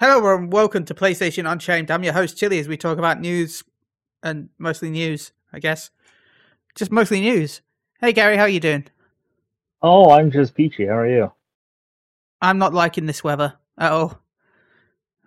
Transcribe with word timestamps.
Hello 0.00 0.34
and 0.34 0.50
welcome 0.50 0.86
to 0.86 0.94
PlayStation 0.94 1.46
Unchained. 1.46 1.90
I'm 1.90 2.02
your 2.02 2.14
host 2.14 2.38
Chili 2.38 2.58
as 2.58 2.66
we 2.66 2.78
talk 2.78 2.96
about 2.96 3.20
news 3.20 3.62
and 4.22 4.48
mostly 4.56 4.88
news, 4.88 5.32
I 5.52 5.58
guess. 5.58 5.90
Just 6.74 6.90
mostly 6.90 7.20
news. 7.20 7.60
Hey 8.00 8.14
Gary, 8.14 8.38
how 8.38 8.44
are 8.44 8.48
you 8.48 8.60
doing? 8.60 8.86
Oh, 9.82 10.10
I'm 10.10 10.30
just 10.30 10.54
peachy. 10.54 10.86
How 10.86 10.94
are 10.94 11.06
you? 11.06 11.30
I'm 12.40 12.56
not 12.56 12.72
liking 12.72 13.04
this 13.04 13.22
weather 13.22 13.52
at 13.76 13.92
all. 13.92 14.18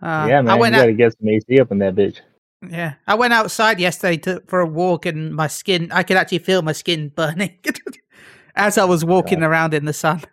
Uh, 0.02 0.26
yeah, 0.28 0.42
man, 0.42 0.50
I 0.50 0.56
went 0.56 0.74
you 0.74 0.82
out, 0.82 0.86
gotta 0.86 0.94
get 0.94 1.16
some 1.20 1.30
AC 1.30 1.60
up 1.60 1.72
in 1.72 1.78
that 1.78 1.94
bitch. 1.94 2.22
yeah, 2.68 2.96
I 3.06 3.14
went 3.14 3.34
outside 3.34 3.80
yesterday 3.80 4.18
to, 4.24 4.42
for 4.48 4.60
a 4.60 4.66
walk 4.66 5.06
and 5.06 5.36
my 5.36 5.46
skin, 5.46 5.92
I 5.92 6.02
could 6.02 6.18
actually 6.18 6.40
feel 6.40 6.64
my 6.64 6.72
skin 6.72 7.10
burning 7.16 7.60
as 8.56 8.80
I 8.80 8.86
was 8.86 9.06
walking 9.06 9.42
God. 9.42 9.46
around 9.46 9.76
in 9.76 9.86
the 9.86 9.94
sun. 9.94 10.24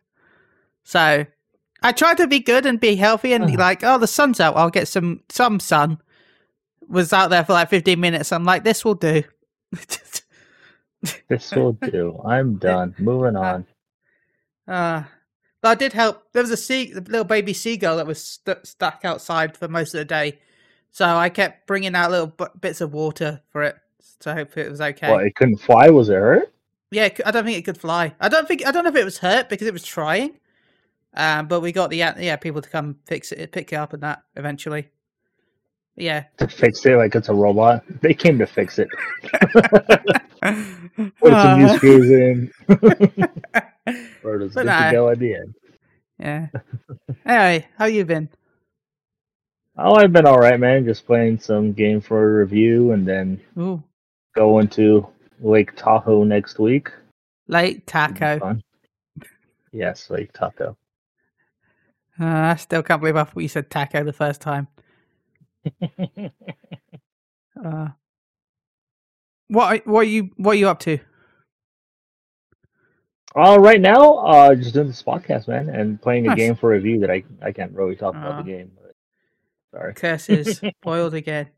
So 0.82 1.26
I 1.82 1.92
tried 1.92 2.16
to 2.18 2.26
be 2.26 2.40
good 2.40 2.66
and 2.66 2.78
be 2.78 2.96
healthy 2.96 3.32
and 3.32 3.44
Uh-huh. 3.44 3.56
like, 3.58 3.82
oh, 3.84 3.98
the 3.98 4.06
sun's 4.06 4.40
out. 4.40 4.56
I'll 4.56 4.70
get 4.70 4.88
some 4.88 5.22
some 5.28 5.60
sun. 5.60 5.98
Was 6.88 7.12
out 7.12 7.30
there 7.30 7.44
for 7.44 7.52
like 7.52 7.70
15 7.70 7.98
minutes. 8.00 8.32
I'm 8.32 8.44
like, 8.44 8.64
this 8.64 8.84
will 8.84 8.94
do. 8.96 9.22
This 11.28 11.50
will 11.52 11.72
do. 11.72 12.20
I'm 12.26 12.56
done. 12.56 12.94
Moving 12.98 13.34
on. 13.36 13.64
Uh, 14.68 15.04
but 15.62 15.68
I 15.70 15.74
did 15.74 15.94
help. 15.94 16.24
There 16.32 16.42
was 16.42 16.50
a 16.50 16.56
sea, 16.58 16.92
a 16.92 16.96
little 17.00 17.24
baby 17.24 17.54
seagull 17.54 17.96
that 17.96 18.06
was 18.06 18.22
st- 18.22 18.66
stuck 18.66 19.00
outside 19.04 19.56
for 19.56 19.66
most 19.66 19.94
of 19.94 19.98
the 19.98 20.04
day, 20.04 20.38
so 20.90 21.06
I 21.06 21.30
kept 21.30 21.66
bringing 21.66 21.94
out 21.94 22.10
little 22.10 22.26
b- 22.26 22.44
bits 22.60 22.82
of 22.82 22.92
water 22.92 23.40
for 23.48 23.62
it 23.62 23.76
to 24.20 24.34
hope 24.34 24.58
it 24.58 24.70
was 24.70 24.80
okay. 24.82 25.10
Well, 25.10 25.20
it 25.20 25.34
couldn't 25.36 25.56
fly. 25.56 25.88
Was 25.88 26.10
it 26.10 26.14
hurt? 26.14 26.52
Yeah, 26.90 27.08
I 27.24 27.30
don't 27.30 27.44
think 27.46 27.56
it 27.56 27.64
could 27.64 27.80
fly. 27.80 28.14
I 28.20 28.28
don't 28.28 28.46
think 28.46 28.66
I 28.66 28.70
don't 28.70 28.84
know 28.84 28.90
if 28.90 28.96
it 28.96 29.04
was 29.04 29.18
hurt 29.18 29.48
because 29.48 29.66
it 29.66 29.72
was 29.72 29.84
trying. 29.84 30.38
Um, 31.14 31.48
but 31.48 31.60
we 31.60 31.72
got 31.72 31.90
the 31.90 31.96
yeah, 31.96 32.36
people 32.36 32.62
to 32.62 32.68
come 32.68 32.96
fix 33.06 33.32
it, 33.32 33.50
pick 33.52 33.72
it 33.72 33.76
up, 33.76 33.92
and 33.92 34.02
that 34.02 34.22
eventually. 34.36 34.88
Yeah. 35.96 36.24
To 36.38 36.48
fix 36.48 36.86
it 36.86 36.96
like 36.96 37.14
it's 37.14 37.28
a 37.28 37.34
robot. 37.34 37.82
They 38.00 38.14
came 38.14 38.38
to 38.38 38.46
fix 38.46 38.78
it. 38.78 38.88
Put 40.40 41.32
some 41.32 41.58
new 41.60 41.66
Uh, 41.66 41.76
screws 41.76 42.10
in. 42.10 42.50
or 44.24 44.38
does 44.38 44.54
good 44.54 44.66
nah. 44.66 44.86
to 44.86 44.92
go 44.92 45.08
at 45.10 45.18
the 45.18 45.34
end. 45.34 45.54
yeah. 46.18 46.46
Anyway, 47.26 47.66
how 47.76 47.84
you 47.86 48.04
been? 48.04 48.28
Oh, 49.76 49.94
I've 49.96 50.12
been 50.12 50.26
all 50.26 50.38
right, 50.38 50.58
man. 50.60 50.84
Just 50.84 51.06
playing 51.06 51.38
some 51.40 51.72
game 51.72 52.00
for 52.00 52.22
a 52.22 52.40
review, 52.44 52.92
and 52.92 53.06
then 53.06 53.40
Ooh, 53.58 53.82
going 54.34 54.68
to 54.68 55.06
Lake 55.40 55.74
Tahoe 55.76 56.24
next 56.24 56.58
week. 56.58 56.90
Lake 57.48 57.84
taco. 57.86 58.58
Yes, 59.72 60.08
Lake 60.10 60.32
Tahoe. 60.32 60.76
Uh, 62.20 62.24
I 62.52 62.56
still 62.56 62.82
can't 62.82 63.00
believe 63.00 63.16
I 63.16 63.24
thought 63.24 63.40
you 63.40 63.48
said 63.48 63.70
taco 63.70 64.04
the 64.04 64.12
first 64.12 64.40
time. 64.40 64.68
Uh, 67.62 67.88
what 69.48 69.74
are- 69.86 69.90
what 69.90 70.00
are 70.00 70.04
you 70.04 70.30
what 70.36 70.52
are 70.52 70.58
you 70.58 70.68
up 70.68 70.78
to? 70.80 70.98
Uh, 73.36 73.58
right 73.60 73.80
now, 73.80 74.14
uh, 74.18 74.54
just 74.54 74.72
doing 74.74 74.86
this 74.86 75.02
podcast, 75.02 75.46
man, 75.46 75.68
and 75.68 76.00
playing 76.00 76.26
a 76.28 76.34
game 76.34 76.56
for 76.56 76.70
review 76.70 77.00
that 77.00 77.10
I 77.10 77.22
I 77.42 77.52
can't 77.52 77.72
really 77.72 77.96
talk 77.96 78.14
about 78.14 78.32
Uh. 78.32 78.36
the 78.38 78.42
game. 78.44 78.72
But, 78.80 78.94
sorry. 79.78 79.94
Curses 79.94 80.60
boiled 80.82 81.14
again. 81.14 81.48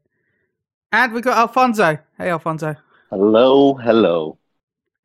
And 0.91 1.13
we 1.13 1.21
got 1.21 1.39
Alfonso. 1.39 1.99
Hey 2.19 2.31
Alfonso, 2.31 2.75
Hello, 3.11 3.75
hello. 3.75 4.39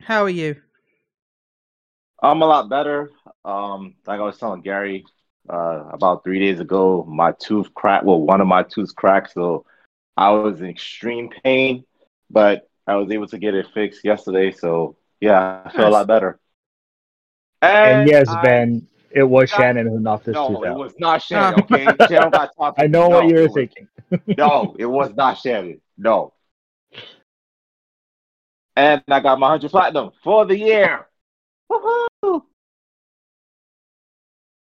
how 0.02 0.24
are 0.24 0.30
you? 0.30 0.56
I'm 2.24 2.42
a 2.42 2.46
lot 2.46 2.70
better. 2.70 3.12
Um, 3.46 3.96
like 4.08 4.20
I 4.20 4.24
was 4.24 4.38
telling 4.40 4.62
Gary, 4.62 5.06
uh, 5.50 5.84
about 5.92 6.24
three 6.24 6.40
days 6.40 6.60
ago, 6.60 7.06
my 7.08 7.32
tooth 7.40 7.74
cracked. 7.74 8.06
Well, 8.06 8.20
one 8.22 8.42
of 8.42 8.48
my 8.48 8.64
tooth 8.64 8.96
cracked, 8.96 9.34
so 9.34 9.66
I 10.16 10.32
was 10.32 10.60
in 10.62 10.68
extreme 10.68 11.30
pain, 11.44 11.86
but 12.30 12.70
I 12.88 12.96
was 12.96 13.12
able 13.12 13.28
to 13.28 13.38
get 13.38 13.54
it 13.56 13.68
fixed 13.74 14.04
yesterday. 14.04 14.52
So 14.52 14.96
yeah, 15.22 15.62
I 15.66 15.70
feel 15.72 15.88
a 15.88 15.90
lot 15.90 16.08
better. 16.08 16.40
And 17.62 18.08
yes, 18.10 18.28
I- 18.30 18.42
Ben, 18.42 18.88
it 19.12 19.24
was 19.24 19.50
Shannon 19.50 19.88
who 19.88 20.00
knocked 20.00 20.26
this 20.26 20.34
No, 20.36 20.50
tooth 20.50 20.64
it 20.64 20.68
out. 20.70 20.78
was 20.78 20.94
not 21.00 21.22
Shannon. 21.28 21.60
Okay, 21.62 21.86
Shannon 22.08 22.30
got 22.30 22.52
talking. 22.56 22.84
I 22.84 22.88
know 22.88 23.10
what 23.10 23.26
you 23.28 23.36
it 23.36 23.40
were 23.40 23.44
was- 23.44 23.54
thinking. 23.54 23.88
No, 24.38 24.76
it 24.80 24.86
was 24.86 25.14
not 25.16 25.38
Shannon. 25.38 25.82
No. 25.98 26.34
And 28.76 29.02
I 29.08 29.20
got 29.20 29.40
my 29.40 29.48
100 29.50 29.72
platinum 29.72 30.12
for 30.24 30.46
the 30.46 30.58
year. 30.58 31.08
Woohoo! 31.72 32.44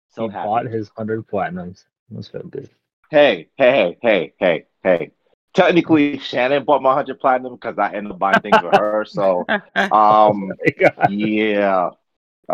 So 0.08 0.26
he 0.26 0.28
happy. 0.28 0.42
bought 0.42 0.66
his 0.66 0.88
hundred 0.90 1.26
platinums. 1.28 1.84
Must 2.10 2.32
feel 2.32 2.42
good. 2.42 2.68
Hey, 3.10 3.48
hey, 3.56 3.72
hey, 3.72 3.98
hey, 4.02 4.34
hey, 4.38 4.66
hey. 4.82 5.12
Technically, 5.54 6.18
Shannon 6.18 6.64
bought 6.64 6.82
my 6.82 6.90
100 6.90 7.20
platinum 7.20 7.54
because 7.54 7.78
I 7.78 7.92
ended 7.94 8.12
up 8.12 8.18
buying 8.18 8.40
things 8.42 8.60
for 8.60 8.70
her. 8.70 9.04
So, 9.06 9.48
um, 9.90 10.58
God. 10.78 11.08
yeah. 11.08 11.90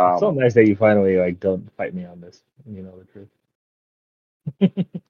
It's 0.04 0.18
so 0.20 0.30
Um, 0.30 0.30
nice 0.30 0.54
that 0.54 0.66
you 0.68 0.76
finally 0.76 1.16
like 1.16 1.40
don't 1.40 1.70
fight 1.76 1.94
me 1.94 2.04
on 2.04 2.20
this. 2.20 2.42
You 2.66 2.82
know 2.82 2.96
the 2.98 3.04
truth. 3.04 3.28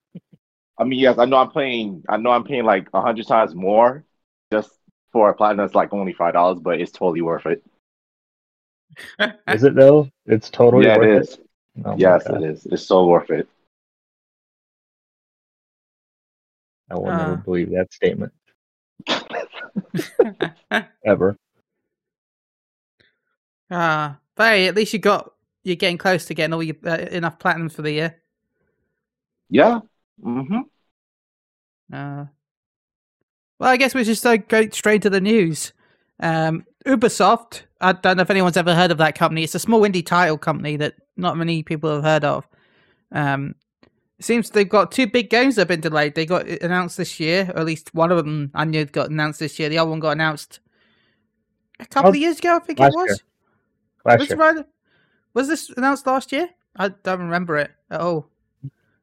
I 0.78 0.84
mean, 0.84 0.98
yes, 0.98 1.18
I 1.18 1.24
know 1.26 1.36
I'm 1.36 1.50
paying. 1.52 2.04
I 2.08 2.16
know 2.16 2.30
I'm 2.30 2.44
paying 2.44 2.64
like 2.64 2.88
a 2.92 3.00
hundred 3.00 3.26
times 3.26 3.54
more 3.54 4.04
just 4.52 4.70
for 5.12 5.30
a 5.30 5.34
platinum. 5.34 5.66
It's 5.66 5.74
like 5.74 5.92
only 5.92 6.12
five 6.12 6.34
dollars, 6.34 6.58
but 6.60 6.80
it's 6.80 6.92
totally 6.92 7.22
worth 7.22 7.46
it. 7.46 7.64
Is 9.48 9.64
it 9.64 9.74
though? 9.74 10.10
It's 10.26 10.50
totally 10.50 10.86
yeah, 10.86 10.90
worth 10.90 11.14
it 11.16 11.16
it. 11.16 11.43
Is. 11.76 11.82
Oh 11.84 11.94
yes, 11.98 12.26
God. 12.26 12.42
it 12.42 12.50
is. 12.50 12.66
It's 12.66 12.82
so 12.86 13.06
worth 13.06 13.30
it. 13.30 13.48
I 16.90 16.94
will 16.94 17.08
Uh. 17.08 17.16
never 17.16 17.36
believe 17.36 17.70
that 17.70 17.92
statement 17.92 18.32
ever. 21.04 21.36
Ah, 23.70 24.18
but 24.34 24.52
hey, 24.52 24.68
at 24.68 24.74
least 24.74 24.92
you 24.92 24.98
got 24.98 25.32
you're 25.62 25.76
getting 25.76 25.98
close 25.98 26.26
to 26.26 26.34
getting 26.34 26.52
all 26.52 26.62
your 26.62 26.76
uh, 26.84 26.98
enough 27.10 27.38
platinums 27.38 27.72
for 27.72 27.82
the 27.82 27.90
year. 27.92 28.16
Yeah. 29.48 29.80
Mm-hmm. 30.22 30.60
Uh, 31.92 32.26
well, 33.58 33.70
I 33.70 33.76
guess 33.76 33.94
we 33.94 34.04
just 34.04 34.24
uh, 34.26 34.36
go 34.36 34.68
straight 34.70 35.02
to 35.02 35.10
the 35.10 35.20
news. 35.20 35.72
Um, 36.20 36.66
Ubisoft. 36.86 37.62
I 37.80 37.92
don't 37.92 38.16
know 38.16 38.22
if 38.22 38.30
anyone's 38.30 38.56
ever 38.56 38.74
heard 38.74 38.90
of 38.90 38.98
that 38.98 39.14
company. 39.16 39.42
It's 39.44 39.54
a 39.54 39.58
small 39.58 39.80
indie 39.82 40.04
title 40.04 40.38
company 40.38 40.76
that 40.76 40.94
not 41.16 41.36
many 41.36 41.62
people 41.62 41.92
have 41.94 42.04
heard 42.04 42.24
of. 42.24 42.46
Um, 43.12 43.54
it 44.18 44.24
seems 44.24 44.50
they've 44.50 44.68
got 44.68 44.92
two 44.92 45.06
big 45.06 45.28
games 45.30 45.56
that 45.56 45.62
have 45.62 45.68
been 45.68 45.80
delayed. 45.80 46.14
They 46.14 46.26
got 46.26 46.46
announced 46.46 46.96
this 46.96 47.18
year, 47.18 47.50
or 47.54 47.60
at 47.60 47.66
least 47.66 47.94
one 47.94 48.10
of 48.12 48.18
them 48.18 48.50
I 48.54 48.64
knew 48.64 48.84
got 48.84 49.10
announced 49.10 49.40
this 49.40 49.58
year. 49.58 49.68
The 49.68 49.78
other 49.78 49.90
one 49.90 50.00
got 50.00 50.10
announced 50.12 50.60
a 51.80 51.86
couple 51.86 52.08
Oh, 52.08 52.10
of 52.10 52.16
years 52.16 52.38
ago, 52.38 52.56
I 52.56 52.58
think 52.60 52.80
it 52.80 52.84
was. 52.84 53.06
year. 53.08 53.16
Last 54.04 54.18
Was, 54.20 54.28
year. 54.28 54.38
right, 54.38 54.64
was 55.32 55.48
this 55.48 55.70
announced 55.70 56.06
last 56.06 56.30
year? 56.32 56.48
I 56.76 56.88
don't 56.88 57.20
remember 57.20 57.56
it 57.56 57.70
at 57.90 58.00
all. 58.00 58.28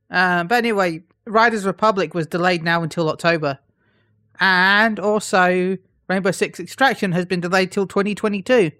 Um, 0.09 0.48
but 0.48 0.56
anyway, 0.56 1.03
Riders 1.25 1.66
Republic 1.66 2.13
was 2.13 2.28
delayed 2.28 2.63
now 2.63 2.84
until 2.84 3.09
October, 3.09 3.59
and 4.40 5.00
also 5.00 5.78
Rainbow 6.11 6.31
Six 6.31 6.59
Extraction 6.59 7.13
has 7.13 7.25
been 7.25 7.39
delayed 7.39 7.72
till 7.72 7.88
2022. 7.88 8.72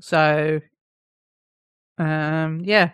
So, 0.00 0.60
um, 1.98 2.60
yeah, 2.64 2.90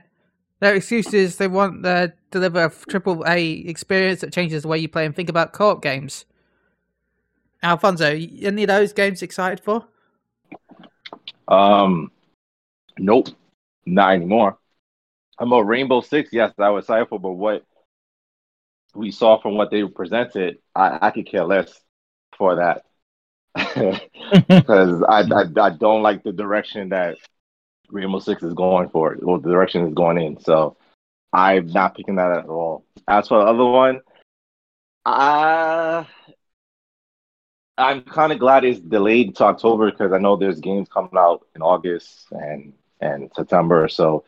their 0.60 0.74
excuse 0.74 1.14
is 1.14 1.36
they 1.36 1.48
want 1.48 1.82
to 1.82 2.12
deliver 2.30 2.66
a 2.66 2.70
triple 2.90 3.24
A 3.26 3.50
experience 3.50 4.20
that 4.20 4.34
changes 4.34 4.62
the 4.62 4.68
way 4.68 4.78
you 4.78 4.88
play 4.88 5.06
and 5.06 5.16
think 5.16 5.30
about 5.30 5.54
co-op 5.54 5.82
games. 5.82 6.26
Alfonso, 7.62 8.10
any 8.10 8.64
of 8.64 8.68
those 8.68 8.92
games 8.92 9.22
excited 9.22 9.60
for? 9.60 9.86
Um, 11.48 12.10
nope, 12.98 13.28
not 13.86 14.12
anymore. 14.12 14.58
I'm 15.38 15.52
a 15.52 15.64
Rainbow 15.64 16.02
Six. 16.02 16.30
Yes, 16.34 16.52
I 16.58 16.68
was 16.68 16.84
excited 16.84 17.08
for, 17.08 17.18
but 17.18 17.32
what 17.32 17.64
we 18.94 19.10
saw 19.10 19.40
from 19.40 19.54
what 19.56 19.70
they 19.70 19.84
presented, 19.84 20.58
I, 20.74 20.98
I 21.00 21.10
could 21.12 21.26
care 21.26 21.44
less 21.44 21.80
for 22.36 22.56
that 22.56 22.84
because 23.54 25.02
I, 25.08 25.20
I 25.22 25.44
I 25.60 25.70
don't 25.70 26.02
like 26.02 26.22
the 26.22 26.32
direction 26.32 26.90
that 26.90 27.18
Rainbow 27.90 28.18
Six 28.20 28.42
is 28.42 28.54
going 28.54 28.88
for, 28.90 29.16
or 29.22 29.38
the 29.40 29.50
direction 29.50 29.84
it's 29.84 29.94
going 29.94 30.18
in. 30.18 30.40
So 30.40 30.76
I'm 31.32 31.66
not 31.68 31.96
picking 31.96 32.16
that 32.16 32.32
at 32.32 32.46
all. 32.46 32.84
As 33.08 33.28
for 33.28 33.38
the 33.38 33.46
other 33.50 33.64
one, 33.64 34.00
uh, 35.04 36.04
I'm 37.78 38.02
kind 38.02 38.32
of 38.32 38.38
glad 38.38 38.64
it's 38.64 38.80
delayed 38.80 39.36
to 39.36 39.44
October 39.44 39.90
because 39.90 40.12
I 40.12 40.18
know 40.18 40.36
there's 40.36 40.60
games 40.60 40.88
coming 40.88 41.16
out 41.16 41.46
in 41.54 41.62
August 41.62 42.26
and 42.32 42.72
and 43.00 43.30
September, 43.34 43.88
so 43.88 44.24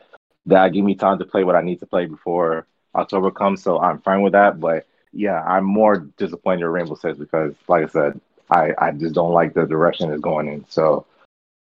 that 0.46 0.72
give 0.72 0.84
me 0.84 0.94
time 0.94 1.18
to 1.18 1.24
play 1.24 1.44
what 1.44 1.54
I 1.56 1.62
need 1.62 1.80
to 1.80 1.86
play 1.86 2.06
before 2.06 2.66
October 2.94 3.30
comes. 3.30 3.62
So 3.62 3.78
I'm 3.80 4.00
fine 4.00 4.22
with 4.22 4.32
that. 4.32 4.60
But 4.60 4.86
yeah, 5.12 5.42
I'm 5.42 5.64
more 5.64 5.98
disappointed 6.18 6.62
in 6.62 6.68
Rainbow 6.72 6.94
Six 6.96 7.18
because, 7.18 7.54
like 7.68 7.84
I 7.84 7.88
said, 7.88 8.20
I, 8.50 8.72
I 8.78 8.90
just 8.92 9.14
don't 9.14 9.32
like 9.32 9.54
the 9.54 9.66
direction 9.66 10.10
it's 10.10 10.20
going 10.20 10.48
in. 10.48 10.64
So 10.68 11.06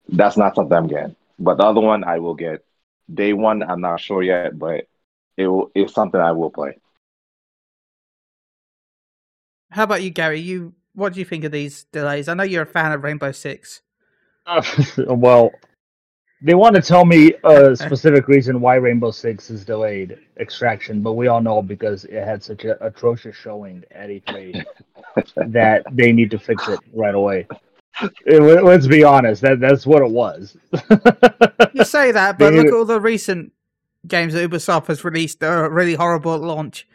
that's 0.08 0.36
not 0.36 0.54
something 0.54 0.76
I'm 0.76 0.88
getting. 0.88 1.16
But 1.38 1.58
the 1.58 1.64
other 1.64 1.80
one 1.80 2.04
I 2.04 2.19
will 2.19 2.34
get. 2.34 2.64
Day 3.12 3.32
one, 3.32 3.62
I'm 3.62 3.80
not 3.80 4.00
sure 4.00 4.22
yet, 4.22 4.58
but 4.58 4.86
it 5.36 5.46
will, 5.48 5.70
it's 5.74 5.92
something 5.92 6.20
I 6.20 6.32
will 6.32 6.50
play. 6.50 6.78
How 9.70 9.84
about 9.84 10.02
you, 10.02 10.10
Gary? 10.10 10.40
You 10.40 10.74
what 10.94 11.14
do 11.14 11.20
you 11.20 11.24
think 11.24 11.44
of 11.44 11.52
these 11.52 11.84
delays? 11.84 12.28
I 12.28 12.34
know 12.34 12.42
you're 12.42 12.62
a 12.62 12.66
fan 12.66 12.92
of 12.92 13.02
Rainbow 13.02 13.32
Six. 13.32 13.80
Uh, 14.46 14.62
well, 15.08 15.50
they 16.42 16.54
want 16.54 16.74
to 16.74 16.82
tell 16.82 17.04
me 17.04 17.32
a 17.44 17.76
specific 17.76 18.26
reason 18.28 18.60
why 18.60 18.74
Rainbow 18.76 19.10
Six 19.12 19.48
is 19.50 19.64
delayed 19.64 20.18
extraction, 20.40 21.00
but 21.00 21.12
we 21.12 21.28
all 21.28 21.40
know 21.40 21.62
because 21.62 22.04
it 22.06 22.24
had 22.24 22.42
such 22.42 22.64
an 22.64 22.74
atrocious 22.80 23.36
showing 23.36 23.84
at 23.92 24.08
E3 24.08 24.64
that 25.52 25.84
they 25.92 26.12
need 26.12 26.30
to 26.32 26.38
fix 26.38 26.68
it 26.68 26.80
right 26.94 27.14
away. 27.14 27.46
It- 28.26 28.42
let- 28.42 28.64
let's 28.64 28.86
be 28.86 29.04
honest, 29.04 29.42
that 29.42 29.60
that's 29.60 29.86
what 29.86 30.02
it 30.02 30.10
was. 30.10 30.56
You 31.74 31.84
say 31.84 32.10
that, 32.12 32.36
but 32.38 32.52
look 32.54 32.66
at 32.66 32.72
all 32.72 32.84
the 32.84 33.00
recent 33.00 33.52
games 34.06 34.34
that 34.34 34.48
Ubisoft 34.50 34.86
has 34.86 35.04
released 35.04 35.40
that 35.40 35.50
are 35.50 35.70
really 35.70 35.94
horrible 35.94 36.34
at 36.34 36.40
launch. 36.40 36.88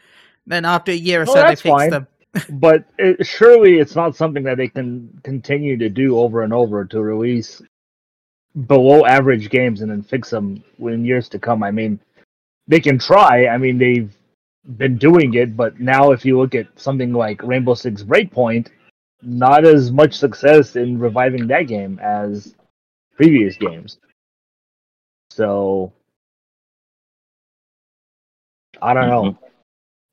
Then 0.45 0.65
after 0.65 0.91
a 0.91 0.95
year 0.95 1.21
or 1.21 1.25
No, 1.25 1.33
so, 1.33 1.41
they 1.41 1.47
that's 1.47 1.61
fixed 1.61 1.77
fine. 1.77 1.89
them. 1.89 2.07
but 2.50 2.83
it, 2.97 3.25
surely 3.25 3.79
it's 3.79 3.95
not 3.95 4.15
something 4.15 4.43
that 4.43 4.57
they 4.57 4.67
can 4.67 5.19
continue 5.23 5.77
to 5.77 5.89
do 5.89 6.17
over 6.19 6.43
and 6.43 6.53
over 6.53 6.83
to 6.85 7.01
release 7.01 7.61
below 8.65 9.06
average 9.06 9.50
games 9.50 9.81
and 9.81 9.92
then 9.92 10.01
fix 10.01 10.30
them 10.30 10.63
in 10.80 11.06
years 11.06 11.30
to 11.30 11.39
come. 11.39 11.62
I 11.63 11.71
mean, 11.71 12.00
they 12.68 12.80
can 12.80 12.98
try. 12.98 13.48
I 13.48 13.57
mean, 13.57 13.77
they've 13.77 14.12
been 14.77 14.98
doing 14.98 15.36
it, 15.36 15.56
but 15.56 15.80
now 15.80 16.12
if 16.12 16.25
you 16.25 16.38
look 16.38 16.56
at 16.56 16.68
something 16.75 17.13
like 17.13 17.44
Rainbow 17.44 17.75
Six 17.75 18.04
Breakpoint, 18.04 18.69
not 19.21 19.65
as 19.65 19.92
much 19.92 20.13
success 20.13 20.75
in 20.75 21.00
reviving 21.00 21.48
that 21.48 21.63
game 21.63 22.00
as 22.01 22.56
previous 23.15 23.56
games. 23.57 23.98
So 25.31 25.94
I 28.81 28.94
don't 28.94 29.07
know. 29.07 29.38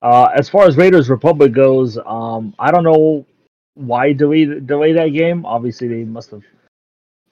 Uh, 0.03 0.29
as 0.35 0.49
far 0.49 0.67
as 0.67 0.77
Riders 0.77 1.09
Republic 1.09 1.53
goes, 1.53 1.99
um, 2.05 2.55
I 2.59 2.71
don't 2.71 2.85
know 2.85 3.25
why 3.75 4.13
delay 4.13 4.45
delay 4.45 4.93
that 4.93 5.09
game. 5.09 5.47
Obviously, 5.47 5.89
they 5.89 6.05
must 6.05 6.31
have 6.31 6.43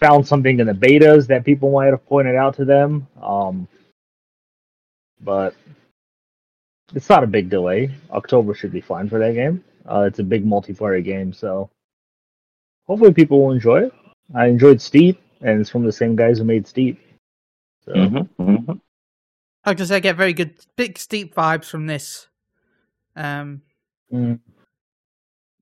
found 0.03 0.27
something 0.27 0.59
in 0.59 0.67
the 0.67 0.73
betas 0.73 1.29
that 1.29 1.45
people 1.45 1.71
might 1.71 1.87
have 1.87 2.05
pointed 2.07 2.35
out 2.35 2.57
to 2.57 2.65
them. 2.65 3.07
Um, 3.23 3.69
but 5.21 5.55
it's 6.95 7.09
not 7.09 7.23
a 7.23 7.29
big 7.29 7.49
delay. 7.49 7.91
October 8.11 8.55
should 8.55 8.73
be 8.73 8.81
fine 8.81 9.09
for 9.09 9.19
that 9.21 9.35
game. 9.35 9.63
Uh, 9.89 10.01
it's 10.01 10.19
a 10.19 10.25
big 10.25 10.45
multiplayer 10.45 11.03
game, 11.05 11.33
so 11.33 11.71
hopefully 12.87 13.13
people 13.13 13.45
will 13.45 13.53
enjoy 13.53 13.85
it. 13.85 13.95
I 14.35 14.47
enjoyed 14.47 14.81
Steep, 14.81 15.21
and 15.41 15.61
it's 15.61 15.71
from 15.71 15.85
the 15.85 15.93
same 15.93 16.17
guys 16.17 16.39
who 16.39 16.45
made 16.45 16.67
Steep. 16.67 17.01
So 17.85 17.93
Mm-hmm, 17.93 18.43
mm-hmm. 18.43 18.73
I 19.65 19.75
just 19.75 19.93
I 19.93 20.01
get 20.01 20.17
very 20.17 20.33
good, 20.33 20.55
big 20.77 20.99
steep 20.99 21.35
vibes 21.35 21.67
from 21.67 21.87
this. 21.87 22.27
Um, 23.15 23.63
mm, 24.13 24.41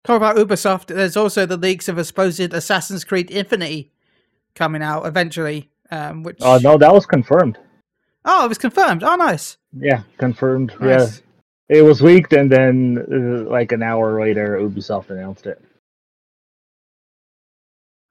talk 0.04 0.16
about 0.16 0.36
Ubisoft. 0.36 0.86
There's 0.86 1.16
also 1.16 1.44
the 1.44 1.58
leaks 1.58 1.88
of 1.88 1.98
a 1.98 2.04
supposed 2.04 2.40
Assassin's 2.54 3.04
Creed 3.04 3.30
Infinity 3.30 3.92
coming 4.54 4.82
out 4.82 5.06
eventually. 5.06 5.70
Um, 5.90 6.22
which 6.22 6.38
uh, 6.40 6.58
no, 6.62 6.78
that 6.78 6.92
was 6.92 7.04
confirmed. 7.06 7.58
oh, 8.24 8.44
it 8.44 8.48
was 8.48 8.58
confirmed. 8.58 9.02
Oh, 9.02 9.16
nice. 9.16 9.56
Yeah, 9.76 10.02
confirmed. 10.18 10.72
Yeah. 10.80 11.08
It 11.68 11.82
was 11.82 12.00
leaked, 12.02 12.32
and 12.32 12.50
then 12.50 12.98
uh, 13.46 13.48
like 13.50 13.72
an 13.72 13.82
hour 13.82 14.20
later, 14.20 14.58
Ubisoft 14.60 15.10
announced 15.10 15.46
it. 15.46 15.60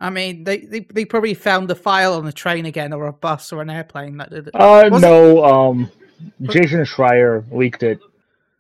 I 0.01 0.09
mean, 0.09 0.45
they, 0.45 0.59
they 0.59 0.79
they 0.81 1.03
probably 1.05 1.33
found 1.33 1.67
the 1.69 1.75
file 1.75 2.13
on 2.13 2.25
a 2.25 2.31
train 2.31 2.65
again, 2.65 2.93
or 2.93 3.07
a 3.07 3.13
bus, 3.13 3.51
or 3.51 3.61
an 3.61 3.69
airplane. 3.69 4.17
That 4.17 4.31
it. 4.31 4.49
Uh, 4.53 4.89
no. 4.89 5.43
Um, 5.43 5.91
Jason 6.43 6.79
Schreier 6.85 7.43
leaked 7.51 7.83
it, 7.83 7.99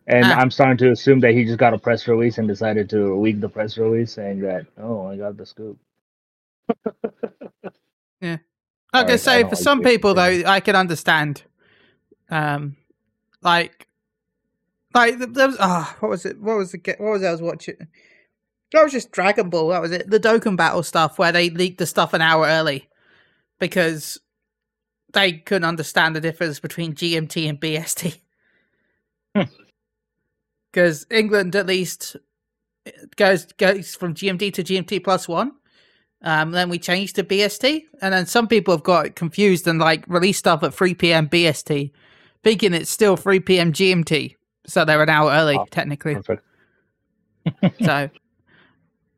and 0.07 0.25
Ah. 0.25 0.35
I'm 0.37 0.51
starting 0.51 0.77
to 0.79 0.91
assume 0.91 1.21
that 1.21 1.31
he 1.33 1.45
just 1.45 1.57
got 1.57 1.73
a 1.73 1.77
press 1.77 2.07
release 2.07 2.37
and 2.37 2.47
decided 2.47 2.89
to 2.91 3.15
leak 3.19 3.39
the 3.39 3.49
press 3.49 3.77
release, 3.77 4.11
saying 4.11 4.41
that, 4.41 4.65
"Oh, 4.77 5.07
I 5.07 5.15
got 5.17 5.37
the 5.37 5.45
scoop." 5.45 5.77
I 8.93 9.03
I 9.03 9.15
say 9.17 9.43
for 9.43 9.55
some 9.55 9.81
people 9.81 10.13
though. 10.13 10.43
I 10.45 10.59
can 10.59 10.75
understand. 10.75 11.43
Um, 12.29 12.75
like, 13.41 13.87
like 14.93 15.17
there 15.19 15.47
was 15.47 15.57
ah, 15.59 15.95
what 15.99 16.09
was 16.09 16.25
it? 16.25 16.39
What 16.39 16.57
was 16.57 16.71
the 16.71 16.95
what 16.97 17.11
was 17.11 17.23
it 17.23 17.27
I 17.27 17.31
was 17.31 17.41
watching? 17.41 17.75
That 18.71 18.83
was 18.83 18.91
just 18.91 19.11
Dragon 19.11 19.49
Ball. 19.49 19.69
That 19.69 19.81
was 19.81 19.91
it. 19.91 20.09
The 20.09 20.19
Dokkan 20.19 20.55
Battle 20.55 20.83
stuff 20.83 21.17
where 21.17 21.31
they 21.31 21.49
leaked 21.49 21.79
the 21.79 21.85
stuff 21.85 22.13
an 22.13 22.21
hour 22.21 22.45
early 22.45 22.87
because 23.59 24.19
they 25.13 25.33
couldn't 25.33 25.67
understand 25.67 26.15
the 26.15 26.21
difference 26.21 26.59
between 26.59 26.93
GMT 26.93 27.47
and 27.47 27.59
BST. 27.59 28.19
Hmm. 29.35 29.43
Because 30.71 31.05
England 31.11 31.55
at 31.55 31.67
least 31.67 32.15
goes 33.15 33.45
goes 33.53 33.93
from 33.93 34.15
GMT 34.15 34.51
to 34.55 34.63
GMT 34.63 35.03
plus 35.03 35.27
one. 35.27 35.51
Um, 36.21 36.51
then 36.51 36.69
we 36.69 36.79
changed 36.79 37.15
to 37.15 37.23
BST, 37.23 37.83
and 38.01 38.13
then 38.13 38.25
some 38.25 38.47
people 38.47 38.73
have 38.73 38.83
got 38.83 39.15
confused 39.15 39.67
and 39.67 39.79
like 39.79 40.03
released 40.07 40.39
stuff 40.39 40.63
at 40.63 40.73
3 40.73 40.93
p.m. 40.95 41.29
BST, 41.29 41.91
thinking 42.43 42.73
it's 42.73 42.89
still 42.89 43.15
3 43.15 43.39
p.m. 43.39 43.71
GMT, 43.71 44.35
so 44.65 44.83
they're 44.83 45.01
an 45.01 45.09
hour 45.09 45.31
early 45.31 45.57
Oh, 45.57 45.65
technically. 45.71 46.17
So, 47.81 48.09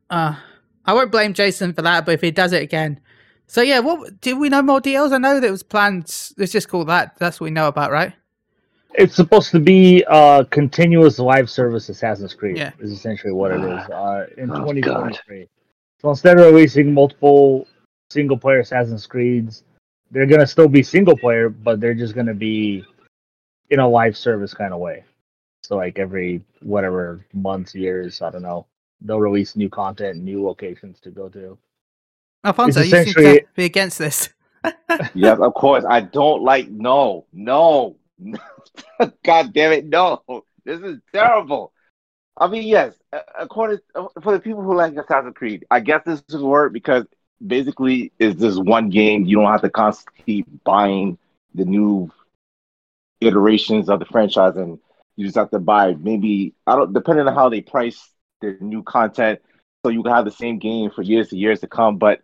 uh, 0.08 0.36
I 0.86 0.94
won't 0.94 1.12
blame 1.12 1.34
Jason 1.34 1.74
for 1.74 1.82
that, 1.82 2.06
but 2.06 2.14
if 2.14 2.20
he 2.22 2.30
does 2.30 2.52
it 2.52 2.62
again, 2.62 3.00
so 3.46 3.60
yeah, 3.60 3.80
what 3.80 4.20
do 4.22 4.38
we 4.38 4.48
know 4.48 4.62
more 4.62 4.80
deals? 4.80 5.12
I 5.12 5.18
know 5.18 5.38
that 5.38 5.46
it 5.46 5.50
was 5.50 5.62
planned. 5.62 6.04
Let's 6.38 6.52
just 6.52 6.70
call 6.70 6.86
that. 6.86 7.18
That's 7.18 7.38
what 7.38 7.44
we 7.46 7.50
know 7.50 7.68
about, 7.68 7.90
right? 7.90 8.14
It's 8.94 9.14
supposed 9.14 9.50
to 9.50 9.60
be 9.60 10.04
uh 10.08 10.44
continuous 10.44 11.18
live 11.18 11.50
service 11.50 11.90
Assassin's 11.90 12.32
Creed. 12.32 12.56
Yeah. 12.56 12.70
is 12.78 12.92
essentially 12.92 13.32
what 13.32 13.50
it 13.50 13.60
is. 13.60 13.90
Uh, 13.90 14.26
in 14.38 14.50
Oh, 14.50 14.60
2023. 14.60 15.48
So 16.02 16.10
instead 16.10 16.38
of 16.38 16.46
releasing 16.46 16.92
multiple 16.92 17.66
single 18.10 18.36
player 18.36 18.60
Assassin's 18.60 19.06
Creeds, 19.06 19.64
they're 20.10 20.26
gonna 20.26 20.46
still 20.46 20.68
be 20.68 20.82
single 20.82 21.16
player, 21.16 21.48
but 21.48 21.80
they're 21.80 21.94
just 21.94 22.14
gonna 22.14 22.34
be 22.34 22.84
in 23.70 23.78
a 23.78 23.88
live 23.88 24.16
service 24.16 24.52
kind 24.52 24.74
of 24.74 24.80
way. 24.80 25.04
So 25.62 25.76
like 25.76 25.98
every 25.98 26.42
whatever 26.60 27.24
months, 27.32 27.74
years, 27.74 28.20
I 28.20 28.30
don't 28.30 28.42
know, 28.42 28.66
they'll 29.00 29.20
release 29.20 29.54
new 29.56 29.68
content, 29.68 30.22
new 30.22 30.44
locations 30.44 30.98
to 31.00 31.10
go 31.10 31.28
to. 31.30 31.56
Alfonso, 32.44 32.80
It's 32.80 32.90
you 32.90 33.04
seem 33.04 33.14
to 33.14 33.46
be 33.54 33.64
against 33.64 33.98
this. 33.98 34.30
Yes, 35.14 35.40
of 35.40 35.54
course. 35.54 35.84
I 35.88 36.00
don't 36.02 36.42
like 36.42 36.68
no, 36.68 37.26
no. 37.32 37.96
God 39.24 39.52
damn 39.52 39.72
it, 39.72 39.86
no. 39.86 40.22
This 40.64 40.80
is 40.80 40.98
terrible. 41.12 41.72
I 42.36 42.48
mean, 42.48 42.66
yes, 42.66 42.94
according 43.38 43.78
for 44.22 44.32
the 44.32 44.40
people 44.40 44.62
who 44.62 44.74
like 44.74 44.94
Assassin's 44.96 45.34
Creed, 45.36 45.66
I 45.70 45.80
guess 45.80 46.02
this 46.04 46.22
would 46.30 46.42
work 46.42 46.72
because 46.72 47.04
basically 47.44 48.12
it's 48.18 48.40
just 48.40 48.62
one 48.62 48.88
game. 48.90 49.24
You 49.24 49.36
don't 49.36 49.50
have 49.50 49.62
to 49.62 49.70
constantly 49.70 50.22
keep 50.24 50.64
buying 50.64 51.18
the 51.54 51.64
new 51.64 52.10
iterations 53.20 53.88
of 53.88 53.98
the 54.00 54.06
franchise, 54.06 54.56
and 54.56 54.78
you 55.16 55.26
just 55.26 55.36
have 55.36 55.50
to 55.50 55.58
buy 55.58 55.94
maybe 55.94 56.54
I 56.66 56.76
don't 56.76 56.92
depending 56.92 57.26
on 57.26 57.34
how 57.34 57.48
they 57.48 57.60
price 57.60 58.10
the 58.40 58.56
new 58.60 58.82
content, 58.82 59.40
so 59.84 59.90
you 59.90 60.02
can 60.02 60.12
have 60.12 60.24
the 60.24 60.30
same 60.30 60.58
game 60.58 60.90
for 60.90 61.02
years 61.02 61.32
and 61.32 61.40
years 61.40 61.60
to 61.60 61.66
come. 61.66 61.98
But 61.98 62.22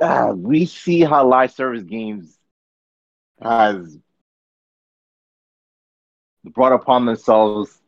uh, 0.00 0.32
we 0.36 0.66
see 0.66 1.02
how 1.02 1.26
live 1.26 1.52
service 1.52 1.82
games 1.82 2.38
has 3.40 3.98
brought 6.44 6.72
upon 6.72 7.06
themselves 7.06 7.80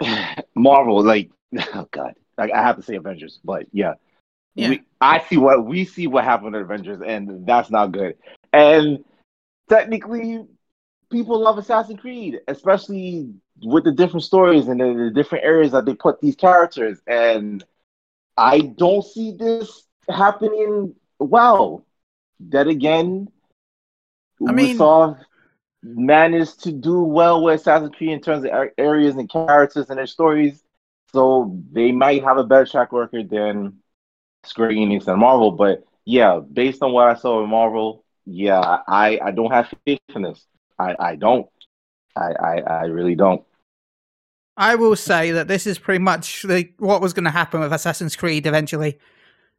Marvel, 0.54 1.02
like 1.02 1.30
oh 1.74 1.88
god, 1.90 2.14
like 2.38 2.52
I 2.52 2.62
have 2.62 2.76
to 2.76 2.82
say 2.82 2.96
Avengers, 2.96 3.40
but 3.44 3.66
yeah, 3.72 3.94
Yeah. 4.54 4.70
we, 4.70 4.82
I 5.00 5.20
see 5.20 5.36
what 5.36 5.64
we 5.64 5.84
see 5.84 6.06
what 6.06 6.24
happened 6.24 6.54
to 6.54 6.60
Avengers, 6.60 7.00
and 7.04 7.46
that's 7.46 7.70
not 7.70 7.92
good. 7.92 8.16
And 8.52 9.04
technically, 9.68 10.44
people 11.10 11.38
love 11.40 11.58
Assassin's 11.58 12.00
Creed, 12.00 12.40
especially 12.48 13.34
with 13.62 13.84
the 13.84 13.92
different 13.92 14.24
stories 14.24 14.68
and 14.68 14.80
the, 14.80 14.92
the 15.06 15.10
different 15.14 15.44
areas 15.44 15.72
that 15.72 15.84
they 15.86 15.94
put 15.94 16.20
these 16.20 16.36
characters. 16.36 17.00
And 17.06 17.64
I 18.36 18.60
don't 18.60 19.04
see 19.04 19.32
this 19.32 19.84
happening 20.08 20.94
well. 21.18 21.84
That 22.50 22.68
again, 22.68 23.28
I 24.46 24.52
mean- 24.52 24.76
Ubisoft 24.76 25.24
managed 25.94 26.62
to 26.64 26.72
do 26.72 27.02
well 27.02 27.42
with 27.42 27.60
Assassin's 27.60 27.94
Creed 27.96 28.10
in 28.10 28.20
terms 28.20 28.44
of 28.44 28.50
areas 28.78 29.16
and 29.16 29.30
characters 29.30 29.88
and 29.90 29.98
their 29.98 30.06
stories. 30.06 30.62
So 31.12 31.58
they 31.72 31.92
might 31.92 32.24
have 32.24 32.38
a 32.38 32.44
better 32.44 32.66
track 32.66 32.92
record 32.92 33.30
than 33.30 33.78
Square 34.44 34.70
Enix 34.70 35.06
and 35.08 35.20
Marvel. 35.20 35.52
But 35.52 35.84
yeah, 36.04 36.40
based 36.52 36.82
on 36.82 36.92
what 36.92 37.08
I 37.08 37.14
saw 37.14 37.42
in 37.42 37.50
Marvel, 37.50 38.04
yeah, 38.26 38.60
I, 38.88 39.18
I 39.22 39.30
don't 39.30 39.52
have 39.52 39.72
faith 39.84 40.00
in 40.14 40.22
this. 40.22 40.44
I, 40.78 40.96
I 40.98 41.16
don't. 41.16 41.46
I, 42.16 42.32
I, 42.32 42.60
I 42.60 42.84
really 42.86 43.14
don't. 43.14 43.44
I 44.56 44.74
will 44.74 44.96
say 44.96 45.32
that 45.32 45.48
this 45.48 45.66
is 45.66 45.78
pretty 45.78 46.02
much 46.02 46.42
the, 46.42 46.68
what 46.78 47.00
was 47.02 47.12
going 47.12 47.24
to 47.24 47.30
happen 47.30 47.60
with 47.60 47.72
Assassin's 47.72 48.16
Creed 48.16 48.46
eventually, 48.46 48.98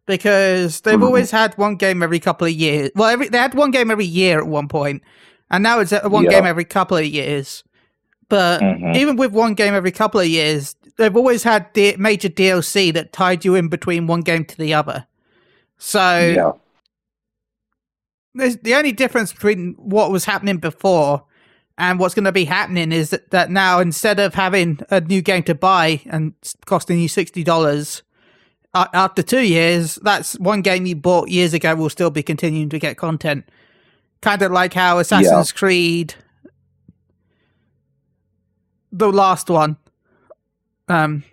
because 0.08 0.82
they've 0.82 1.00
Mhm. 1.00 1.04
always 1.04 1.32
had 1.32 1.58
one 1.58 1.76
game 1.76 2.02
every 2.04 2.20
couple 2.20 2.48
of 2.48 2.54
years. 2.54 2.92
Well, 2.96 3.10
every, 3.10 3.30
they 3.30 3.38
had 3.38 3.54
one 3.54 3.72
game 3.72 3.92
every 3.92 4.06
year 4.06 4.40
at 4.40 4.48
one 4.48 4.68
point, 4.68 5.04
and 5.50 5.64
now 5.64 5.80
it's 5.80 5.92
uh, 5.94 6.02
one 6.06 6.26
Yeah. 6.26 6.32
game 6.32 6.46
every 6.46 6.66
couple 6.66 6.98
of 6.98 7.06
years. 7.06 7.64
But 8.30 8.62
Mhm. 8.62 8.96
even 8.98 9.16
with 9.16 9.32
one 9.32 9.54
game 9.54 9.74
every 9.74 9.92
couple 9.92 10.20
of 10.20 10.28
years, 10.28 10.76
they've 10.98 11.16
always 11.16 11.44
had 11.44 11.68
the 11.74 11.96
major 11.98 12.28
DLC 12.30 12.92
that 12.92 13.14
tied 13.14 13.46
you 13.46 13.56
in 13.56 13.70
between 13.70 14.08
one 14.08 14.22
game 14.22 14.44
to 14.46 14.58
the 14.58 14.74
other. 14.74 15.06
So 15.78 16.00
yeah. 16.36 16.52
the 18.62 18.76
only 18.76 18.92
difference 18.92 19.32
between 19.34 19.74
what 19.78 20.12
was 20.12 20.26
happening 20.26 20.58
before 20.58 21.24
and 21.78 22.00
what's 22.00 22.14
going 22.16 22.26
to 22.26 22.32
be 22.32 22.46
happening 22.46 22.92
is 22.92 23.12
that, 23.12 23.30
that 23.32 23.50
now 23.52 23.80
instead 23.80 24.20
of 24.20 24.34
having 24.34 24.80
a 24.90 25.00
new 25.02 25.22
game 25.22 25.44
to 25.44 25.56
buy 25.56 26.02
and 26.08 26.34
costing 26.66 27.00
you 27.00 27.08
sixty 27.08 27.44
dollars 27.44 28.04
after 28.74 29.24
two 29.24 29.42
years, 29.42 29.96
that's 30.04 30.38
one 30.40 30.62
game 30.62 30.86
you 30.86 30.96
bought 30.96 31.30
years 31.30 31.54
ago 31.54 31.74
will 31.76 31.90
still 31.90 32.12
be 32.12 32.22
continuing 32.22 32.70
to 32.70 32.78
get 32.78 32.98
content. 32.98 33.44
Kind 34.22 34.42
of 34.42 34.52
like 34.52 34.74
how 34.74 35.00
Assassin's 35.00 35.52
Creed, 35.52 36.16
the 38.92 39.12
last 39.12 39.50
one, 39.50 39.78
um, 40.88 41.24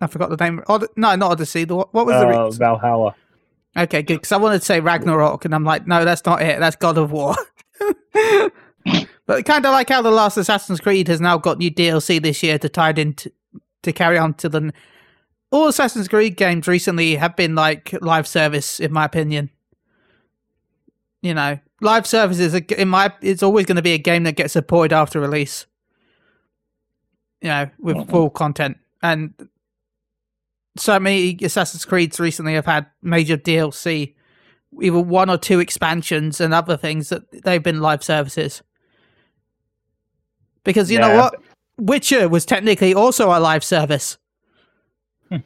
I 0.00 0.06
forgot 0.08 0.30
the 0.30 0.36
name. 0.36 0.62
Od- 0.66 0.88
no, 0.96 1.14
not 1.14 1.32
Odyssey. 1.32 1.64
The, 1.64 1.76
what 1.76 1.94
was 1.94 2.14
the? 2.20 2.28
Uh, 2.28 2.48
re- 2.48 2.56
Valhalla. 2.56 3.14
Okay, 3.76 4.02
good. 4.02 4.16
Because 4.16 4.32
I 4.32 4.36
wanted 4.36 4.58
to 4.58 4.64
say 4.64 4.80
Ragnarok, 4.80 5.44
and 5.44 5.54
I'm 5.54 5.64
like, 5.64 5.86
no, 5.86 6.04
that's 6.04 6.24
not 6.26 6.42
it. 6.42 6.58
That's 6.58 6.76
God 6.76 6.98
of 6.98 7.12
War. 7.12 7.34
but 9.26 9.44
kind 9.44 9.64
of 9.64 9.72
like 9.72 9.88
how 9.88 10.02
the 10.02 10.10
last 10.10 10.36
Assassin's 10.36 10.80
Creed 10.80 11.08
has 11.08 11.20
now 11.20 11.38
got 11.38 11.58
new 11.58 11.70
DLC 11.70 12.20
this 12.20 12.42
year 12.42 12.58
to 12.58 12.68
tie 12.68 12.90
it 12.90 12.98
into 12.98 13.32
to 13.82 13.92
carry 13.92 14.18
on 14.18 14.34
to 14.34 14.48
the. 14.48 14.72
All 15.50 15.68
Assassin's 15.68 16.08
Creed 16.08 16.36
games 16.36 16.66
recently 16.66 17.16
have 17.16 17.36
been 17.36 17.54
like 17.54 17.94
live 18.02 18.26
service, 18.26 18.80
in 18.80 18.92
my 18.92 19.04
opinion. 19.04 19.50
You 21.22 21.34
know, 21.34 21.58
live 21.82 22.06
service 22.06 22.38
is 22.38 22.54
a, 22.54 22.80
in 22.80 22.88
my. 22.88 23.12
It's 23.20 23.42
always 23.42 23.66
going 23.66 23.76
to 23.76 23.82
be 23.82 23.92
a 23.92 23.98
game 23.98 24.22
that 24.24 24.36
gets 24.36 24.54
supported 24.54 24.94
after 24.94 25.20
release. 25.20 25.66
You 27.42 27.48
know, 27.48 27.70
with 27.80 27.96
Mhm. 27.96 28.10
full 28.10 28.30
content 28.30 28.78
and 29.02 29.34
so 30.76 30.98
many 30.98 31.36
Assassin's 31.42 31.84
Creeds 31.84 32.20
recently 32.20 32.54
have 32.54 32.66
had 32.66 32.86
major 33.02 33.36
DLC, 33.36 34.14
either 34.80 34.98
one 35.00 35.28
or 35.28 35.36
two 35.36 35.60
expansions 35.60 36.40
and 36.40 36.54
other 36.54 36.76
things 36.76 37.08
that 37.10 37.30
they've 37.42 37.62
been 37.62 37.80
live 37.80 38.02
services. 38.02 38.62
Because 40.64 40.90
you 40.90 40.98
know 40.98 41.16
what? 41.16 41.34
Witcher 41.78 42.28
was 42.28 42.46
technically 42.46 42.94
also 42.94 43.36
a 43.36 43.40
live 43.40 43.64
service. 43.64 44.16
Hmm. 45.28 45.38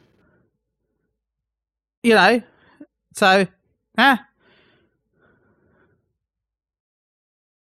You 2.03 2.13
know? 2.13 2.41
So, 3.15 3.47
ah. 3.97 4.23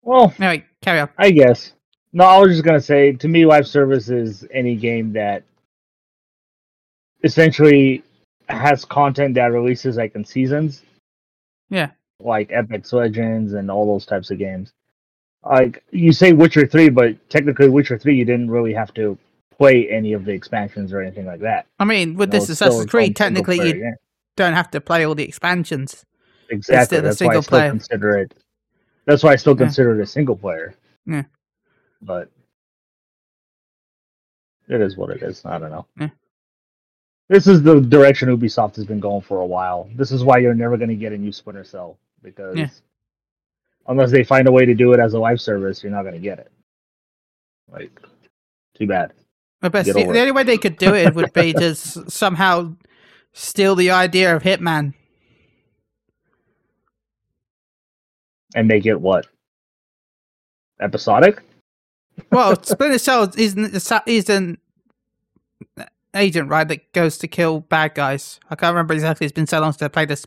Well, 0.07 0.33
Anyway, 0.39 0.65
carry 0.83 1.01
on. 1.01 1.09
I 1.19 1.31
guess. 1.33 1.73
No, 2.13 2.25
I 2.25 2.39
was 2.39 2.53
just 2.53 2.65
gonna 2.65 2.81
say 2.81 3.13
to 3.13 3.29
me, 3.29 3.45
live 3.45 3.67
service 3.67 4.09
is 4.09 4.47
any 4.53 4.77
game 4.77 5.13
that 5.15 5.43
essentially 7.25 8.03
has 8.49 8.85
content 8.85 9.35
that 9.35 9.47
releases 9.53 9.97
like 9.97 10.15
in 10.15 10.25
seasons. 10.25 10.83
Yeah. 11.71 11.91
Like 12.21 12.51
Apex 12.53 12.93
Legends 12.93 13.55
and 13.55 13.71
all 13.71 13.87
those 13.87 14.07
types 14.07 14.31
of 14.31 14.39
games. 14.39 14.73
Like 15.45 15.83
you 15.91 16.13
say 16.13 16.33
Witcher 16.33 16.67
three, 16.67 16.89
but 16.89 17.17
technically 17.29 17.69
Witcher 17.69 17.99
three 17.99 18.17
you 18.17 18.25
didn't 18.25 18.51
really 18.51 18.73
have 18.73 18.95
to 18.95 19.19
play 19.59 19.89
any 19.91 20.13
of 20.13 20.25
the 20.25 20.33
expansions 20.33 20.93
or 20.93 21.01
anything 21.01 21.27
like 21.27 21.41
that. 21.41 21.67
I 21.81 21.85
mean, 21.85 22.15
with 22.15 22.33
You 22.33 22.41
this 22.41 22.49
Assassin's 22.49 22.87
Creed, 22.87 23.17
technically 23.17 23.57
single-player 23.57 23.77
you 23.85 23.91
game. 23.91 23.97
don't 24.37 24.53
have 24.55 24.71
to 24.71 24.81
play 24.81 25.05
all 25.05 25.15
the 25.17 25.25
expansions. 25.25 26.05
exactly. 26.51 27.01
That's 27.01 27.21
why 27.21 27.27
I 27.27 27.31
still 27.41 27.43
player. 27.43 27.71
consider 27.71 28.19
it. 28.19 28.35
That's 29.07 29.23
why 29.23 29.33
I 29.33 29.37
still 29.37 29.57
consider 29.57 29.99
it 29.99 30.03
a 30.03 30.07
single 30.07 30.37
player. 30.37 30.75
Yeah. 31.07 31.23
But 32.03 32.31
it 34.69 34.81
is 34.81 34.97
what 34.97 35.11
it 35.11 35.23
is. 35.23 35.45
I 35.45 35.59
don't 35.59 35.71
know. 35.71 35.87
Yeah. 35.99 36.11
This 37.29 37.47
is 37.47 37.63
the 37.63 37.81
direction 37.81 38.29
Ubisoft 38.29 38.77
has 38.77 38.85
been 38.85 39.01
going 39.01 39.23
for 39.23 39.41
a 39.41 39.47
while. 39.47 39.89
This 39.95 40.13
is 40.13 40.23
why 40.25 40.39
you're 40.39 40.55
never 40.55 40.77
going 40.77 40.91
to 40.91 40.97
get 40.97 41.13
a 41.13 41.19
new 41.19 41.33
Splinter 41.33 41.65
Cell 41.65 41.99
because 42.23 42.57
Yeah. 42.57 42.69
unless 43.89 44.11
they 44.11 44.25
find 44.25 44.47
a 44.49 44.53
way 44.53 44.65
to 44.65 44.75
do 44.75 44.93
it 44.93 45.01
as 45.01 45.15
a 45.15 45.19
live 45.19 45.41
service, 45.41 45.83
you're 45.83 45.93
not 45.93 46.03
going 46.03 46.15
to 46.15 46.21
get 46.21 46.39
it. 46.39 46.51
Like, 47.69 48.01
too 48.77 48.87
bad. 48.87 49.13
Get 49.63 49.73
The, 49.73 49.93
the 49.93 50.21
only 50.21 50.31
way 50.33 50.45
they 50.45 50.59
could 50.59 50.77
do 50.79 50.95
it 50.95 51.15
would 51.15 51.33
be 51.33 51.53
to 51.55 51.75
somehow 51.75 52.75
steal 53.33 53.75
the 53.75 53.91
idea 53.91 54.35
of 54.37 54.43
Hitman. 54.43 54.95
And 58.55 58.69
make 58.69 58.87
it 58.87 59.01
what? 59.01 59.27
Episodic? 60.81 61.43
Well, 62.31 62.61
Splinter 62.63 62.99
Cell 62.99 63.31
isn't 63.37 63.75
is 64.07 64.31
an 64.31 64.59
agent, 66.15 66.49
right? 66.49 66.67
That 66.67 66.93
goes 66.93 67.19
to 67.19 67.29
kill 67.29 67.61
bad 67.61 67.95
guys. 67.95 68.41
I 68.51 68.55
can't 68.55 68.73
remember 68.73 68.95
exactly. 68.95 69.27
It's 69.27 69.35
been 69.35 69.47
so 69.47 69.61
long 69.61 69.73
since 69.73 69.83
I 69.83 69.89
played 69.89 70.09
this. 70.09 70.27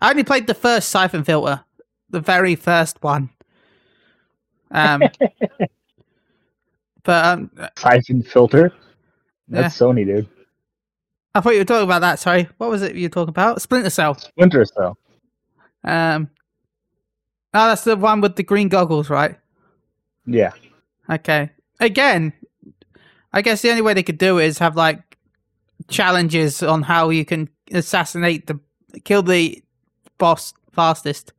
I 0.00 0.10
only 0.10 0.24
played 0.24 0.46
the 0.46 0.54
first 0.54 0.88
Siphon 0.88 1.24
Filter, 1.24 1.62
the 2.08 2.20
very 2.20 2.54
first 2.54 3.02
one. 3.02 3.28
Um, 4.70 5.02
but 7.02 7.24
um, 7.24 7.50
Siphon 7.76 8.22
filter? 8.22 8.72
That's 9.48 9.76
Sony, 9.76 10.06
dude. 10.06 10.28
I 11.34 11.40
thought 11.40 11.52
you 11.52 11.60
were 11.60 11.64
talking 11.64 11.84
about 11.84 12.00
that. 12.00 12.18
Sorry, 12.18 12.48
what 12.58 12.70
was 12.70 12.82
it 12.82 12.96
you 12.96 13.04
were 13.04 13.10
talking 13.10 13.30
about? 13.30 13.62
Splinter 13.62 13.90
Cell. 13.90 14.16
Splinter 14.16 14.64
Cell. 14.64 14.98
Um, 15.84 16.28
oh, 17.54 17.68
that's 17.68 17.84
the 17.84 17.96
one 17.96 18.20
with 18.20 18.36
the 18.36 18.42
green 18.42 18.68
goggles, 18.68 19.10
right? 19.10 19.36
Yeah. 20.26 20.52
Okay. 21.08 21.50
Again, 21.80 22.32
I 23.32 23.42
guess 23.42 23.62
the 23.62 23.70
only 23.70 23.82
way 23.82 23.94
they 23.94 24.02
could 24.02 24.18
do 24.18 24.38
it 24.38 24.46
is 24.46 24.58
have 24.58 24.76
like 24.76 25.18
challenges 25.88 26.62
on 26.62 26.82
how 26.82 27.10
you 27.10 27.24
can 27.24 27.48
assassinate 27.72 28.46
the 28.46 28.60
kill 29.04 29.22
the 29.22 29.62
boss 30.18 30.52
fastest. 30.72 31.32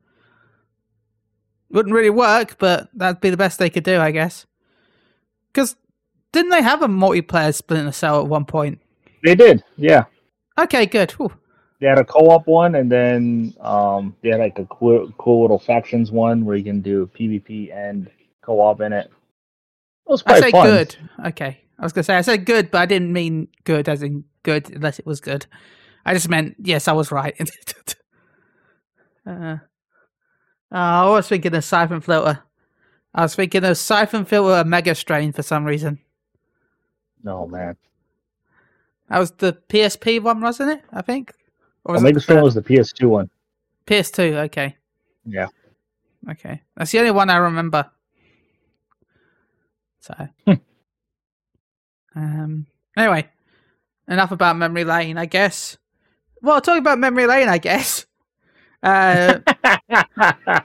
Wouldn't 1.70 1.96
really 1.96 2.10
work, 2.10 2.58
but 2.60 2.89
that'd 2.94 3.22
be 3.22 3.30
the 3.30 3.38
best 3.38 3.60
they 3.60 3.70
could 3.70 3.84
do, 3.84 4.00
I 4.00 4.12
guess. 4.12 4.46
Because 5.53 5.75
didn't 6.34 6.51
they 6.51 6.62
have 6.62 6.82
a 6.82 6.88
multiplayer 6.88 7.53
Splinter 7.53 7.91
Cell 7.91 8.22
at 8.22 8.27
one 8.27 8.46
point? 8.46 8.80
They 9.24 9.36
did, 9.36 9.63
yeah. 9.77 10.06
Okay, 10.58 10.86
good. 10.86 11.12
Whew. 11.12 11.32
They 11.82 11.88
had 11.88 11.98
a 11.98 12.06
co-op 12.06 12.46
one, 12.46 12.76
and 12.76 12.92
then 12.92 13.56
um, 13.60 14.16
they 14.22 14.30
had 14.30 14.40
like 14.40 14.60
a 14.60 14.66
cool, 14.66 15.12
cool 15.18 15.42
little 15.42 15.58
factions 15.58 16.12
one 16.12 16.46
where 16.46 16.56
you 16.56 16.64
can 16.64 16.80
do 16.80 17.10
PvP 17.18 17.76
and 17.76 18.08
co-op 18.44 18.82
in 18.82 18.94
it. 18.94 19.08
It 19.08 19.12
was 20.06 20.22
I 20.28 20.40
say 20.40 20.52
fun. 20.52 20.68
good. 20.68 20.96
Okay, 21.26 21.60
I 21.80 21.84
was 21.84 21.92
gonna 21.92 22.04
say 22.04 22.16
I 22.16 22.22
said 22.22 22.46
good, 22.46 22.70
but 22.70 22.82
I 22.82 22.86
didn't 22.86 23.12
mean 23.12 23.48
good 23.64 23.90
as 23.90 24.04
in 24.04 24.26
good 24.44 24.70
unless 24.70 25.00
it 25.00 25.08
was 25.08 25.20
good. 25.20 25.48
I 26.06 26.14
just 26.14 26.30
meant 26.30 26.56
yes, 26.60 26.88
I 26.88 26.94
was 26.94 27.12
right. 27.12 27.36
uh, 29.26 29.58
oh, 29.58 29.60
I 30.72 31.10
was 31.10 31.28
thinking 31.28 31.56
of 31.56 31.64
Siphon 31.64 32.02
Filter. 32.02 32.44
I 33.16 33.24
was 33.24 33.34
thinking 33.34 33.64
of 33.64 33.76
Siphon 33.76 34.26
Filter 34.26 34.64
Mega 34.70 34.94
Strain 34.94 35.34
for 35.34 35.42
some 35.42 35.66
reason. 35.66 35.98
No 37.24 37.48
man, 37.48 37.76
That 39.10 39.18
was 39.18 39.32
the 39.32 39.58
PSP 39.68 40.22
one, 40.22 40.42
wasn't 40.42 40.74
it? 40.74 40.84
I 40.94 41.02
think. 41.02 41.34
Or 41.86 41.94
was 41.94 42.02
it 42.02 42.06
Omega 42.06 42.16
the 42.16 42.22
Strain 42.22 42.42
was 42.44 42.54
the 42.56 42.62
PS2 42.62 43.10
one. 43.10 43.30
PS2? 43.88 44.34
Okay, 44.46 44.76
Yeah. 45.26 45.48
okay, 46.30 46.62
that's 46.76 46.92
the 46.92 47.00
only 47.00 47.12
one 47.12 47.30
I 47.30 47.38
remember. 47.38 47.90
So, 50.00 50.14
Hmm. 50.46 50.54
um, 52.16 52.66
anyway, 52.98 53.30
enough 54.08 54.32
about 54.32 54.58
memory 54.58 54.84
lane, 54.84 55.18
I 55.18 55.26
guess. 55.26 55.78
Well, 56.42 56.60
talking 56.62 56.80
about 56.82 57.00
memory 57.00 57.28
lane, 57.28 57.50
I 57.50 57.58
guess. 57.60 58.06
Uh, 58.84 59.40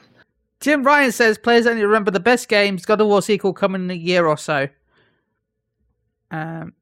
Jim 0.60 0.82
Ryan 0.84 1.12
says 1.12 1.36
players 1.36 1.66
only 1.66 1.84
remember 1.84 2.10
the 2.10 2.18
best 2.20 2.48
games. 2.48 2.86
God 2.86 3.00
of 3.02 3.08
War 3.08 3.20
sequel 3.20 3.52
coming 3.52 3.82
in 3.84 3.90
a 3.90 3.94
year 3.94 4.26
or 4.26 4.38
so. 4.38 4.68
Um, 6.30 6.72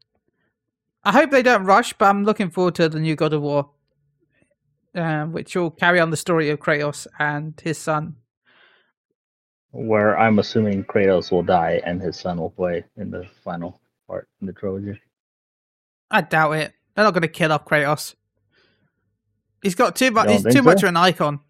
I 1.03 1.11
hope 1.13 1.31
they 1.33 1.43
don't 1.43 1.65
rush, 1.65 1.93
but 1.93 2.07
I'm 2.07 2.25
looking 2.25 2.51
forward 2.51 2.77
to 2.77 2.89
the 2.89 3.01
new 3.01 3.17
God 3.17 3.33
of 3.33 3.43
War, 3.43 3.69
um, 4.95 5.33
which 5.33 5.55
will 5.57 5.71
carry 5.71 6.01
on 6.01 6.11
the 6.11 6.17
story 6.17 6.51
of 6.51 6.61
Kratos 6.61 7.07
and 7.19 7.59
his 7.63 7.79
son. 7.79 8.17
Where 9.73 10.17
I'm 10.19 10.39
assuming 10.39 10.85
Kratos 10.85 11.33
will 11.33 11.43
die 11.43 11.81
and 11.85 12.01
his 12.01 12.17
son 12.17 12.39
will 12.39 12.51
play 12.51 12.85
in 12.97 13.11
the 13.11 13.27
final 13.43 13.81
part 14.07 14.29
in 14.41 14.47
the 14.47 14.53
trilogy. 14.53 15.01
I 16.11 16.21
doubt 16.21 16.53
it. 16.53 16.73
They're 16.95 17.05
not 17.05 17.13
going 17.15 17.23
to 17.23 17.29
kill 17.29 17.53
off 17.53 17.65
Kratos. 17.65 18.15
He's 19.63 19.75
got 19.75 19.97
too 19.97 20.11
much. 20.11 20.31
He's 20.31 20.45
too 20.55 20.63
much 20.63 20.83
of 20.83 20.91
an 20.91 20.97
icon. 20.97 21.41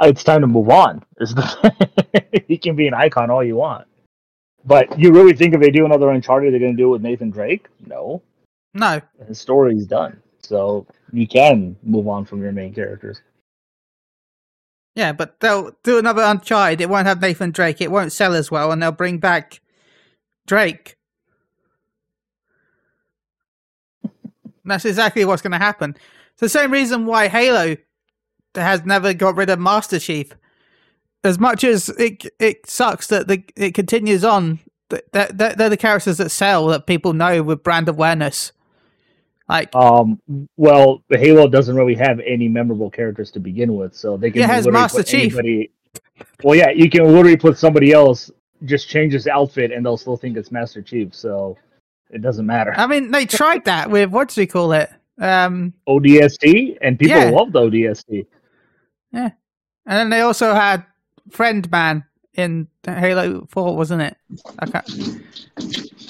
Uh, 0.00 0.08
It's 0.08 0.24
time 0.24 0.42
to 0.42 0.46
move 0.46 0.68
on. 0.68 1.04
Is 1.20 1.34
the 1.34 2.42
he 2.46 2.58
can 2.58 2.76
be 2.76 2.86
an 2.86 2.94
icon 2.94 3.30
all 3.30 3.44
you 3.44 3.56
want. 3.56 3.86
But 4.64 4.98
you 4.98 5.12
really 5.12 5.34
think 5.34 5.54
if 5.54 5.60
they 5.60 5.70
do 5.70 5.86
another 5.86 6.10
Uncharted, 6.10 6.52
they're 6.52 6.60
going 6.60 6.76
to 6.76 6.82
do 6.82 6.88
it 6.88 6.92
with 6.92 7.02
Nathan 7.02 7.30
Drake? 7.30 7.68
No, 7.86 8.22
No, 8.74 9.00
his 9.26 9.40
story's 9.40 9.86
done. 9.86 10.20
So 10.42 10.86
you 11.12 11.26
can 11.26 11.76
move 11.82 12.08
on 12.08 12.24
from 12.24 12.42
your 12.42 12.52
main 12.52 12.74
characters. 12.74 13.20
yeah, 14.94 15.12
but 15.12 15.38
they'll 15.40 15.70
do 15.84 15.98
another 15.98 16.22
Uncharted. 16.22 16.80
It 16.80 16.88
won't 16.88 17.06
have 17.06 17.20
Nathan 17.20 17.52
Drake. 17.52 17.80
It 17.80 17.90
won't 17.90 18.12
sell 18.12 18.34
as 18.34 18.50
well, 18.50 18.72
and 18.72 18.82
they'll 18.82 18.90
bring 18.92 19.18
back 19.18 19.60
Drake. 20.46 20.96
That's 24.64 24.84
exactly 24.84 25.24
what's 25.24 25.42
going 25.42 25.52
to 25.52 25.58
happen. 25.58 25.96
It's 26.32 26.40
the 26.40 26.48
same 26.48 26.72
reason 26.72 27.06
why 27.06 27.28
Halo 27.28 27.76
has 28.54 28.84
never 28.84 29.14
got 29.14 29.36
rid 29.36 29.50
of 29.50 29.58
Master 29.60 29.98
Chief. 29.98 30.32
As 31.24 31.38
much 31.38 31.64
as 31.64 31.88
it 31.90 32.26
it 32.38 32.68
sucks 32.68 33.08
that 33.08 33.26
the 33.28 33.42
it 33.56 33.74
continues 33.74 34.24
on, 34.24 34.60
they're, 34.88 35.28
they're 35.32 35.68
the 35.68 35.76
characters 35.76 36.18
that 36.18 36.30
sell 36.30 36.66
that 36.68 36.86
people 36.86 37.12
know 37.12 37.42
with 37.42 37.62
brand 37.62 37.88
awareness. 37.88 38.52
Like, 39.48 39.74
Um, 39.74 40.20
well, 40.56 41.02
Halo 41.10 41.48
doesn't 41.48 41.74
really 41.74 41.94
have 41.94 42.20
any 42.20 42.48
memorable 42.48 42.90
characters 42.90 43.30
to 43.32 43.40
begin 43.40 43.74
with, 43.76 43.94
so 43.94 44.16
they 44.16 44.30
can 44.30 44.42
It 44.42 44.46
has 44.46 44.66
literally 44.66 44.82
Master 44.82 44.98
put 44.98 45.06
Chief. 45.06 45.32
anybody- 45.34 45.70
Well, 46.44 46.54
yeah, 46.54 46.70
you 46.70 46.90
can 46.90 47.04
literally 47.06 47.36
put 47.36 47.56
somebody 47.58 47.92
else, 47.92 48.30
just 48.64 48.88
change 48.88 49.12
his 49.12 49.26
outfit, 49.26 49.72
and 49.72 49.84
they'll 49.86 49.96
still 49.96 50.16
think 50.16 50.36
it's 50.36 50.50
Master 50.52 50.82
Chief. 50.82 51.14
So 51.14 51.56
it 52.10 52.20
doesn't 52.22 52.44
matter. 52.46 52.74
I 52.76 52.86
mean, 52.86 53.10
they 53.10 53.24
tried 53.24 53.64
that 53.64 53.90
with 53.90 54.10
what 54.10 54.28
do 54.28 54.40
we 54.40 54.46
call 54.46 54.72
it? 54.72 54.90
Um, 55.20 55.72
ODST, 55.88 56.76
and 56.82 56.98
people 56.98 57.16
Yeah. 57.18 57.30
loved 57.30 57.54
ODST. 57.54 58.26
Yeah, 59.12 59.30
and 59.86 59.98
then 59.98 60.10
they 60.10 60.20
also 60.20 60.54
had 60.54 60.84
Friend 61.30 61.68
Man 61.70 62.04
in 62.34 62.68
Halo 62.86 63.46
Four, 63.50 63.76
wasn't 63.76 64.02
it? 64.02 64.16
I 64.58 64.66
can't. 64.66 65.20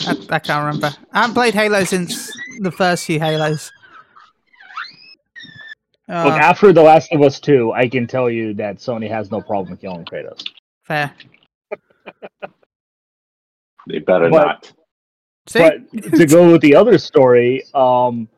I, 0.07 0.17
I 0.31 0.39
can't 0.41 0.67
remember. 0.67 0.91
I 1.13 1.21
haven't 1.21 1.35
played 1.35 1.55
Halo 1.55 1.85
since 1.85 2.31
the 2.59 2.73
first 2.73 3.05
few 3.07 3.19
Halos. 3.21 3.71
Look, 6.09 6.17
Oh, 6.17 6.31
after 6.31 6.73
The 6.73 6.83
Last 6.83 7.13
of 7.13 7.21
Us 7.23 7.39
2, 7.39 7.73
I 7.73 7.87
can 7.89 8.07
tell 8.07 8.31
you 8.31 8.55
that 8.55 8.77
Sony 8.77 9.09
has 9.11 9.31
no 9.31 9.41
problem 9.43 9.77
killing 9.77 10.05
Kratos. 10.05 10.43
fair. 10.85 11.13
They 13.87 14.01
better 14.01 14.29
But- 14.29 14.47
not. 14.47 14.73
See, 15.49 15.59
But 15.61 15.91
to 16.19 16.27
go 16.27 16.53
with 16.53 16.61
the 16.61 16.75
other 16.75 16.99
story, 16.99 17.63
um, 17.75 18.29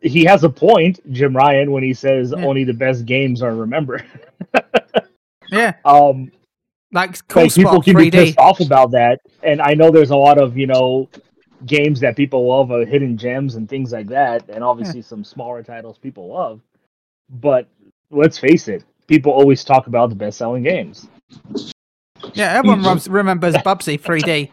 he 0.00 0.24
has 0.24 0.44
a 0.44 0.48
point, 0.48 0.98
Jim 1.12 1.36
Ryan, 1.36 1.72
when 1.72 1.82
he 1.82 1.92
says 1.92 2.32
Yeah. 2.34 2.44
only 2.46 2.64
the 2.64 2.72
best 2.72 3.04
games 3.04 3.42
are 3.42 3.54
remembered. 3.54 4.04
yeah, 5.50 5.74
Um, 5.84 6.32
like 6.92 7.18
Cool 7.28 7.42
like 7.44 7.54
people 7.54 7.82
can 7.82 7.96
be 7.96 8.10
3D. 8.10 8.12
pissed 8.12 8.38
off 8.38 8.60
about 8.60 8.92
that, 8.92 9.20
and 9.42 9.60
I 9.60 9.74
know 9.74 9.90
there's 9.90 10.08
a 10.10 10.16
lot 10.16 10.38
of 10.38 10.56
you 10.56 10.66
know 10.66 11.10
games 11.66 12.00
that 12.00 12.16
people 12.16 12.46
love, 12.46 12.70
uh, 12.70 12.84
hidden 12.84 13.16
gems 13.16 13.54
and 13.56 13.68
things 13.68 13.92
like 13.92 14.08
that, 14.08 14.48
and 14.48 14.62
obviously 14.64 15.02
some 15.02 15.24
smaller 15.24 15.62
titles 15.62 15.98
people 15.98 16.28
love. 16.28 16.60
But 17.30 17.68
let's 18.10 18.38
face 18.38 18.68
it, 18.68 18.84
people 19.06 19.32
always 19.32 19.64
talk 19.64 19.86
about 19.86 20.10
the 20.10 20.16
best-selling 20.16 20.62
games. 20.62 21.08
Yeah, 22.34 22.52
everyone 22.52 22.82
rem- 22.82 23.00
remembers 23.08 23.54
Bubsy 23.64 24.00
3D. 24.00 24.50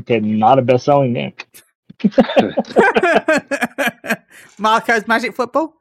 Okay, 0.00 0.20
not 0.20 0.58
a 0.58 0.62
best-selling 0.62 1.14
game. 1.14 1.32
Marko's 4.58 5.06
Magic 5.08 5.34
Football. 5.34 5.74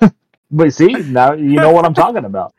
But 0.50 0.72
see, 0.72 0.88
now 0.88 1.34
you 1.34 1.56
know 1.56 1.72
what 1.72 1.84
I'm 1.84 1.94
talking 1.94 2.24
about. 2.24 2.54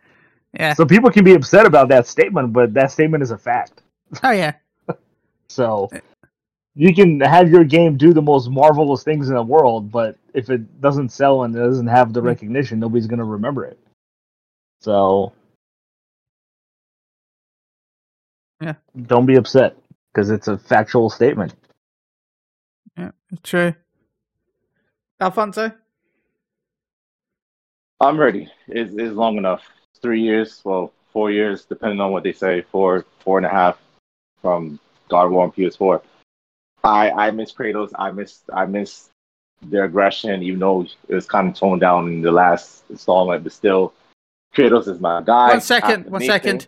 Yeah. 0.54 0.74
So 0.74 0.86
people 0.86 1.10
can 1.10 1.24
be 1.24 1.34
upset 1.34 1.66
about 1.66 1.90
that 1.90 2.08
statement, 2.08 2.54
but 2.54 2.74
that 2.74 2.92
statement 2.92 3.24
is 3.24 3.32
a 3.32 3.38
fact. 3.38 3.82
Oh 4.24 4.32
yeah. 4.32 4.54
So 5.50 5.90
eh. 5.92 6.00
you 6.76 6.94
can 6.94 7.20
have 7.20 7.50
your 7.50 7.64
game 7.64 7.98
do 7.98 8.14
the 8.14 8.22
most 8.22 8.50
marvelous 8.50 9.04
things 9.04 9.30
in 9.30 9.36
the 9.36 9.44
world, 9.44 9.92
but 9.92 10.18
if 10.34 10.50
it 10.50 10.82
doesn't 10.82 11.10
sell 11.10 11.44
and 11.44 11.56
it 11.56 11.60
doesn't 11.60 11.88
have 11.88 12.14
the 12.14 12.22
hmm. 12.22 12.28
recognition, 12.28 12.80
nobody's 12.80 13.08
going 13.08 13.20
to 13.20 13.26
remember 13.26 13.66
it. 13.66 13.80
So 14.82 15.34
Yeah. 18.62 18.76
don't 19.04 19.26
be 19.26 19.36
upset 19.36 19.78
because 20.14 20.30
it's 20.30 20.48
a 20.48 20.58
factual 20.58 21.10
statement. 21.10 21.56
Yeah, 22.98 23.12
true. 23.44 23.74
Alfonso. 25.20 25.72
I'm 28.02 28.18
ready. 28.18 28.50
It's, 28.68 28.94
it's 28.94 29.14
long 29.14 29.38
enough. 29.38 29.64
Three 30.02 30.22
years, 30.22 30.62
well, 30.64 30.94
four 31.12 31.32
years, 31.32 31.66
depending 31.66 32.00
on 32.00 32.12
what 32.12 32.24
they 32.24 32.32
say. 32.32 32.62
Four, 32.62 33.06
four 33.20 33.38
and 33.38 33.46
a 33.46 33.50
half 33.50 33.78
from 34.42 34.80
God 35.10 35.26
of 35.26 35.32
War 35.32 35.44
on 35.44 35.52
PS4. 35.52 36.02
I 36.84 37.12
I 37.12 37.32
miss 37.32 37.52
Kratos. 37.52 37.92
I 37.98 38.12
miss 38.12 38.42
I 38.54 38.66
miss 38.66 39.10
their 39.62 39.84
aggression, 39.84 40.42
even 40.42 40.60
though 40.60 40.86
it 41.08 41.14
was 41.16 41.26
kind 41.26 41.50
of 41.50 41.56
toned 41.56 41.82
down 41.82 42.08
in 42.08 42.22
the 42.22 42.32
last 42.32 42.84
installment. 42.90 43.44
But 43.44 43.52
still, 43.52 43.94
Kratos 44.56 44.88
is 44.88 45.00
my 45.00 45.22
guy. 45.22 45.50
One 45.50 45.62
second, 45.62 46.10
one 46.10 46.22
second. 46.22 46.68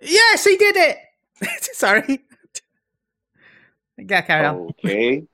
Yes, 0.00 0.44
he 0.44 0.56
did 0.56 0.76
it. 0.76 0.98
Sorry. 1.72 2.20
Yeah, 3.96 4.20
carry 4.22 4.46
on. 4.46 4.56
Okay, 4.84 5.24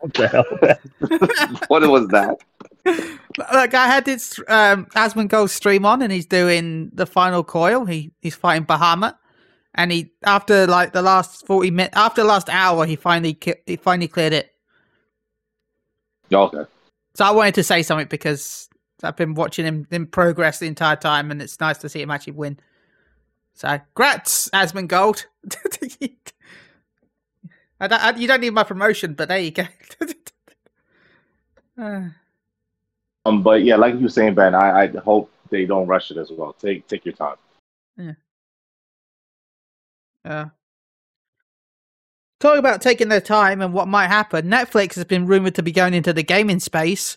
What 0.00 0.14
the 0.14 0.28
hell? 0.28 0.44
what 1.68 1.88
was 1.88 2.08
that? 2.08 2.38
Look, 2.84 3.74
I 3.74 3.86
had 3.86 4.04
this 4.04 4.38
um, 4.48 4.86
Asmongold 4.86 5.48
stream 5.48 5.86
on, 5.86 6.02
and 6.02 6.12
he's 6.12 6.26
doing 6.26 6.90
the 6.92 7.06
final 7.06 7.42
coil. 7.42 7.86
He 7.86 8.12
he's 8.20 8.34
fighting 8.34 8.66
Bahamut, 8.66 9.14
and 9.74 9.90
he 9.92 10.12
after 10.24 10.66
like 10.66 10.92
the 10.92 11.02
last 11.02 11.46
forty 11.46 11.70
minutes, 11.70 11.96
after 11.96 12.22
the 12.22 12.28
last 12.28 12.48
hour, 12.48 12.86
he 12.86 12.96
finally 12.96 13.34
ki- 13.34 13.62
he 13.66 13.76
finally 13.76 14.08
cleared 14.08 14.32
it. 14.32 14.50
Okay, 16.32 16.64
So 17.14 17.24
I 17.24 17.30
wanted 17.30 17.54
to 17.56 17.62
say 17.64 17.82
something 17.82 18.08
because 18.08 18.68
I've 19.02 19.16
been 19.16 19.34
watching 19.34 19.66
him 19.66 19.86
in 19.90 20.06
progress 20.06 20.58
the 20.60 20.66
entire 20.66 20.96
time, 20.96 21.30
and 21.30 21.42
it's 21.42 21.60
nice 21.60 21.78
to 21.78 21.88
see 21.88 22.00
him 22.00 22.10
actually 22.10 22.34
win. 22.34 22.58
So, 23.54 23.80
grats, 23.94 24.48
Asmongold. 24.50 25.26
I 27.80 27.88
don't, 27.88 28.02
I, 28.02 28.16
you 28.16 28.28
don't 28.28 28.40
need 28.40 28.54
my 28.54 28.62
promotion, 28.62 29.14
but 29.14 29.28
there 29.28 29.38
you 29.38 29.50
go. 29.50 29.64
Uh, 31.78 32.02
um, 33.24 33.42
but 33.42 33.64
yeah, 33.64 33.76
like 33.76 33.94
you 33.94 34.02
were 34.02 34.08
saying, 34.10 34.34
Ben, 34.34 34.54
I, 34.54 34.82
I 34.82 34.86
hope 34.88 35.32
they 35.48 35.64
don't 35.64 35.86
rush 35.86 36.10
it 36.10 36.18
as 36.18 36.30
well. 36.30 36.52
Take 36.52 36.86
take 36.86 37.04
your 37.06 37.14
time. 37.14 37.36
Yeah. 37.96 38.12
Talking 40.24 40.50
about 42.58 42.82
taking 42.82 43.08
their 43.08 43.20
time 43.20 43.60
and 43.60 43.72
what 43.72 43.86
might 43.86 44.08
happen, 44.08 44.46
Netflix 44.46 44.94
has 44.94 45.04
been 45.04 45.26
rumored 45.26 45.54
to 45.54 45.62
be 45.62 45.72
going 45.72 45.94
into 45.94 46.12
the 46.12 46.24
gaming 46.24 46.60
space, 46.60 47.16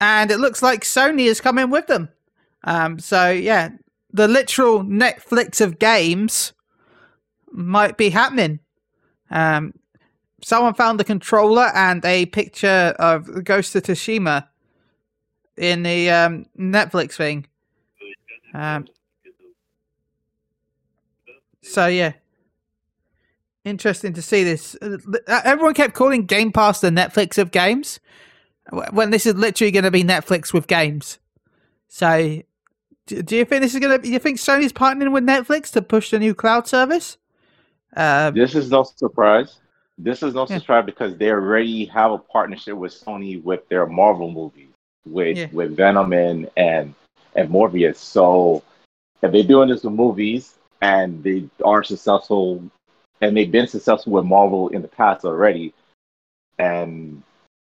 and 0.00 0.30
it 0.30 0.38
looks 0.38 0.62
like 0.62 0.82
Sony 0.82 1.26
is 1.26 1.40
coming 1.40 1.70
with 1.70 1.86
them. 1.86 2.08
Um, 2.64 2.98
so 2.98 3.30
yeah, 3.30 3.70
the 4.12 4.26
literal 4.26 4.82
Netflix 4.82 5.60
of 5.60 5.78
games 5.78 6.52
might 7.52 7.96
be 7.96 8.10
happening. 8.10 8.58
Um, 9.30 9.74
someone 10.42 10.74
found 10.74 10.98
the 10.98 11.04
controller 11.04 11.70
and 11.74 12.04
a 12.04 12.26
picture 12.26 12.94
of 12.98 13.44
Ghost 13.44 13.76
of 13.76 13.84
Tsushima 13.84 14.48
in 15.56 15.82
the 15.82 16.10
um, 16.10 16.46
Netflix 16.58 17.12
thing. 17.12 17.46
Um, 18.54 18.86
so 21.62 21.86
yeah, 21.86 22.12
interesting 23.68 24.12
to 24.14 24.22
see 24.22 24.44
this. 24.44 24.76
Uh, 24.82 24.98
Everyone 25.44 25.74
kept 25.74 25.94
calling 25.94 26.26
Game 26.26 26.52
Pass 26.52 26.80
the 26.80 26.90
Netflix 26.90 27.38
of 27.38 27.50
games, 27.50 28.00
when 28.92 29.10
this 29.10 29.26
is 29.26 29.34
literally 29.34 29.70
going 29.70 29.84
to 29.84 29.90
be 29.90 30.02
Netflix 30.04 30.52
with 30.52 30.66
games. 30.66 31.18
So, 31.88 32.42
do, 33.06 33.22
do 33.22 33.36
you 33.36 33.44
think 33.44 33.62
this 33.62 33.74
is 33.74 33.80
going 33.80 33.96
to? 33.96 34.02
Do 34.02 34.10
you 34.12 34.18
think 34.18 34.38
Sony's 34.38 34.72
partnering 34.72 35.12
with 35.12 35.24
Netflix 35.24 35.70
to 35.72 35.82
push 35.82 36.10
the 36.10 36.18
new 36.18 36.34
cloud 36.34 36.66
service? 36.66 37.16
Um, 37.96 38.34
This 38.34 38.54
is 38.54 38.70
no 38.70 38.82
surprise. 38.84 39.56
This 39.96 40.22
is 40.22 40.34
no 40.34 40.46
Yeah. 40.48 40.58
surprise 40.58 40.84
because 40.86 41.16
they 41.16 41.30
already 41.30 41.86
have 41.86 42.12
a 42.12 42.18
partnership 42.18 42.76
with 42.76 42.92
Sony 42.92 43.42
with 43.42 43.68
their 43.68 43.86
Marvel 43.86 44.30
movies, 44.30 44.68
with 45.06 45.36
Yeah. 45.36 45.46
with 45.52 45.76
Venom 45.76 46.12
and 46.12 46.48
and 46.56 46.94
and 47.34 47.48
Morbius. 47.50 47.96
So 47.96 48.62
if 49.22 49.32
they're 49.32 49.42
doing 49.42 49.68
this 49.70 49.82
with 49.82 49.94
movies 49.94 50.54
and 50.80 51.22
they 51.24 51.48
are 51.64 51.82
successful, 51.82 52.62
and 53.20 53.36
they've 53.36 53.50
been 53.50 53.66
successful 53.66 54.12
with 54.12 54.24
Marvel 54.24 54.68
in 54.68 54.82
the 54.82 54.88
past 54.88 55.24
already, 55.24 55.74
and 56.58 57.22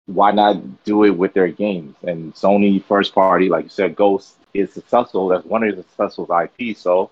why 0.06 0.32
not 0.32 0.84
do 0.84 1.04
it 1.04 1.12
with 1.12 1.34
their 1.34 1.48
games? 1.48 1.96
And 2.04 2.34
Sony 2.34 2.84
first 2.84 3.14
party, 3.14 3.50
like 3.50 3.66
you 3.66 3.70
said, 3.70 3.96
Ghost 3.96 4.38
is 4.54 4.74
successful. 4.74 5.28
That's 5.28 5.46
one 5.46 5.64
of 5.64 5.76
the 5.76 5.84
successful 5.84 6.28
IP. 6.32 6.76
So 6.76 7.12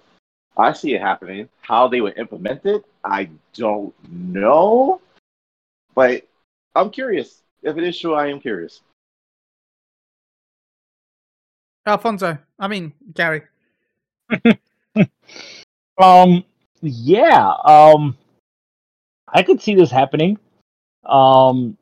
I 0.57 0.73
see 0.73 0.93
it 0.93 1.01
happening. 1.01 1.49
How 1.61 1.87
they 1.87 2.01
would 2.01 2.17
implement 2.17 2.65
it, 2.65 2.85
I 3.03 3.29
don't 3.53 3.93
know. 4.09 5.01
But 5.95 6.27
I'm 6.75 6.89
curious. 6.89 7.41
If 7.61 7.77
it 7.77 7.83
is 7.83 7.99
true, 7.99 8.13
I 8.13 8.27
am 8.27 8.39
curious. 8.39 8.81
Alfonso, 11.85 12.37
I 12.57 12.67
mean 12.67 12.93
Gary. 13.13 13.43
Um, 15.99 16.45
yeah. 16.81 17.53
Um, 17.65 18.17
I 19.33 19.43
could 19.43 19.61
see 19.61 19.75
this 19.75 19.91
happening. 19.91 20.37
Um, 21.05 21.77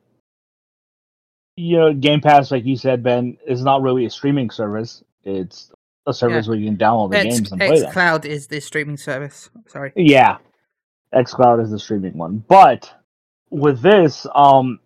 you 1.56 1.76
know, 1.76 1.92
Game 1.92 2.20
Pass, 2.20 2.50
like 2.50 2.64
you 2.64 2.76
said, 2.76 3.02
Ben, 3.02 3.36
is 3.46 3.64
not 3.64 3.82
really 3.82 4.06
a 4.06 4.10
streaming 4.10 4.50
service. 4.50 5.02
It's 5.24 5.72
a 6.06 6.14
service 6.14 6.46
where 6.46 6.56
you 6.56 6.66
can 6.66 6.76
download 6.76 7.10
the 7.10 7.18
X, 7.18 7.24
games 7.24 7.52
and 7.52 7.60
play 7.60 7.80
them. 7.80 7.92
Cloud 7.92 8.24
is 8.24 8.46
the 8.46 8.60
streaming 8.60 8.96
service. 8.96 9.50
Sorry. 9.66 9.92
Yeah, 9.96 10.38
xCloud 11.14 11.62
is 11.62 11.70
the 11.70 11.78
streaming 11.78 12.16
one. 12.16 12.44
But 12.48 12.92
with 13.50 13.80
this, 13.80 14.26
um, 14.34 14.78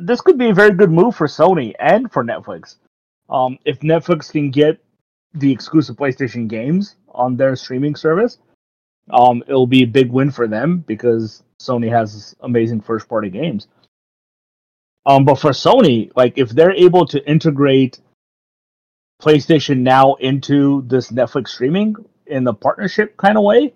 this 0.00 0.20
could 0.20 0.38
be 0.38 0.50
a 0.50 0.54
very 0.54 0.72
good 0.72 0.90
move 0.90 1.16
for 1.16 1.26
Sony 1.26 1.74
and 1.78 2.12
for 2.12 2.24
Netflix. 2.24 2.76
Um, 3.28 3.58
if 3.64 3.80
Netflix 3.80 4.30
can 4.30 4.50
get 4.50 4.78
the 5.34 5.50
exclusive 5.50 5.96
PlayStation 5.96 6.48
games 6.48 6.96
on 7.08 7.36
their 7.36 7.56
streaming 7.56 7.94
service, 7.94 8.38
um, 9.10 9.42
it'll 9.46 9.66
be 9.66 9.82
a 9.82 9.86
big 9.86 10.10
win 10.10 10.30
for 10.30 10.46
them 10.46 10.84
because 10.86 11.42
Sony 11.60 11.90
has 11.90 12.34
amazing 12.40 12.80
first 12.80 13.08
party 13.08 13.30
games. 13.30 13.68
Um, 15.04 15.24
but 15.24 15.36
for 15.36 15.50
Sony, 15.50 16.10
like 16.16 16.36
if 16.36 16.50
they're 16.50 16.72
able 16.72 17.06
to 17.06 17.24
integrate 17.28 18.00
PlayStation 19.22 19.78
Now 19.78 20.14
into 20.14 20.82
this 20.86 21.10
Netflix 21.10 21.48
streaming 21.48 21.96
in 22.26 22.44
the 22.44 22.54
partnership 22.54 23.16
kind 23.16 23.38
of 23.38 23.44
way, 23.44 23.72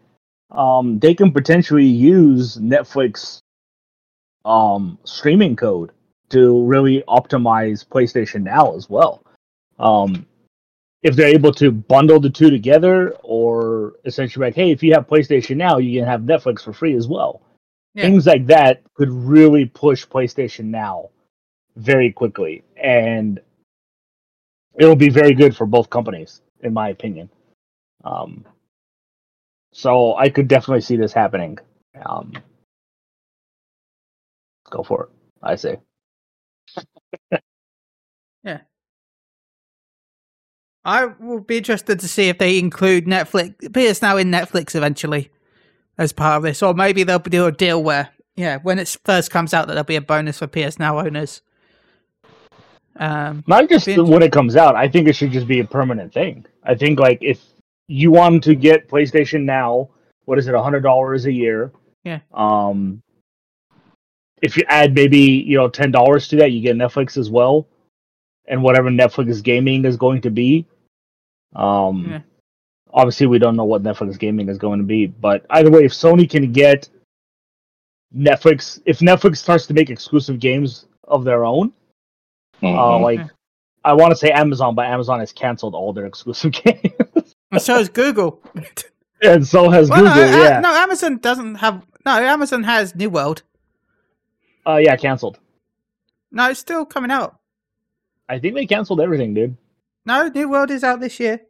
um, 0.50 0.98
they 0.98 1.14
can 1.14 1.30
potentially 1.30 1.86
use 1.86 2.56
Netflix 2.56 3.40
um, 4.44 4.98
streaming 5.04 5.56
code 5.56 5.92
to 6.30 6.64
really 6.64 7.02
optimize 7.08 7.86
PlayStation 7.86 8.42
Now 8.42 8.74
as 8.74 8.90
well. 8.90 9.22
Um, 9.78 10.26
if 11.02 11.16
they're 11.16 11.28
able 11.28 11.52
to 11.54 11.70
bundle 11.70 12.20
the 12.20 12.28
two 12.28 12.50
together, 12.50 13.10
or 13.22 13.94
essentially 14.04 14.46
like, 14.46 14.54
hey, 14.54 14.70
if 14.70 14.82
you 14.82 14.92
have 14.92 15.08
PlayStation 15.08 15.56
Now, 15.56 15.78
you 15.78 16.00
can 16.00 16.08
have 16.08 16.22
Netflix 16.22 16.62
for 16.62 16.72
free 16.72 16.94
as 16.94 17.08
well. 17.08 17.40
Yeah. 17.94 18.04
Things 18.04 18.26
like 18.26 18.46
that 18.46 18.82
could 18.94 19.10
really 19.10 19.66
push 19.66 20.06
PlayStation 20.06 20.66
Now 20.66 21.10
very 21.76 22.12
quickly, 22.12 22.62
and 22.76 23.40
it'll 24.78 24.96
be 24.96 25.08
very 25.08 25.34
good 25.34 25.56
for 25.56 25.66
both 25.66 25.90
companies, 25.90 26.40
in 26.62 26.72
my 26.72 26.90
opinion. 26.90 27.28
Um, 28.04 28.44
so 29.72 30.16
I 30.16 30.28
could 30.28 30.48
definitely 30.48 30.82
see 30.82 30.96
this 30.96 31.12
happening. 31.12 31.58
Um, 32.04 32.32
go 34.70 34.82
for 34.82 35.04
it, 35.04 35.10
I 35.42 35.56
say. 35.56 35.78
Yeah. 38.42 38.60
I 40.82 41.04
will 41.04 41.40
be 41.40 41.58
interested 41.58 42.00
to 42.00 42.08
see 42.08 42.30
if 42.30 42.38
they 42.38 42.58
include 42.58 43.04
Netflix, 43.04 43.54
PS 43.74 44.00
Now 44.00 44.16
in 44.16 44.30
Netflix 44.30 44.74
eventually 44.74 45.30
as 46.00 46.12
part 46.14 46.38
of 46.38 46.42
this, 46.42 46.62
or 46.62 46.72
maybe 46.72 47.04
they'll 47.04 47.18
do 47.18 47.44
a 47.44 47.52
deal 47.52 47.82
where, 47.82 48.08
yeah, 48.34 48.56
when 48.62 48.78
it 48.78 48.96
first 49.04 49.30
comes 49.30 49.52
out, 49.52 49.66
that 49.66 49.74
there'll 49.74 49.84
be 49.84 49.96
a 49.96 50.00
bonus 50.00 50.38
for 50.38 50.46
PS 50.46 50.78
Now 50.78 50.98
owners. 50.98 51.42
Um, 52.96 53.44
Not 53.46 53.68
just 53.68 53.86
when 53.86 54.22
it 54.22 54.32
comes 54.32 54.56
out. 54.56 54.76
I 54.76 54.88
think 54.88 55.08
it 55.08 55.14
should 55.14 55.30
just 55.30 55.46
be 55.46 55.60
a 55.60 55.64
permanent 55.64 56.12
thing. 56.12 56.46
I 56.64 56.74
think 56.74 56.98
like 56.98 57.18
if 57.20 57.40
you 57.86 58.10
want 58.10 58.42
to 58.44 58.54
get 58.54 58.88
PlayStation 58.88 59.42
Now, 59.42 59.90
what 60.24 60.38
is 60.38 60.48
it, 60.48 60.54
a 60.54 60.62
hundred 60.62 60.80
dollars 60.80 61.26
a 61.26 61.32
year? 61.32 61.70
Yeah. 62.02 62.20
Um, 62.32 63.02
if 64.40 64.56
you 64.56 64.64
add 64.68 64.94
maybe 64.94 65.18
you 65.18 65.58
know 65.58 65.68
ten 65.68 65.90
dollars 65.90 66.26
to 66.28 66.36
that, 66.36 66.50
you 66.50 66.62
get 66.62 66.76
Netflix 66.76 67.18
as 67.18 67.28
well, 67.30 67.68
and 68.46 68.62
whatever 68.62 68.88
Netflix 68.88 69.42
gaming 69.42 69.84
is 69.84 69.98
going 69.98 70.22
to 70.22 70.30
be. 70.30 70.66
Um, 71.54 72.06
Yeah. 72.10 72.20
Obviously 72.92 73.26
we 73.26 73.38
don't 73.38 73.56
know 73.56 73.64
what 73.64 73.82
Netflix 73.82 74.18
gaming 74.18 74.48
is 74.48 74.58
going 74.58 74.78
to 74.78 74.84
be, 74.84 75.06
but 75.06 75.44
either 75.50 75.70
way, 75.70 75.84
if 75.84 75.92
Sony 75.92 76.28
can 76.28 76.52
get 76.52 76.88
Netflix, 78.14 78.80
if 78.86 78.98
Netflix 78.98 79.38
starts 79.38 79.66
to 79.66 79.74
make 79.74 79.90
exclusive 79.90 80.40
games 80.40 80.86
of 81.04 81.24
their 81.24 81.44
own, 81.44 81.72
uh, 82.62 82.66
Mhm. 82.66 83.00
like 83.02 83.20
I 83.84 83.94
want 83.94 84.10
to 84.10 84.16
say 84.16 84.30
Amazon, 84.30 84.74
but 84.74 84.86
Amazon 84.86 85.20
has 85.20 85.32
canceled 85.32 85.74
all 85.74 85.92
their 85.92 86.06
exclusive 86.12 86.52
games, 86.52 87.34
and 87.50 87.62
so 87.62 87.74
has 87.78 87.88
Google. 87.88 88.42
and 89.22 89.46
so 89.46 89.70
has 89.70 89.88
well, 89.88 90.04
no, 90.04 90.12
Google. 90.14 90.40
uh, 90.40 90.44
yeah, 90.44 90.60
no, 90.60 90.70
Amazon 90.74 91.18
doesn't 91.18 91.56
have. 91.56 91.84
No, 92.04 92.12
Amazon 92.12 92.62
has 92.64 92.94
New 92.94 93.10
World. 93.10 93.42
uh, 94.66 94.76
yeah, 94.76 94.96
canceled. 94.96 95.38
No, 96.32 96.50
it's 96.50 96.60
still 96.60 96.84
coming 96.84 97.10
out. 97.10 97.36
I 98.28 98.38
think 98.38 98.54
they 98.54 98.66
canceled 98.66 99.00
everything, 99.00 99.34
dude. 99.34 99.56
No, 100.06 100.28
New 100.28 100.48
World 100.48 100.70
is 100.70 100.84
out 100.84 101.00
this 101.00 101.18
year. 101.20 101.40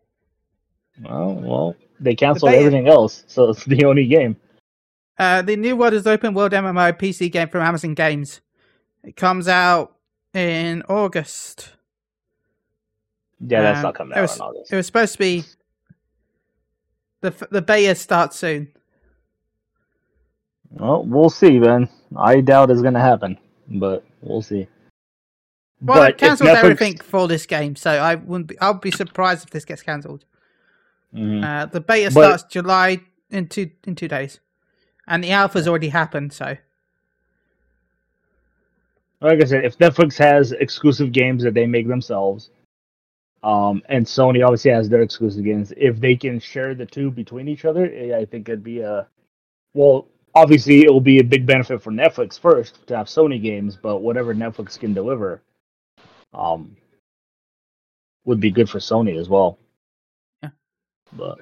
Oh 1.09 1.33
well, 1.33 1.77
they 1.99 2.15
canceled 2.15 2.51
beta- 2.53 2.65
everything 2.67 2.89
else, 2.89 3.25
so 3.27 3.51
it's 3.51 3.65
the 3.67 3.85
only 3.85 4.07
game. 4.07 4.37
Uh, 5.19 5.43
the 5.43 5.57
New 5.57 5.77
World 5.77 5.93
is 5.95 6.07
open 6.07 6.33
world 6.35 6.53
MMO 6.53 6.93
PC 6.99 7.31
game 7.31 7.49
from 7.49 7.63
Amazon 7.63 7.95
Games. 7.95 8.41
It 9.05 9.17
comes 9.17 9.49
out 9.49 9.95
in 10.35 10.83
August. 10.89 11.71
Yeah, 13.41 13.63
that's 13.63 13.79
Um, 13.79 13.83
not 13.85 13.95
coming 13.95 14.17
out 14.17 14.23
was- 14.23 14.37
in 14.37 14.43
August. 14.43 14.73
It 14.73 14.77
was 14.77 14.87
supposed 14.87 15.13
to 15.13 15.19
be. 15.19 15.45
The 17.23 17.35
the 17.51 17.63
beta 17.63 17.95
starts 17.95 18.39
soon. 18.39 18.69
Well, 20.71 21.05
we'll 21.05 21.31
see, 21.31 21.59
man. 21.59 21.89
I 22.17 22.41
doubt 22.41 22.71
it's 22.71 22.81
gonna 22.83 23.01
happen, 23.01 23.37
but 23.69 24.05
we'll 24.23 24.43
see. 24.43 24.67
Well, 25.83 25.99
but 25.99 26.19
they 26.19 26.27
cancelled 26.27 26.51
everything 26.51 26.99
for 26.99 27.27
this 27.29 27.47
game, 27.47 27.75
so 27.77 27.91
I 27.91 28.15
wouldn't. 28.15 28.49
Be, 28.49 28.59
I'll 28.61 28.75
be 28.75 28.91
surprised 28.91 29.45
if 29.45 29.51
this 29.51 29.65
gets 29.65 29.83
cancelled. 29.83 30.25
Mhm. 31.15 31.45
Uh, 31.45 31.67
the 31.67 31.81
beta 31.81 32.11
But- 32.13 32.39
starts 32.39 32.53
July 32.53 33.01
in 33.31 33.49
two 33.49 33.71
in 33.87 33.95
two 33.95 34.09
days, 34.09 34.41
and 35.07 35.23
the 35.25 35.31
alpha's 35.31 35.67
already 35.69 35.89
happened. 35.89 36.33
So 36.33 36.57
like 39.21 39.41
I 39.41 39.45
said, 39.45 39.65
if 39.65 39.77
Netflix 39.79 40.17
has 40.19 40.53
exclusive 40.53 41.13
games 41.13 41.43
that 41.43 41.55
they 41.55 41.67
make 41.67 41.87
themselves, 41.89 42.51
um, 43.43 43.83
and 43.89 44.07
Sony 44.07 44.45
obviously 44.45 44.71
has 44.71 44.89
their 44.89 45.03
exclusive 45.03 45.45
games, 45.45 45.73
if 45.77 46.01
they 46.01 46.17
can 46.17 46.41
share 46.41 46.75
the 46.75 46.87
two 46.87 47.11
between 47.11 47.49
each 47.49 47.65
other, 47.65 47.91
eh, 47.93 48.17
I 48.17 48.25
think 48.25 48.49
it'd 48.49 48.65
be 48.65 48.81
a 48.81 49.07
well. 49.75 50.07
Obviously, 50.33 50.85
it 50.85 50.91
will 50.93 51.01
be 51.01 51.19
a 51.19 51.25
big 51.25 51.45
benefit 51.45 51.83
for 51.83 51.91
Netflix 51.91 52.39
first 52.39 52.87
to 52.87 52.97
have 52.97 53.09
Sony 53.09 53.43
games, 53.43 53.75
but 53.77 53.99
whatever 53.99 54.33
Netflix 54.33 54.79
can 54.79 54.95
deliver, 54.95 55.43
um, 56.33 56.77
would 58.25 58.39
be 58.39 58.53
good 58.53 58.71
for 58.71 58.79
Sony 58.79 59.19
as 59.19 59.29
well. 59.29 59.59
Yeah. 61.13 61.19
But 61.19 61.39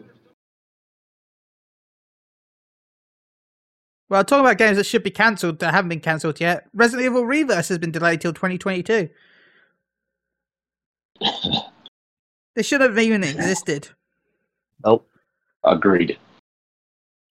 Well, 4.11 4.25
talking 4.25 4.45
about 4.45 4.57
games 4.57 4.79
that 4.79 4.85
should 4.87 5.03
be 5.03 5.11
cancelled 5.11 5.59
that 5.59 5.75
haven't 5.75 5.91
been 5.91 6.01
cancelled 6.01 6.41
yet, 6.41 6.67
Resident 6.73 7.05
Evil 7.05 7.27
Reverse 7.27 7.69
has 7.69 7.79
been 7.79 7.91
delayed 7.91 8.21
till 8.23 8.33
2022. 8.33 9.11
they 12.55 12.63
should 12.63 12.81
have 12.81 12.99
even 12.99 13.23
existed. 13.23 13.89
nope. 14.85 15.07
Agreed. 15.65 16.17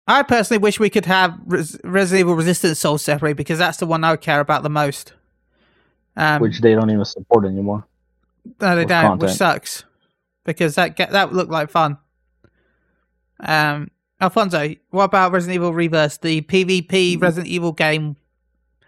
I 0.06 0.22
personally 0.22 0.58
wish 0.58 0.80
we 0.80 0.90
could 0.90 1.06
have 1.06 1.38
Res- 1.46 1.78
Resident 1.84 2.20
Evil 2.20 2.34
Resistance 2.34 2.78
Soul 2.80 2.98
separate 2.98 3.36
because 3.36 3.58
that's 3.58 3.78
the 3.78 3.86
one 3.86 4.02
I 4.02 4.16
care 4.16 4.40
about 4.40 4.62
the 4.62 4.70
most. 4.70 5.12
Um, 6.16 6.40
Which 6.40 6.60
they 6.60 6.74
don't 6.74 6.90
even 6.90 7.04
support 7.04 7.44
anymore. 7.44 7.86
no, 8.60 8.76
they 8.76 8.84
don't, 8.84 9.18
which 9.18 9.32
sucks 9.32 9.84
because 10.44 10.74
that 10.74 10.96
get 10.96 11.10
that 11.12 11.32
looked 11.32 11.50
like 11.50 11.70
fun. 11.70 11.98
Um, 13.40 13.90
Alfonso, 14.20 14.74
what 14.90 15.04
about 15.04 15.32
Resident 15.32 15.56
Evil 15.56 15.74
Reverse, 15.74 16.18
the 16.18 16.42
PvP 16.42 17.20
Resident 17.20 17.48
Evil 17.48 17.72
game? 17.72 18.16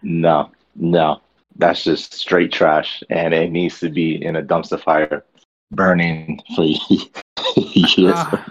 No, 0.01 0.49
no, 0.75 1.21
that's 1.57 1.83
just 1.83 2.13
straight 2.13 2.51
trash, 2.51 3.03
and 3.09 3.33
it 3.33 3.51
needs 3.51 3.79
to 3.79 3.89
be 3.89 4.23
in 4.23 4.35
a 4.35 4.41
dumpster 4.41 4.81
fire, 4.81 5.23
burning 5.71 6.41
for 6.55 6.63
years. 7.55 8.13
Ah. 8.15 8.45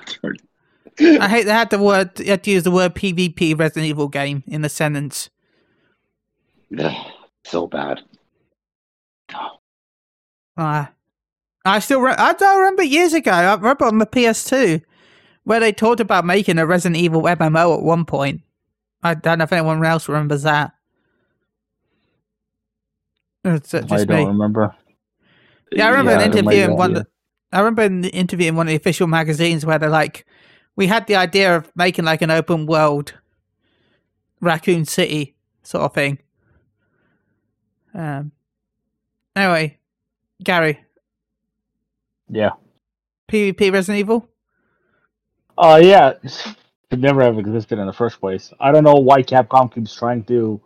I 0.98 1.28
hate 1.28 1.44
they 1.44 1.52
had 1.52 1.70
the 1.70 1.78
word 1.78 2.14
they 2.14 2.26
had 2.26 2.42
to 2.44 2.50
use 2.50 2.62
the 2.62 2.70
word 2.70 2.94
PvP 2.94 3.58
Resident 3.58 3.86
Evil 3.86 4.08
game 4.08 4.42
in 4.46 4.62
the 4.62 4.68
sentence. 4.68 5.28
Ugh, 6.78 7.12
so 7.44 7.66
bad. 7.66 8.02
Uh, 10.56 10.86
I 11.66 11.78
still 11.80 12.00
re- 12.00 12.14
I 12.16 12.32
don't 12.32 12.58
remember 12.58 12.82
years 12.82 13.12
ago. 13.12 13.30
I 13.30 13.54
remember 13.54 13.84
on 13.84 13.98
the 13.98 14.06
PS2 14.06 14.82
where 15.46 15.60
they 15.60 15.70
talked 15.72 16.00
about 16.00 16.24
making 16.24 16.58
a 16.58 16.66
Resident 16.66 16.96
Evil 17.00 17.22
MMO 17.22 17.76
at 17.76 17.82
one 17.84 18.04
point. 18.04 18.42
I 19.04 19.14
don't 19.14 19.38
know 19.38 19.44
if 19.44 19.52
anyone 19.52 19.84
else 19.84 20.08
remembers 20.08 20.42
that. 20.42 20.72
It's 23.44 23.72
uh, 23.72 23.86
I 23.88 24.04
don't 24.04 24.08
me. 24.08 24.24
remember. 24.24 24.74
Yeah, 25.70 25.86
I 25.86 25.90
remember 25.90 26.10
an 26.12 26.32
interview 26.32 26.64
in 26.64 26.76
one. 26.76 26.94
that. 26.94 27.06
I 27.52 27.60
remember 27.60 27.82
an 27.82 28.02
interview 28.06 28.48
in 28.48 28.56
one 28.56 28.66
of 28.66 28.70
the 28.70 28.76
official 28.76 29.06
magazines 29.06 29.64
where 29.64 29.78
they're 29.78 29.88
like, 29.88 30.26
"We 30.74 30.88
had 30.88 31.06
the 31.06 31.14
idea 31.14 31.56
of 31.56 31.70
making 31.76 32.04
like 32.06 32.22
an 32.22 32.32
open 32.32 32.66
world 32.66 33.14
Raccoon 34.40 34.84
City 34.84 35.36
sort 35.62 35.84
of 35.84 35.94
thing." 35.94 36.18
Um. 37.94 38.32
Anyway, 39.36 39.78
Gary, 40.42 40.80
Yeah. 42.28 42.50
PvP 43.28 43.72
Resident 43.72 44.00
Evil. 44.00 44.28
Uh, 45.58 45.80
yeah. 45.82 46.14
It 46.90 47.00
never 47.00 47.22
have 47.22 47.38
existed 47.38 47.78
in 47.78 47.86
the 47.86 47.92
first 47.92 48.20
place. 48.20 48.52
I 48.60 48.70
don't 48.70 48.84
know 48.84 48.94
why 48.94 49.22
Capcom 49.22 49.72
keeps 49.72 49.94
trying 49.94 50.22
to 50.24 50.60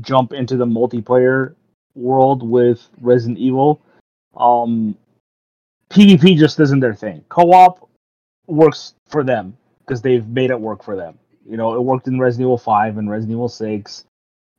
jump 0.00 0.32
into 0.32 0.56
the 0.56 0.64
multiplayer 0.64 1.54
world 1.94 2.42
with 2.42 2.88
Resident 3.00 3.38
Evil. 3.38 3.80
Um, 4.36 4.96
PvP 5.90 6.36
just 6.38 6.60
isn't 6.60 6.80
their 6.80 6.94
thing. 6.94 7.24
Co-op 7.28 7.88
works 8.46 8.94
for 9.08 9.24
them 9.24 9.56
because 9.80 10.00
they've 10.00 10.26
made 10.26 10.50
it 10.50 10.60
work 10.60 10.82
for 10.82 10.96
them. 10.96 11.18
You 11.46 11.56
know, 11.56 11.74
it 11.74 11.82
worked 11.82 12.08
in 12.08 12.18
Resident 12.18 12.46
Evil 12.46 12.58
5 12.58 12.98
and 12.98 13.10
Resident 13.10 13.32
Evil 13.32 13.48
6, 13.48 14.04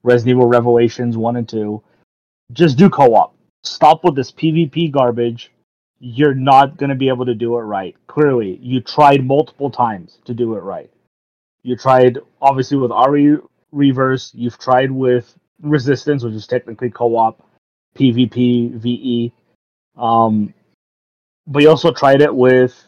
Resident 0.04 0.38
Evil 0.38 0.48
Revelations 0.48 1.18
1 1.18 1.36
and 1.36 1.48
2. 1.48 1.82
just 2.52 2.78
do 2.78 2.90
co-op. 2.90 3.36
Stop 3.64 4.04
with 4.04 4.16
this 4.16 4.32
PvP 4.32 4.92
garbage. 4.92 5.52
You're 6.00 6.34
not 6.34 6.78
gonna 6.78 6.96
be 6.96 7.10
able 7.10 7.26
to 7.26 7.36
do 7.36 7.58
it 7.58 7.62
right. 7.62 7.96
Clearly, 8.08 8.58
you 8.62 8.82
tried 8.82 9.26
multiple 9.26 9.70
times 9.70 10.20
to 10.26 10.34
do 10.34 10.56
it 10.56 10.62
right. 10.62 10.90
You 11.64 11.76
tried 11.76 12.20
obviously 12.42 12.78
with 12.78 12.92
RE 12.92 13.38
Reverse. 13.72 14.32
You've 14.34 14.58
tried 14.58 14.92
with 14.92 15.36
Resistance, 15.62 16.24
which 16.24 16.34
is 16.34 16.48
technically 16.48 16.90
co-op, 16.90 17.46
PvP, 17.96 18.74
VE. 18.76 19.34
Um, 19.98 20.54
but 21.48 21.64
you 21.64 21.70
also 21.70 21.92
tried 21.92 22.22
it 22.22 22.34
with 22.34 22.82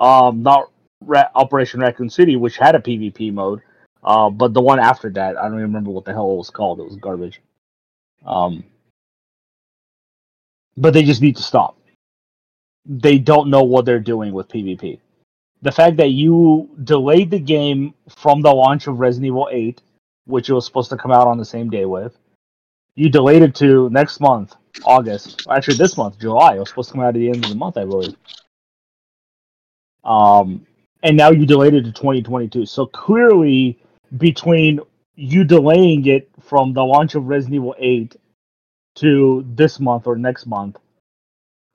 um, 0.00 0.42
not 0.42 0.70
Ra- 1.00 1.30
Operation 1.34 1.80
Raccoon 1.80 2.10
City, 2.10 2.36
which 2.36 2.56
had 2.56 2.74
a 2.74 2.80
PvP 2.80 3.32
mode, 3.32 3.62
uh, 4.02 4.30
but 4.30 4.52
the 4.54 4.60
one 4.60 4.80
after 4.80 5.10
that, 5.10 5.36
I 5.36 5.42
don't 5.44 5.54
even 5.54 5.62
remember 5.62 5.90
what 5.90 6.04
the 6.04 6.12
hell 6.12 6.32
it 6.32 6.36
was 6.36 6.50
called. 6.50 6.80
It 6.80 6.86
was 6.86 6.96
garbage. 6.96 7.40
Um, 8.26 8.64
but 10.76 10.92
they 10.92 11.04
just 11.04 11.22
need 11.22 11.36
to 11.36 11.42
stop. 11.42 11.77
They 12.88 13.18
don't 13.18 13.50
know 13.50 13.62
what 13.62 13.84
they're 13.84 14.00
doing 14.00 14.32
with 14.32 14.48
PvP. 14.48 14.98
The 15.60 15.72
fact 15.72 15.98
that 15.98 16.10
you 16.10 16.70
delayed 16.84 17.30
the 17.30 17.38
game 17.38 17.94
from 18.08 18.40
the 18.40 18.52
launch 18.52 18.86
of 18.86 18.98
Resident 18.98 19.26
Evil 19.26 19.48
8, 19.50 19.82
which 20.24 20.48
it 20.48 20.54
was 20.54 20.64
supposed 20.64 20.90
to 20.90 20.96
come 20.96 21.12
out 21.12 21.26
on 21.26 21.36
the 21.36 21.44
same 21.44 21.68
day 21.68 21.84
with, 21.84 22.16
you 22.94 23.08
delayed 23.08 23.42
it 23.42 23.54
to 23.56 23.90
next 23.90 24.20
month, 24.20 24.54
August. 24.84 25.46
Actually, 25.50 25.76
this 25.76 25.96
month, 25.96 26.18
July. 26.18 26.56
It 26.56 26.60
was 26.60 26.68
supposed 26.70 26.88
to 26.88 26.94
come 26.94 27.02
out 27.02 27.08
at 27.08 27.14
the 27.14 27.28
end 27.28 27.44
of 27.44 27.50
the 27.50 27.56
month, 27.56 27.76
I 27.76 27.84
believe. 27.84 28.16
Um, 30.04 30.66
and 31.02 31.16
now 31.16 31.30
you 31.30 31.44
delayed 31.46 31.74
it 31.74 31.82
to 31.84 31.92
2022. 31.92 32.66
So 32.66 32.86
clearly, 32.86 33.78
between 34.16 34.80
you 35.14 35.44
delaying 35.44 36.06
it 36.06 36.30
from 36.40 36.72
the 36.72 36.82
launch 36.82 37.14
of 37.14 37.26
Resident 37.26 37.56
Evil 37.56 37.74
8 37.78 38.16
to 38.96 39.44
this 39.54 39.78
month 39.78 40.06
or 40.06 40.16
next 40.16 40.46
month 40.46 40.78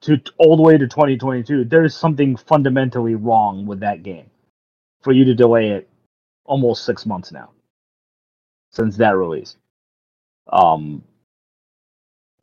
to 0.03 0.21
all 0.37 0.55
the 0.57 0.63
way 0.63 0.77
to 0.77 0.87
2022, 0.87 1.65
there's 1.65 1.95
something 1.95 2.35
fundamentally 2.35 3.15
wrong 3.15 3.65
with 3.65 3.79
that 3.81 4.03
game 4.03 4.29
for 5.01 5.11
you 5.11 5.25
to 5.25 5.33
delay 5.33 5.69
it 5.69 5.89
almost 6.45 6.85
six 6.85 7.05
months 7.05 7.31
now 7.31 7.49
since 8.71 8.97
that 8.97 9.15
release. 9.15 9.55
Um, 10.51 11.03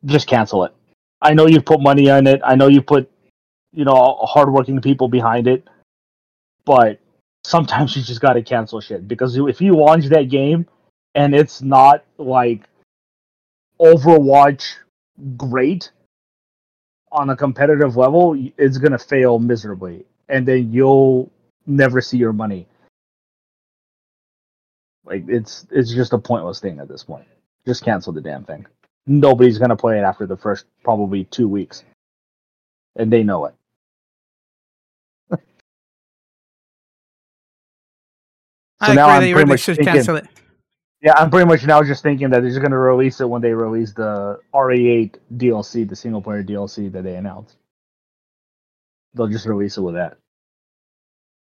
just 0.05 0.27
cancel 0.27 0.63
it. 0.63 0.73
I 1.21 1.33
know 1.33 1.45
you've 1.45 1.65
put 1.65 1.81
money 1.81 2.09
on 2.09 2.25
it. 2.25 2.41
I 2.43 2.55
know 2.55 2.67
you 2.67 2.81
put, 2.81 3.11
you 3.71 3.85
know, 3.85 4.17
hardworking 4.21 4.81
people 4.81 5.07
behind 5.07 5.47
it, 5.47 5.67
but 6.65 6.99
sometimes 7.43 7.95
you 7.95 8.01
just 8.01 8.21
got 8.21 8.33
to 8.33 8.41
cancel 8.41 8.81
shit 8.81 9.07
because 9.07 9.37
if 9.37 9.61
you 9.61 9.75
launch 9.75 10.05
that 10.07 10.29
game 10.29 10.67
and 11.13 11.35
it's 11.35 11.61
not 11.61 12.05
like 12.17 12.67
Overwatch 13.79 14.63
great 15.37 15.91
on 17.11 17.29
a 17.29 17.35
competitive 17.35 17.97
level, 17.97 18.35
it's 18.57 18.77
gonna 18.77 18.97
fail 18.97 19.39
miserably, 19.39 20.05
and 20.29 20.47
then 20.47 20.71
you'll 20.71 21.31
never 21.67 22.01
see 22.01 22.17
your 22.17 22.33
money. 22.33 22.67
Like 25.05 25.25
it's 25.27 25.65
it's 25.71 25.93
just 25.93 26.13
a 26.13 26.17
pointless 26.17 26.59
thing 26.59 26.79
at 26.79 26.87
this 26.87 27.03
point. 27.03 27.25
Just 27.65 27.83
cancel 27.83 28.13
the 28.13 28.21
damn 28.21 28.43
thing. 28.45 28.65
Nobody's 29.07 29.57
gonna 29.57 29.75
play 29.75 29.97
it 29.99 30.03
after 30.03 30.25
the 30.25 30.37
first 30.37 30.65
probably 30.83 31.25
two 31.25 31.47
weeks, 31.47 31.83
and 32.95 33.11
they 33.11 33.23
know 33.23 33.45
it. 33.45 33.53
I 38.79 38.87
So 38.87 38.93
now 38.93 39.05
agree. 39.05 39.13
I'm 39.15 39.21
They 39.21 39.33
pretty 39.33 39.33
really 39.33 39.45
much 39.45 39.59
should 39.61 39.75
thinking- 39.77 39.93
cancel 39.95 40.15
it. 40.17 40.27
Yeah, 41.01 41.13
I'm 41.17 41.31
pretty 41.31 41.47
much 41.47 41.65
now 41.65 41.81
just 41.83 42.03
thinking 42.03 42.29
that 42.29 42.41
they're 42.41 42.49
just 42.51 42.61
gonna 42.61 42.77
release 42.77 43.19
it 43.21 43.29
when 43.29 43.41
they 43.41 43.53
release 43.53 43.91
the 43.93 44.39
RE8 44.53 45.15
DLC, 45.37 45.87
the 45.87 45.95
single 45.95 46.21
player 46.21 46.43
DLC 46.43 46.91
that 46.91 47.03
they 47.03 47.15
announced. 47.15 47.55
They'll 49.15 49.27
just 49.27 49.45
release 49.45 49.77
it 49.77 49.81
with 49.81 49.95
that. 49.95 50.17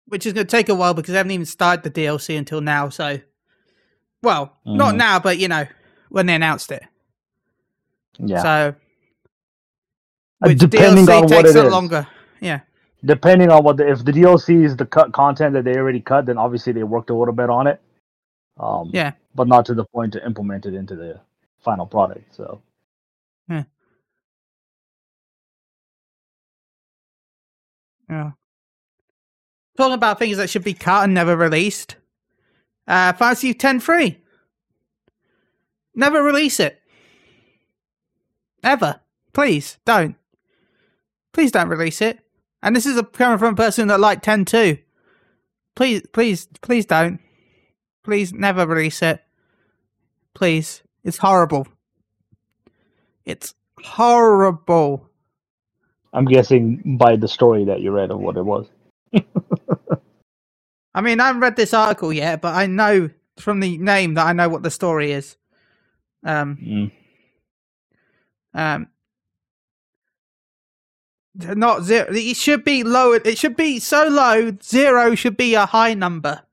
which 0.08 0.28
is 0.28 0.34
going 0.34 0.46
to 0.46 0.52
take 0.52 0.70
a 0.70 0.76
while 0.76 0.94
because 0.94 1.14
they 1.14 1.18
haven't 1.18 1.32
even 1.32 1.48
started 1.48 1.82
the 1.84 1.90
DLC 1.90 2.38
until 2.38 2.62
now. 2.62 2.90
So, 2.90 3.20
well, 4.22 4.56
not 4.64 4.94
Mhm. 4.94 4.98
now, 4.98 5.20
but 5.20 5.40
you 5.40 5.48
know, 5.48 5.66
when 6.10 6.28
they 6.28 6.36
announced 6.36 6.72
it. 6.72 6.84
Yeah, 8.20 8.44
So, 8.44 8.76
Uh, 10.44 10.48
which 10.50 10.60
depending 10.60 11.06
DLC 11.08 11.16
on 11.16 11.22
what 11.24 11.30
takes 11.30 11.50
it 11.56 11.56
a 11.56 11.66
is. 11.66 11.72
longer. 11.72 12.08
Yeah, 12.40 12.60
depending 13.04 13.50
on 13.50 13.64
what 13.64 13.78
the, 13.78 13.88
if 13.90 14.06
the 14.06 14.12
DLC 14.12 14.64
is 14.64 14.76
the 14.78 14.86
cut 14.86 15.12
content 15.12 15.54
that 15.54 15.64
they 15.66 15.76
already 15.76 16.02
cut, 16.02 16.28
then 16.28 16.38
obviously 16.38 16.72
they 16.72 16.84
worked 16.84 17.10
a 17.10 17.16
little 17.16 17.34
bit 17.34 17.50
on 17.50 17.66
it. 17.66 17.82
Um, 18.60 18.92
Yeah. 18.94 19.14
But 19.36 19.48
not 19.48 19.66
to 19.66 19.74
the 19.74 19.86
point 19.86 20.14
to 20.14 20.26
implement 20.26 20.66
it 20.66 20.74
into 20.74 20.96
the 20.96 21.20
final 21.64 21.86
product. 21.86 22.34
So 22.34 22.62
yeah. 28.10 28.32
Talking 29.78 29.94
about 29.94 30.20
things 30.20 30.38
that 30.38 30.50
should 30.50 30.64
be 30.64 30.74
cut 30.74 31.04
and 31.04 31.14
never 31.14 31.36
released. 31.36 31.98
Uh, 32.88 33.14
Fantasy 33.14 33.54
Ten 33.54 33.80
Free. 33.80 34.20
Never 35.94 36.24
release 36.24 36.60
it. 36.60 36.82
Ever. 38.64 39.02
Please 39.34 39.78
don't. 39.86 40.16
Please 41.34 41.52
don't 41.52 41.68
release 41.68 42.02
it. 42.02 42.20
And 42.62 42.76
this 42.76 42.86
is 42.86 42.98
a 42.98 43.04
coming 43.04 43.38
from 43.38 43.54
a 43.54 43.58
person 43.58 43.90
that 43.90 44.00
liked 44.00 44.24
ten 44.24 44.46
two. 44.46 44.78
Please, 45.76 46.04
please, 46.14 46.48
please 46.62 46.86
don't. 46.86 47.20
Please 48.04 48.32
never 48.32 48.66
release 48.66 49.02
it. 49.02 49.25
Please. 50.36 50.84
It's 51.06 51.20
horrible. 51.20 51.68
It's 53.26 53.56
horrible. 53.84 55.10
I'm 56.14 56.26
guessing 56.26 56.98
by 57.00 57.18
the 57.18 57.28
story 57.28 57.66
that 57.66 57.82
you 57.82 57.92
read 57.92 58.12
of 58.12 58.20
what 58.20 58.38
it 58.38 58.44
was. 58.46 58.68
I 60.96 61.02
mean, 61.02 61.20
I 61.20 61.28
haven't 61.28 61.42
read 61.42 61.56
this 61.56 61.74
article 61.74 62.14
yet, 62.14 62.42
but 62.42 62.56
I 62.56 62.68
know 62.68 63.10
from 63.40 63.60
the 63.62 63.78
name 63.78 64.16
that 64.16 64.28
I 64.28 64.34
know 64.34 64.50
what 64.50 64.64
the 64.64 64.72
story 64.72 65.12
is. 65.14 65.38
Um, 66.26 66.62
Mm. 66.62 66.92
um, 68.54 68.88
not 71.36 71.84
zero. 71.84 72.08
It 72.12 72.38
should 72.38 72.64
be 72.64 72.84
lower. 72.84 73.18
It 73.26 73.38
should 73.38 73.58
be 73.58 73.80
so 73.80 74.08
low. 74.08 74.54
Zero 74.64 75.16
should 75.16 75.38
be 75.38 75.56
a 75.56 75.66
high 75.66 75.94
number. 75.94 76.42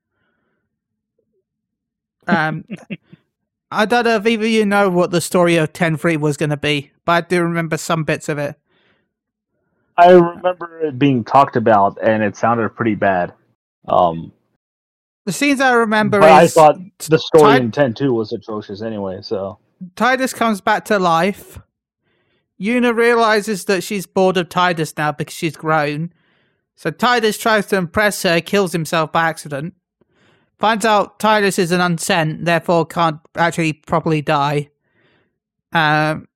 Um, 2.27 2.65
I 3.73 3.85
don't 3.85 4.05
know 4.05 4.15
if 4.15 4.25
either 4.25 4.43
of 4.43 4.49
you 4.49 4.65
know 4.65 4.89
what 4.89 5.11
the 5.11 5.21
story 5.21 5.55
of 5.57 5.73
Ten 5.73 5.97
Free 5.97 6.17
was 6.17 6.37
going 6.37 6.49
to 6.51 6.57
be, 6.57 6.91
but 7.05 7.11
I 7.11 7.21
do 7.27 7.41
remember 7.41 7.77
some 7.77 8.03
bits 8.03 8.29
of 8.29 8.37
it. 8.37 8.55
I 9.97 10.11
remember 10.11 10.79
it 10.81 10.97
being 10.97 11.23
talked 11.23 11.55
about, 11.55 11.97
and 12.01 12.23
it 12.23 12.35
sounded 12.35 12.69
pretty 12.75 12.95
bad. 12.95 13.33
Um, 13.87 14.31
The 15.25 15.31
scenes 15.31 15.61
I 15.61 15.73
remember 15.73 16.19
but 16.19 16.31
I 16.31 16.47
thought 16.47 16.77
the 17.09 17.19
story 17.19 17.43
Tide- 17.53 17.61
in 17.61 17.71
Ten 17.71 17.93
Two 17.93 18.13
was 18.13 18.31
atrocious 18.31 18.81
anyway. 18.81 19.19
So 19.21 19.59
Tidus 19.95 20.33
comes 20.33 20.61
back 20.61 20.85
to 20.85 20.99
life. 20.99 21.59
Yuna 22.59 22.95
realizes 22.95 23.65
that 23.65 23.83
she's 23.83 24.05
bored 24.05 24.37
of 24.37 24.49
Tidus 24.49 24.97
now 24.97 25.11
because 25.11 25.33
she's 25.33 25.57
grown. 25.57 26.13
So 26.75 26.91
Tidus 26.91 27.39
tries 27.39 27.67
to 27.67 27.75
impress 27.77 28.23
her, 28.23 28.41
kills 28.41 28.71
himself 28.71 29.11
by 29.11 29.23
accident. 29.23 29.73
Finds 30.63 30.85
out 30.85 31.19
Tidus 31.19 31.59
is 31.59 31.73
an 31.73 31.81
unsent, 31.81 32.45
therefore 32.45 32.85
can't 32.85 33.19
actually 33.35 33.73
properly 33.73 34.21
die. 34.21 34.69
Um, 35.73 36.29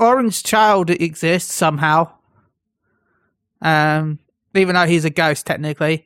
Orange 0.00 0.42
Child 0.42 0.90
exists 0.90 1.54
somehow. 1.54 2.10
Um, 3.62 4.18
even 4.56 4.74
though 4.74 4.84
he's 4.84 5.04
a 5.04 5.10
ghost 5.10 5.46
technically. 5.46 5.98
who 5.98 6.02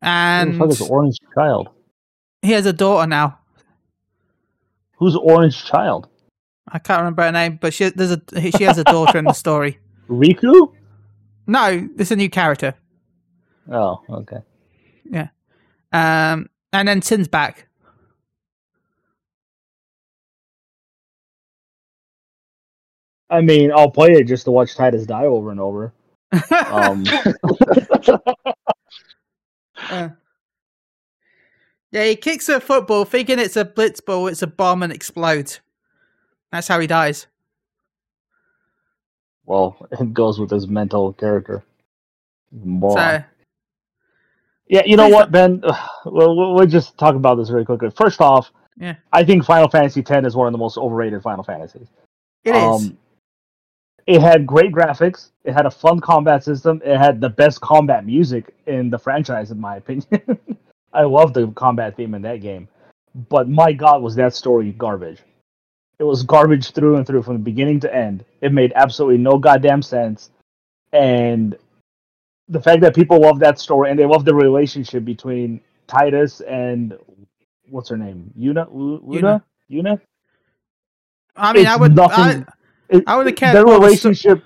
the 0.00 0.08
And 0.08 0.62
Orange 0.88 1.16
Child? 1.34 1.70
he 2.42 2.52
has 2.52 2.64
a 2.64 2.72
daughter 2.72 3.08
now. 3.08 3.40
Who's 4.98 5.16
Orange 5.16 5.64
Child? 5.64 6.06
I 6.68 6.78
can't 6.78 7.00
remember 7.00 7.24
her 7.24 7.32
name, 7.32 7.58
but 7.60 7.74
she 7.74 7.88
there's 7.88 8.12
a 8.12 8.22
she 8.56 8.62
has 8.62 8.78
a 8.78 8.84
daughter 8.84 9.18
in 9.18 9.24
the 9.24 9.32
story. 9.32 9.80
Riku? 10.08 10.72
No, 11.48 11.88
it's 11.98 12.12
a 12.12 12.16
new 12.16 12.30
character. 12.30 12.76
Oh, 13.68 14.00
okay. 14.08 14.42
Yeah. 15.10 15.30
Um, 15.92 16.48
and 16.72 16.88
then 16.88 17.02
Sin's 17.02 17.28
back. 17.28 17.66
I 23.30 23.40
mean, 23.42 23.70
I'll 23.72 23.90
play 23.90 24.12
it 24.12 24.24
just 24.26 24.44
to 24.44 24.50
watch 24.50 24.76
Tidus 24.76 25.06
die 25.06 25.26
over 25.26 25.50
and 25.50 25.60
over. 25.60 25.92
Um, 26.70 27.04
Uh, 29.88 30.10
yeah, 31.90 32.04
he 32.04 32.16
kicks 32.16 32.48
a 32.48 32.60
football, 32.60 33.04
thinking 33.04 33.38
it's 33.38 33.56
a 33.56 33.64
blitzball, 33.64 34.30
it's 34.30 34.42
a 34.42 34.46
bomb, 34.46 34.82
and 34.82 34.92
explodes. 34.92 35.60
That's 36.52 36.68
how 36.68 36.78
he 36.80 36.86
dies. 36.86 37.26
well, 39.46 39.76
it 39.92 40.14
goes 40.14 40.38
with 40.38 40.50
his 40.50 40.68
mental 40.68 41.12
character. 41.14 41.64
Moron. 42.52 43.20
So, 43.20 43.24
Yeah, 44.70 44.82
you 44.86 44.96
know 44.96 45.06
Please 45.06 45.14
what, 45.14 45.32
Ben? 45.32 45.60
Well, 46.06 46.54
we'll 46.54 46.66
just 46.66 46.96
talk 46.96 47.16
about 47.16 47.34
this 47.34 47.48
very 47.48 47.64
quickly. 47.64 47.90
First 47.90 48.20
off, 48.20 48.52
Yeah. 48.78 48.94
I 49.12 49.24
think 49.24 49.44
Final 49.44 49.68
Fantasy 49.68 50.00
X 50.00 50.26
is 50.26 50.36
one 50.36 50.46
of 50.46 50.52
the 50.52 50.58
most 50.58 50.78
overrated 50.78 51.22
Final 51.22 51.42
Fantasies. 51.42 51.88
it 52.44 52.54
is. 52.54 52.62
Um, 52.62 52.96
It 54.06 54.20
had 54.20 54.46
great 54.46 54.72
graphics. 54.72 55.30
It 55.44 55.52
had 55.52 55.66
a 55.66 55.70
fun 55.70 56.00
combat 56.00 56.42
system. 56.44 56.80
It 56.84 56.96
had 56.96 57.20
the 57.20 57.28
best 57.28 57.60
combat 57.60 58.06
music 58.06 58.54
in 58.66 58.90
the 58.90 58.98
franchise, 58.98 59.50
in 59.50 59.60
my 59.60 59.76
opinion. 59.76 60.38
I 60.92 61.02
love 61.02 61.34
the 61.34 61.48
combat 61.48 61.96
theme 61.96 62.14
in 62.14 62.22
that 62.22 62.40
game. 62.40 62.68
But 63.28 63.48
my 63.48 63.72
god, 63.72 64.02
was 64.02 64.14
that 64.16 64.34
story 64.34 64.72
garbage. 64.72 65.18
It 65.98 66.04
was 66.04 66.22
garbage 66.22 66.70
through 66.70 66.96
and 66.96 67.06
through 67.06 67.22
from 67.22 67.34
the 67.34 67.44
beginning 67.50 67.80
to 67.80 67.94
end. 67.94 68.24
It 68.40 68.52
made 68.52 68.72
absolutely 68.76 69.18
no 69.18 69.36
goddamn 69.36 69.82
sense. 69.82 70.30
And 70.92 71.56
the 72.50 72.60
fact 72.62 72.82
that 72.82 72.94
people 72.96 73.20
love 73.20 73.40
that 73.40 73.60
story 73.60 73.90
and 73.90 73.98
they 73.98 74.06
love 74.06 74.26
the 74.26 74.34
relationship 74.34 75.04
between 75.06 75.62
Tidus 75.88 76.42
and 76.48 76.98
what's 77.70 77.90
her 77.90 77.98
name? 77.98 78.32
Una? 78.38 78.68
Una? 78.70 79.42
Una? 79.72 80.00
I 81.36 81.52
mean, 81.54 81.62
It's 81.62 81.72
I 81.72 81.76
would. 81.76 81.98
I, 82.10 82.44
It- 82.90 83.04
I 83.06 83.16
would've 83.16 83.36
cared 83.36 83.54
Their 83.56 83.64
the 83.64 83.72
relationship. 83.72 84.44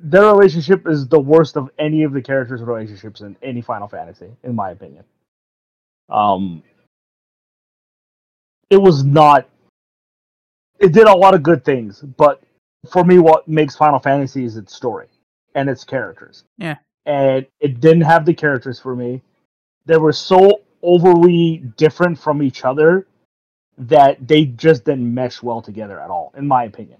Their 0.00 0.24
relationship 0.26 0.86
is 0.88 1.08
the 1.08 1.20
worst 1.20 1.56
of 1.56 1.70
any 1.78 2.04
of 2.04 2.12
the 2.12 2.22
characters' 2.22 2.62
relationships 2.62 3.22
in 3.22 3.36
any 3.42 3.62
Final 3.62 3.88
Fantasy, 3.88 4.30
in 4.44 4.54
my 4.54 4.70
opinion. 4.72 5.04
Um, 6.10 6.62
it 8.70 8.78
was 8.78 9.04
not. 9.04 9.48
It 10.80 10.92
did 10.92 11.06
a 11.08 11.16
lot 11.16 11.34
of 11.34 11.42
good 11.42 11.64
things, 11.64 12.00
but 12.02 12.42
for 12.92 13.04
me, 13.04 13.18
what 13.18 13.48
makes 13.48 13.76
Final 13.76 13.98
Fantasy 14.00 14.44
is 14.44 14.56
its 14.56 14.74
story 14.74 15.08
and 15.56 15.68
its 15.68 15.82
characters. 15.82 16.44
Yeah. 16.58 16.76
and 17.06 17.46
it 17.60 17.80
didn't 17.80 18.02
have 18.02 18.24
the 18.24 18.34
characters 18.34 18.78
for 18.78 18.94
me. 18.94 19.22
They 19.86 19.96
were 19.96 20.12
so 20.12 20.60
overly 20.82 21.58
different 21.76 22.18
from 22.18 22.42
each 22.42 22.64
other 22.64 23.06
that 23.78 24.26
they 24.26 24.44
just 24.44 24.84
didn't 24.84 25.12
mesh 25.12 25.42
well 25.42 25.62
together 25.62 26.00
at 26.00 26.10
all, 26.10 26.32
in 26.36 26.46
my 26.46 26.64
opinion. 26.64 26.98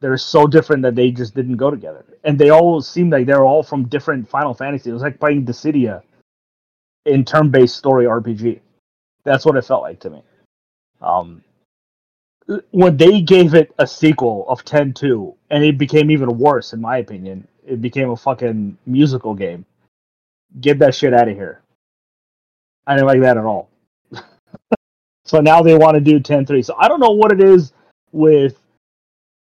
They're 0.00 0.16
so 0.16 0.46
different 0.46 0.82
that 0.82 0.94
they 0.94 1.10
just 1.10 1.34
didn't 1.34 1.56
go 1.56 1.70
together. 1.70 2.04
And 2.24 2.38
they 2.38 2.50
all 2.50 2.80
seemed 2.80 3.12
like 3.12 3.26
they 3.26 3.34
were 3.34 3.44
all 3.44 3.62
from 3.62 3.88
different 3.88 4.28
Final 4.28 4.54
Fantasy. 4.54 4.90
It 4.90 4.94
was 4.94 5.02
like 5.02 5.20
playing 5.20 5.44
Dissidia 5.44 6.02
in 7.04 7.24
turn 7.24 7.50
based 7.50 7.76
story 7.76 8.06
RPG. 8.06 8.60
That's 9.24 9.44
what 9.44 9.56
it 9.56 9.64
felt 9.64 9.82
like 9.82 10.00
to 10.00 10.10
me. 10.10 10.22
Um, 11.02 11.44
when 12.70 12.96
they 12.96 13.20
gave 13.20 13.54
it 13.54 13.72
a 13.78 13.86
sequel 13.86 14.46
of 14.48 14.64
10 14.64 14.94
2, 14.94 15.34
and 15.50 15.62
it 15.62 15.78
became 15.78 16.10
even 16.10 16.38
worse, 16.38 16.72
in 16.72 16.80
my 16.80 16.98
opinion, 16.98 17.46
it 17.70 17.80
became 17.80 18.10
a 18.10 18.16
fucking 18.16 18.76
musical 18.84 19.34
game. 19.34 19.64
Get 20.60 20.80
that 20.80 20.94
shit 20.94 21.14
out 21.14 21.28
of 21.28 21.36
here. 21.36 21.62
I 22.86 22.94
didn't 22.94 23.06
like 23.06 23.20
that 23.20 23.38
at 23.38 23.44
all. 23.44 23.70
So 25.26 25.40
now 25.40 25.62
they 25.62 25.76
want 25.76 25.94
to 25.94 26.00
do 26.00 26.18
10-3. 26.18 26.64
So 26.64 26.74
I 26.76 26.88
don't 26.88 26.98
know 26.98 27.12
what 27.12 27.30
it 27.30 27.40
is 27.40 27.72
with 28.10 28.60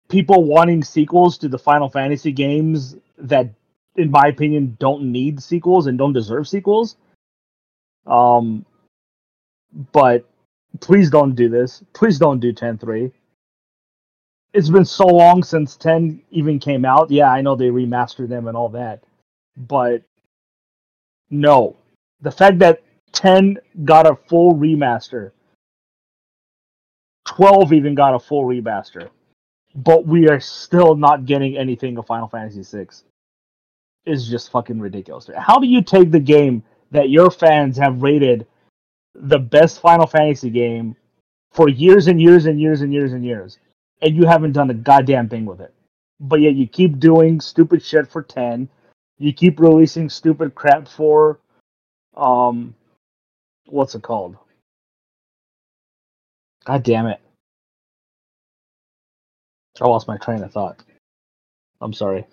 people 0.08 0.45
wanting 0.45 0.82
sequels 0.82 1.38
to 1.39 1.49
the 1.49 1.60
Final 1.60 1.89
Fantasy 1.89 2.32
games 2.32 2.95
that, 3.17 3.49
in 3.97 4.10
my 4.10 4.28
opinion, 4.28 4.78
don't 4.80 5.12
need 5.12 5.43
sequels 5.43 5.88
and 5.88 5.97
don't 5.97 6.13
deserve 6.13 6.47
sequels. 6.47 6.95
Um, 8.08 8.65
but 9.91 10.30
please 10.80 11.10
don't 11.10 11.36
do 11.36 11.49
this. 11.49 11.84
Please 11.91 12.17
don't 12.17 12.39
do 12.39 12.54
10-3. 12.54 13.12
It's 14.55 14.69
been 14.69 14.85
so 14.85 15.05
long 15.05 15.43
since 15.43 15.75
10 15.75 16.21
even 16.31 16.59
came 16.59 16.85
out. 16.85 17.11
Yeah, 17.11 17.31
I 17.31 17.41
know 17.41 17.55
they 17.55 17.69
remastered 17.69 18.29
them 18.29 18.47
and 18.47 18.55
all 18.55 18.69
that. 18.69 19.03
But 19.57 20.01
no. 21.29 21.75
The 22.21 22.31
fact 22.31 22.59
that 22.59 22.81
10 23.11 23.57
got 23.83 24.09
a 24.09 24.15
full 24.15 24.53
remaster 24.53 25.31
12 27.25 27.73
even 27.73 27.95
got 27.95 28.15
a 28.15 28.19
full 28.19 28.45
remaster, 28.45 29.09
but 29.75 30.05
we 30.05 30.29
are 30.29 30.39
still 30.39 30.95
not 30.95 31.25
getting 31.25 31.57
anything 31.57 31.97
of 31.97 32.05
Final 32.05 32.27
Fantasy 32.27 32.63
VI. 32.63 32.87
Is 34.05 34.29
just 34.29 34.51
fucking 34.51 34.79
ridiculous. 34.79 35.29
How 35.35 35.57
do 35.57 35.65
you 35.65 35.81
take 35.81 36.11
the 36.11 36.19
game 36.19 36.63
that 36.91 37.09
your 37.09 37.31
fans 37.31 37.75
have 37.77 38.03
rated 38.03 38.45
the 39.15 39.39
best 39.39 39.81
Final 39.81 40.05
Fantasy 40.05 40.51
game 40.51 40.95
for 41.51 41.69
years 41.69 42.07
and 42.07 42.21
years 42.21 42.45
and 42.45 42.61
years 42.61 42.81
and 42.81 42.93
years 42.93 43.13
and 43.13 43.25
years, 43.25 43.57
and 43.57 43.64
you 44.01 44.25
haven't 44.25 44.53
done 44.53 44.69
a 44.69 44.73
goddamn 44.73 45.29
thing 45.29 45.45
with 45.45 45.62
it? 45.62 45.73
But 46.19 46.41
yet 46.41 46.55
you 46.55 46.67
keep 46.67 46.99
doing 46.99 47.39
stupid 47.41 47.84
shit 47.84 48.08
for 48.10 48.21
10. 48.21 48.69
You 49.17 49.34
keep 49.34 49.60
releasing 49.60 50.10
stupid 50.10 50.55
crap 50.55 50.88
for, 50.88 51.39
um, 52.15 52.75
what's 53.65 53.95
it 53.95 54.01
called? 54.01 54.38
God 56.65 56.84
damn 56.84 57.08
it. 57.08 57.19
I 59.81 59.88
lost 59.88 60.08
my 60.08 60.17
train 60.17 60.41
of 60.41 60.51
thought. 60.51 60.81
I'm 61.81 61.93
sorry. 61.93 62.25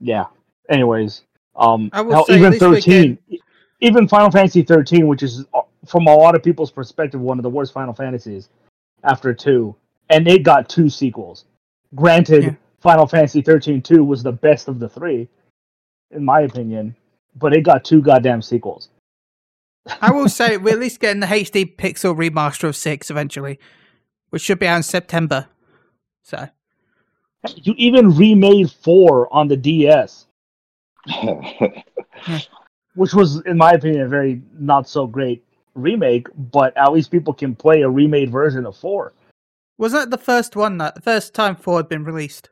Yeah. 0.00 0.26
Anyways, 0.68 1.22
um 1.54 1.90
hell, 1.92 2.24
even 2.30 2.52
least 2.52 2.62
we 2.64 2.80
13 2.80 3.18
even 3.80 4.08
Final 4.08 4.30
Fantasy 4.30 4.62
13, 4.62 5.06
which 5.06 5.22
is 5.22 5.44
uh, 5.52 5.62
from 5.86 6.06
a 6.06 6.14
lot 6.14 6.34
of 6.34 6.42
people's 6.42 6.70
perspective 6.70 7.20
one 7.20 7.38
of 7.38 7.42
the 7.42 7.50
worst 7.50 7.72
Final 7.72 7.92
Fantasies 7.92 8.48
after 9.04 9.34
2, 9.34 9.74
and 10.10 10.28
it 10.28 10.42
got 10.42 10.68
two 10.68 10.88
sequels. 10.88 11.44
Granted, 11.94 12.42
Yeah. 12.44 12.54
Final 12.80 13.06
Fantasy 13.06 13.42
13 13.42 13.80
2 13.80 14.02
was 14.02 14.22
the 14.22 14.32
best 14.32 14.66
of 14.68 14.80
the 14.80 14.88
3 14.88 15.28
in 16.12 16.24
my 16.24 16.40
opinion, 16.40 16.94
but 17.36 17.54
it 17.54 17.62
got 17.62 17.84
two 17.84 18.02
goddamn 18.02 18.42
sequels. 18.42 18.88
I 20.00 20.10
will 20.12 20.28
say 20.40 20.56
we're 20.56 20.74
at 20.74 20.80
least 20.80 21.00
getting 21.00 21.20
the 21.20 21.26
HD 21.26 21.76
Pixel 21.76 22.16
remaster 22.16 22.68
of 22.68 22.76
six 22.76 23.10
eventually, 23.10 23.58
which 24.30 24.42
should 24.42 24.58
be 24.58 24.66
out 24.66 24.76
in 24.76 24.82
September. 24.82 25.48
So 26.22 26.48
You 27.54 27.74
even 27.76 28.10
remade 28.16 28.70
four 28.70 29.32
on 29.32 29.48
the 29.48 29.56
DS, 29.56 30.26
which 32.94 33.14
was, 33.14 33.40
in 33.46 33.56
my 33.56 33.72
opinion, 33.72 34.02
a 34.02 34.08
very 34.08 34.42
not 34.58 34.88
so 34.88 35.06
great 35.06 35.44
remake. 35.74 36.28
But 36.52 36.76
at 36.76 36.92
least 36.92 37.10
people 37.10 37.34
can 37.34 37.54
play 37.54 37.82
a 37.82 37.88
remade 37.88 38.30
version 38.30 38.66
of 38.66 38.76
four. 38.76 39.12
was 39.78 39.92
that 39.92 40.10
the 40.10 40.18
first 40.18 40.56
one 40.56 40.78
that 40.78 40.94
the 40.94 41.00
first 41.00 41.34
time 41.34 41.56
four 41.56 41.78
had 41.78 41.88
been 41.88 42.04
released? 42.04 42.50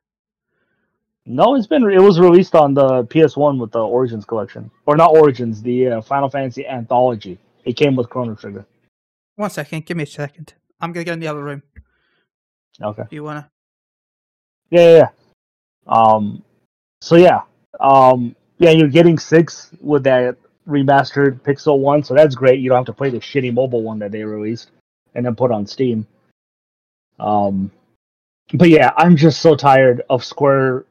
No, 1.27 1.55
it's 1.55 1.67
been 1.67 1.89
it 1.89 2.01
was 2.01 2.19
released 2.19 2.55
on 2.55 2.75
the 2.75 3.05
PS1 3.05 3.61
with 3.61 3.73
the 3.73 3.81
Origins 3.81 4.25
collection, 4.25 4.71
or 4.87 4.97
not 4.97 5.15
Origins, 5.15 5.63
the 5.63 5.87
uh, 5.87 6.01
Final 6.03 6.31
Fantasy 6.31 6.67
Anthology. 6.67 7.39
It 7.65 7.75
came 7.75 7.95
with 7.95 8.09
Chrono 8.09 8.35
Trigger. 8.35 8.67
One 9.37 9.51
second, 9.51 9.87
give 9.87 9.97
me 9.97 10.05
a 10.05 10.07
second. 10.07 10.55
I'm 10.81 10.93
gonna 10.93 11.05
go 11.05 11.13
in 11.13 11.21
the 11.21 11.29
other 11.29 11.45
room. 11.45 11.63
Okay. 12.83 13.03
If 13.03 13.13
you 13.13 13.23
wanna. 13.23 13.51
Yeah, 14.71 14.81
yeah, 14.81 14.97
yeah. 14.97 15.09
Um. 15.87 16.43
So 17.01 17.17
yeah. 17.17 17.43
Um. 17.79 18.35
Yeah, 18.59 18.71
you're 18.71 18.89
getting 18.89 19.19
six 19.19 19.71
with 19.81 20.05
that 20.05 20.37
remastered 20.71 21.41
Pixel 21.41 21.79
one, 21.79 22.03
so 22.03 22.15
that's 22.15 22.35
great. 22.35 22.61
You 22.61 22.71
don't 22.71 22.79
have 22.79 22.87
to 22.87 22.93
play 22.93 23.11
the 23.11 23.19
shitty 23.19 23.53
mobile 23.53 23.83
one 23.83 23.99
that 23.99 24.13
they 24.13 24.25
released 24.25 24.71
and 25.15 25.25
then 25.25 25.37
put 25.37 25.51
on 25.51 25.67
Steam. 25.67 26.07
Um. 27.19 27.71
But 28.53 28.69
yeah, 28.69 28.93
I'm 28.97 29.17
just 29.17 29.41
so 29.41 29.55
tired 29.55 30.03
of 30.11 30.25
Square 30.25 30.87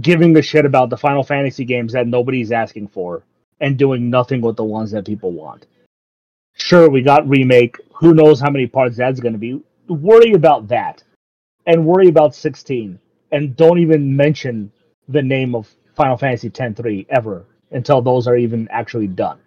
giving 0.00 0.32
the 0.32 0.42
shit 0.42 0.64
about 0.64 0.90
the 0.90 0.96
Final 0.96 1.22
Fantasy 1.22 1.64
games 1.64 1.92
that 1.92 2.06
nobody's 2.06 2.52
asking 2.52 2.88
for 2.88 3.22
and 3.60 3.78
doing 3.78 4.10
nothing 4.10 4.40
with 4.40 4.56
the 4.56 4.64
ones 4.64 4.90
that 4.90 5.06
people 5.06 5.32
want. 5.32 5.66
Sure, 6.54 6.88
we 6.88 7.02
got 7.02 7.28
remake. 7.28 7.76
Who 7.94 8.14
knows 8.14 8.40
how 8.40 8.50
many 8.50 8.66
parts 8.66 8.96
that's 8.96 9.20
going 9.20 9.32
to 9.32 9.38
be? 9.38 9.62
Worry 9.88 10.32
about 10.32 10.68
that 10.68 11.02
and 11.66 11.84
worry 11.84 12.08
about 12.08 12.34
16 12.34 12.98
and 13.32 13.56
don't 13.56 13.78
even 13.78 14.16
mention 14.16 14.72
the 15.08 15.22
name 15.22 15.54
of 15.54 15.68
Final 15.94 16.16
Fantasy 16.16 16.48
X-3 16.48 17.06
ever 17.10 17.44
until 17.74 18.00
those 18.00 18.26
are 18.26 18.36
even 18.36 18.66
actually 18.70 19.08
done. 19.08 19.38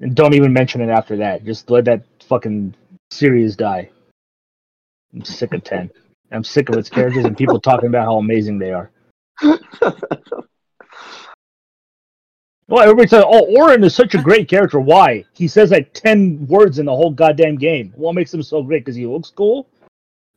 And 0.00 0.14
don't 0.14 0.34
even 0.34 0.52
mention 0.52 0.80
it 0.80 0.88
after 0.88 1.16
that. 1.18 1.44
Just 1.44 1.70
let 1.70 1.84
that 1.84 2.02
fucking 2.26 2.74
series 3.10 3.54
die. 3.54 3.90
I'm 5.14 5.24
sick 5.24 5.54
of 5.54 5.62
10. 5.62 5.90
I'm 6.32 6.42
sick 6.42 6.68
of 6.68 6.76
its 6.76 6.90
characters 6.90 7.24
and 7.24 7.36
people 7.36 7.60
talking 7.60 7.88
about 7.88 8.06
how 8.06 8.16
amazing 8.16 8.58
they 8.58 8.72
are. 8.72 8.90
Well, 12.66 12.82
everybody 12.82 13.08
says, 13.08 13.24
"Oh, 13.26 13.54
Auron 13.54 13.84
is 13.84 13.94
such 13.94 14.14
a 14.14 14.22
great 14.22 14.48
character. 14.48 14.80
Why? 14.80 15.26
He 15.34 15.46
says 15.46 15.70
like 15.70 15.92
ten 15.92 16.46
words 16.46 16.78
in 16.78 16.86
the 16.86 16.96
whole 16.96 17.10
goddamn 17.10 17.56
game. 17.56 17.92
What 17.94 18.14
makes 18.14 18.32
him 18.32 18.42
so 18.42 18.62
great? 18.62 18.84
Because 18.84 18.96
he 18.96 19.06
looks 19.06 19.28
cool, 19.30 19.68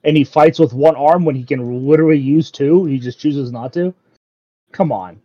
and 0.04 0.18
he 0.18 0.26
fights 0.26 0.60
with 0.60 0.74
one 0.74 0.98
arm 0.98 1.24
when 1.24 1.36
he 1.36 1.46
can 1.46 1.88
literally 1.88 2.20
use 2.20 2.52
two. 2.52 2.84
He 2.84 3.00
just 3.00 3.20
chooses 3.20 3.54
not 3.54 3.72
to. 3.74 3.94
Come 4.72 4.92
on. 4.92 5.22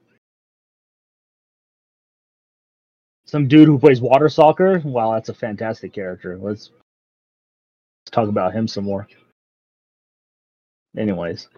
Some 3.25 3.49
dude 3.49 3.67
who 3.67 3.79
plays 3.79 4.01
water 4.01 4.29
soccer. 4.29 4.79
Wow, 4.85 5.13
that's 5.15 5.29
a 5.31 5.35
fantastic 5.35 5.93
character. 5.93 6.37
Let's, 6.39 6.71
let's 8.05 8.11
talk 8.11 8.29
about 8.29 8.53
him 8.53 8.69
some 8.69 8.85
more. 8.85 9.09
Anyways, 10.97 11.49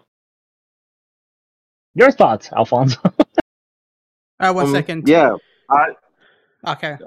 your 1.95 2.11
thoughts, 2.11 2.51
Alfonso? 2.55 2.99
Uh, 4.37 4.51
one 4.51 4.65
Um, 4.65 4.71
second. 4.73 5.07
Yeah, 5.07 5.33
I 5.69 5.93
Okay. 6.67 6.97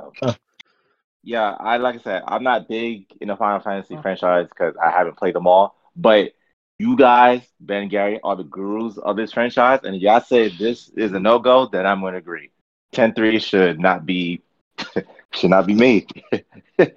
Yeah, 1.22 1.50
I 1.60 1.76
like 1.76 1.96
I 1.96 1.98
said, 1.98 2.22
I'm 2.26 2.42
not 2.42 2.68
big 2.68 3.04
in 3.20 3.28
the 3.28 3.36
Final 3.36 3.60
Fantasy 3.60 3.96
Oh. 3.96 4.00
franchise 4.00 4.46
because 4.48 4.74
I 4.82 4.90
haven't 4.90 5.18
played 5.18 5.34
them 5.34 5.46
all. 5.46 5.76
But 5.94 6.32
you 6.78 6.96
guys, 6.96 7.42
Ben 7.60 7.88
Gary, 7.88 8.20
are 8.22 8.36
the 8.36 8.44
gurus 8.44 8.98
of 8.98 9.16
this 9.16 9.32
franchise, 9.32 9.80
and 9.82 9.96
if 9.96 10.02
y'all 10.02 10.20
say 10.20 10.48
this 10.48 10.88
is 10.90 11.12
a 11.12 11.20
no 11.20 11.38
go, 11.38 11.66
then 11.66 11.86
I'm 11.86 12.00
going 12.00 12.12
to 12.12 12.18
agree. 12.18 12.50
10-3 12.92 13.42
should 13.42 13.80
not 13.80 14.06
be 14.06 14.40
should 15.32 15.50
not 15.50 15.66
be 15.66 15.74
made. 15.74 16.10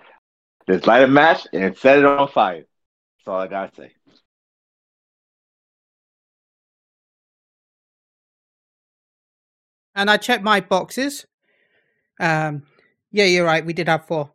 Just 0.68 0.88
light 0.88 1.04
a 1.04 1.08
match 1.08 1.48
and 1.54 1.76
set 1.76 2.00
it 2.00 2.06
on 2.06 2.28
fire. 2.30 2.64
That's 3.18 3.28
all 3.28 3.40
I 3.40 3.48
gotta 3.48 3.76
say. 3.76 3.92
And 9.96 10.10
I 10.10 10.18
checked 10.18 10.44
my 10.44 10.62
boxes. 10.62 11.26
Um, 12.20 12.64
yeah, 13.12 13.26
you're 13.26 13.46
right. 13.46 13.66
We 13.66 13.74
did 13.74 13.90
have 13.90 14.06
four. 14.06 14.32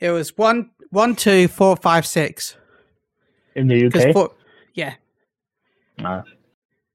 It 0.00 0.10
was 0.10 0.36
one, 0.36 0.70
one, 0.90 1.14
two, 1.14 1.46
four, 1.46 1.76
five, 1.76 2.06
six. 2.06 2.56
In 3.58 3.66
the 3.68 3.86
UK. 3.86 4.12
four, 4.12 4.34
yeah, 4.74 4.94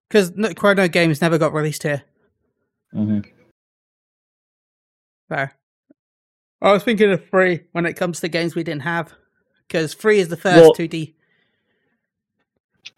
because 0.10 0.32
Chrono 0.56 0.88
Games 0.88 1.22
never 1.22 1.38
got 1.38 1.54
released 1.54 1.84
here. 1.84 2.04
mhm. 2.94 3.26
So 5.30 5.48
I 6.62 6.72
was 6.72 6.84
thinking 6.84 7.12
of 7.12 7.24
free 7.26 7.62
when 7.74 7.86
it 7.86 7.94
comes 7.94 8.20
to 8.22 8.28
games 8.30 8.56
we 8.56 8.64
didn't 8.64 8.84
have, 8.84 9.14
because 9.68 9.94
free 9.94 10.20
is 10.20 10.30
the 10.30 10.38
first 10.38 10.62
Well- 10.62 10.74
2D. 10.74 11.14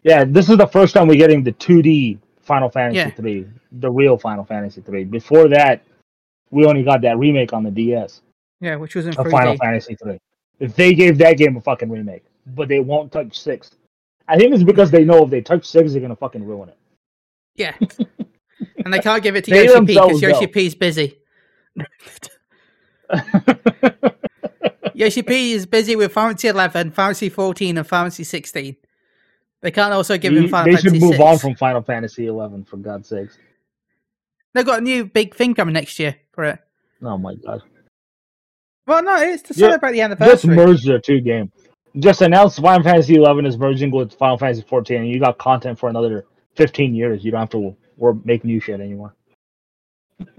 Yeah, 0.02 0.24
this 0.24 0.48
is 0.48 0.56
the 0.56 0.66
first 0.66 0.94
time 0.94 1.08
we're 1.08 1.16
getting 1.16 1.42
the 1.42 1.52
2D 1.52 2.18
Final 2.42 2.68
Fantasy 2.68 2.98
Yeah. 2.98 3.10
3, 3.10 3.46
the 3.72 3.90
real 3.90 4.16
Final 4.18 4.44
Fantasy 4.44 4.80
3. 4.80 5.04
Before 5.04 5.48
that, 5.48 5.82
we 6.50 6.64
only 6.64 6.84
got 6.84 7.00
that 7.02 7.18
remake 7.18 7.52
on 7.52 7.64
the 7.64 7.70
DS 7.72 8.20
Yeah, 8.60 8.76
which 8.76 8.94
was 8.94 9.06
in 9.06 9.12
Final 9.14 9.32
3D. 9.54 9.58
Fantasy 9.58 9.96
3. 9.96 10.18
If 10.60 10.76
they 10.76 10.94
gave 10.94 11.18
that 11.18 11.36
game 11.38 11.56
a 11.56 11.60
fucking 11.60 11.90
remake, 11.90 12.24
but 12.46 12.68
they 12.68 12.80
won't 12.80 13.12
touch 13.12 13.38
6. 13.38 13.70
I 14.28 14.36
think 14.38 14.54
it's 14.54 14.64
because 14.64 14.90
they 14.90 15.04
know 15.04 15.24
if 15.24 15.30
they 15.30 15.40
touch 15.40 15.64
6, 15.66 15.92
they're 15.92 16.00
going 16.00 16.10
to 16.10 16.16
fucking 16.16 16.44
ruin 16.44 16.68
it. 16.70 16.78
Yeah, 17.54 17.74
and 18.84 18.92
they 18.92 18.98
can't 19.00 19.22
give 19.22 19.34
it 19.36 19.44
to 19.44 19.50
They 19.50 19.64
Yoshi 19.66 19.80
P 19.86 19.94
because. 19.94 20.22
Yoshi 20.22 20.46
P 20.46 20.66
is 20.66 20.74
busy. 20.74 21.18
Yoshi 24.94 25.22
P 25.22 25.52
is 25.52 25.66
busy 25.66 25.94
with 25.96 26.12
Fantasy 26.12 26.48
11, 26.48 26.90
Fantasy 26.92 27.28
14, 27.28 27.78
and 27.78 27.86
Fantasy 27.86 28.24
16. 28.24 28.76
They 29.62 29.70
can't 29.70 29.92
also 29.92 30.16
give 30.16 30.32
him 30.34 30.44
they 30.44 30.48
Final 30.48 30.74
they 30.74 30.80
should 30.80 30.92
move 30.92 31.10
6. 31.14 31.20
on 31.20 31.38
from 31.38 31.54
Final 31.56 31.82
Fantasy 31.82 32.26
11, 32.26 32.64
for 32.64 32.76
God's 32.78 33.08
sakes. 33.08 33.38
They've 34.54 34.64
got 34.64 34.78
a 34.78 34.82
new 34.82 35.04
big 35.04 35.34
thing 35.34 35.54
coming 35.54 35.74
next 35.74 35.98
year 35.98 36.16
for 36.32 36.44
it. 36.44 36.58
Oh 37.02 37.18
my 37.18 37.34
god. 37.34 37.62
Well, 38.86 39.02
no, 39.02 39.16
it's 39.16 39.42
to 39.42 39.54
Yeah, 39.54 39.68
celebrate 39.68 39.92
the 39.92 39.98
Just 39.98 40.44
anniversary. 40.44 40.56
merge 40.56 40.84
their 40.84 40.98
two 41.00 41.20
games. 41.20 41.50
Just 41.98 42.20
announced 42.20 42.60
Final 42.60 42.82
Fantasy 42.82 43.14
11 43.14 43.46
is 43.46 43.56
merging 43.56 43.90
with 43.90 44.12
Final 44.14 44.36
Fantasy 44.36 44.62
14, 44.68 44.98
and 44.98 45.08
you 45.08 45.18
got 45.18 45.38
content 45.38 45.78
for 45.78 45.88
another 45.88 46.26
15 46.56 46.94
years. 46.94 47.24
You 47.24 47.30
don't 47.30 47.40
have 47.40 47.50
to 47.50 47.74
or 47.98 48.14
make 48.24 48.44
new 48.44 48.60
shit 48.60 48.80
anymore. 48.80 49.14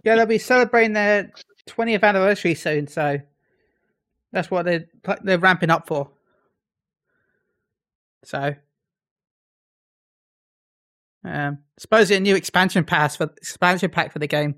Yeah, 0.04 0.16
they'll 0.16 0.26
be 0.28 0.38
celebrating 0.38 0.94
their 0.94 1.32
20th 1.68 2.04
anniversary 2.04 2.54
soon, 2.54 2.88
so 2.88 3.20
that's 4.32 4.52
what 4.52 4.66
they're 4.66 4.86
they're 5.24 5.40
ramping 5.40 5.70
up 5.72 5.88
for. 5.88 6.12
So, 8.24 8.54
um, 11.24 11.60
supposedly 11.78 12.18
a 12.18 12.20
new 12.20 12.36
expansion 12.36 12.84
pass 12.84 13.16
for 13.16 13.24
expansion 13.38 13.90
pack 13.90 14.12
for 14.12 14.20
the 14.20 14.28
game. 14.28 14.56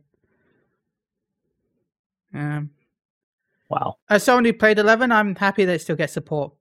Um, 2.33 2.71
Wow. 3.69 3.97
as 4.09 4.23
someone 4.23 4.45
who 4.45 4.53
played 4.53 4.79
11, 4.79 5.11
I'm 5.11 5.35
happy 5.35 5.63
that 5.65 5.73
it 5.75 5.81
still 5.81 5.95
gets 5.95 6.13
support. 6.13 6.53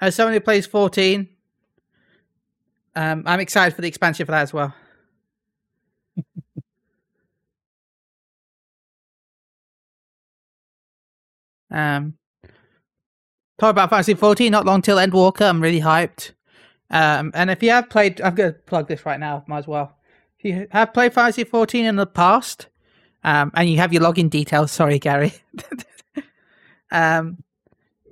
As 0.00 0.14
someone 0.14 0.32
who 0.32 0.40
plays 0.40 0.66
14, 0.66 1.28
um, 2.96 3.22
I'm 3.26 3.40
excited 3.40 3.74
for 3.74 3.82
the 3.82 3.88
expansion 3.88 4.24
for 4.26 4.32
that 4.32 4.42
as 4.42 4.52
well. 4.52 4.74
um, 11.70 12.14
talk 13.58 13.70
about 13.70 13.90
Fantasy 13.90 14.14
14, 14.14 14.50
not 14.50 14.64
long 14.66 14.80
till 14.82 14.96
Endwalker. 14.96 15.48
I'm 15.48 15.60
really 15.62 15.80
hyped. 15.80 16.32
Um, 16.90 17.30
and 17.34 17.50
if 17.50 17.62
you 17.62 17.70
have 17.70 17.88
played, 17.90 18.20
I'm 18.20 18.34
going 18.34 18.52
to 18.52 18.58
plug 18.60 18.88
this 18.88 19.06
right 19.06 19.20
now, 19.20 19.44
might 19.46 19.58
as 19.58 19.68
well. 19.68 19.96
If 20.38 20.44
you 20.44 20.66
have 20.70 20.92
played 20.94 21.12
Fantasy 21.12 21.44
14 21.44 21.84
in 21.84 21.96
the 21.96 22.06
past, 22.06 22.66
um, 23.22 23.52
and 23.54 23.68
you 23.68 23.76
have 23.76 23.92
your 23.92 24.02
login 24.02 24.30
details, 24.30 24.72
sorry, 24.80 24.98
Gary. 24.98 25.34
um, 26.90 27.44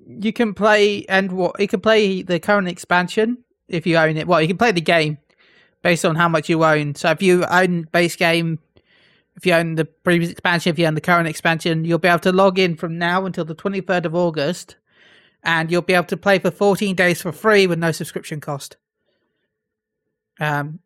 you 0.08 0.32
can 0.32 0.54
play 0.54 1.04
and 1.06 1.30
what 1.32 1.60
you 1.60 1.68
can 1.68 1.80
play 1.80 2.22
the 2.22 2.40
current 2.40 2.66
expansion 2.66 3.38
if 3.68 3.86
you 3.86 3.96
own 3.96 4.16
it. 4.16 4.26
Well, 4.26 4.40
you 4.40 4.48
can 4.48 4.56
play 4.56 4.72
the 4.72 4.80
game 4.80 5.18
based 5.82 6.04
on 6.04 6.16
how 6.16 6.28
much 6.28 6.48
you 6.48 6.64
own. 6.64 6.94
So 6.94 7.10
if 7.10 7.22
you 7.22 7.44
own 7.44 7.82
base 7.92 8.16
game, 8.16 8.58
if 9.36 9.44
you 9.44 9.52
own 9.52 9.74
the 9.74 9.84
previous 9.84 10.30
expansion, 10.30 10.70
if 10.72 10.78
you 10.78 10.86
own 10.86 10.94
the 10.94 11.00
current 11.00 11.28
expansion, 11.28 11.84
you'll 11.84 11.98
be 11.98 12.08
able 12.08 12.18
to 12.20 12.32
log 12.32 12.58
in 12.58 12.74
from 12.74 12.98
now 12.98 13.26
until 13.26 13.44
the 13.44 13.54
23rd 13.54 14.06
of 14.06 14.14
August, 14.14 14.76
and 15.44 15.70
you'll 15.70 15.82
be 15.82 15.94
able 15.94 16.06
to 16.06 16.16
play 16.16 16.38
for 16.38 16.50
14 16.50 16.96
days 16.96 17.22
for 17.22 17.30
free 17.30 17.66
with 17.66 17.78
no 17.78 17.92
subscription 17.92 18.40
cost. 18.40 18.76
Um, 20.40 20.80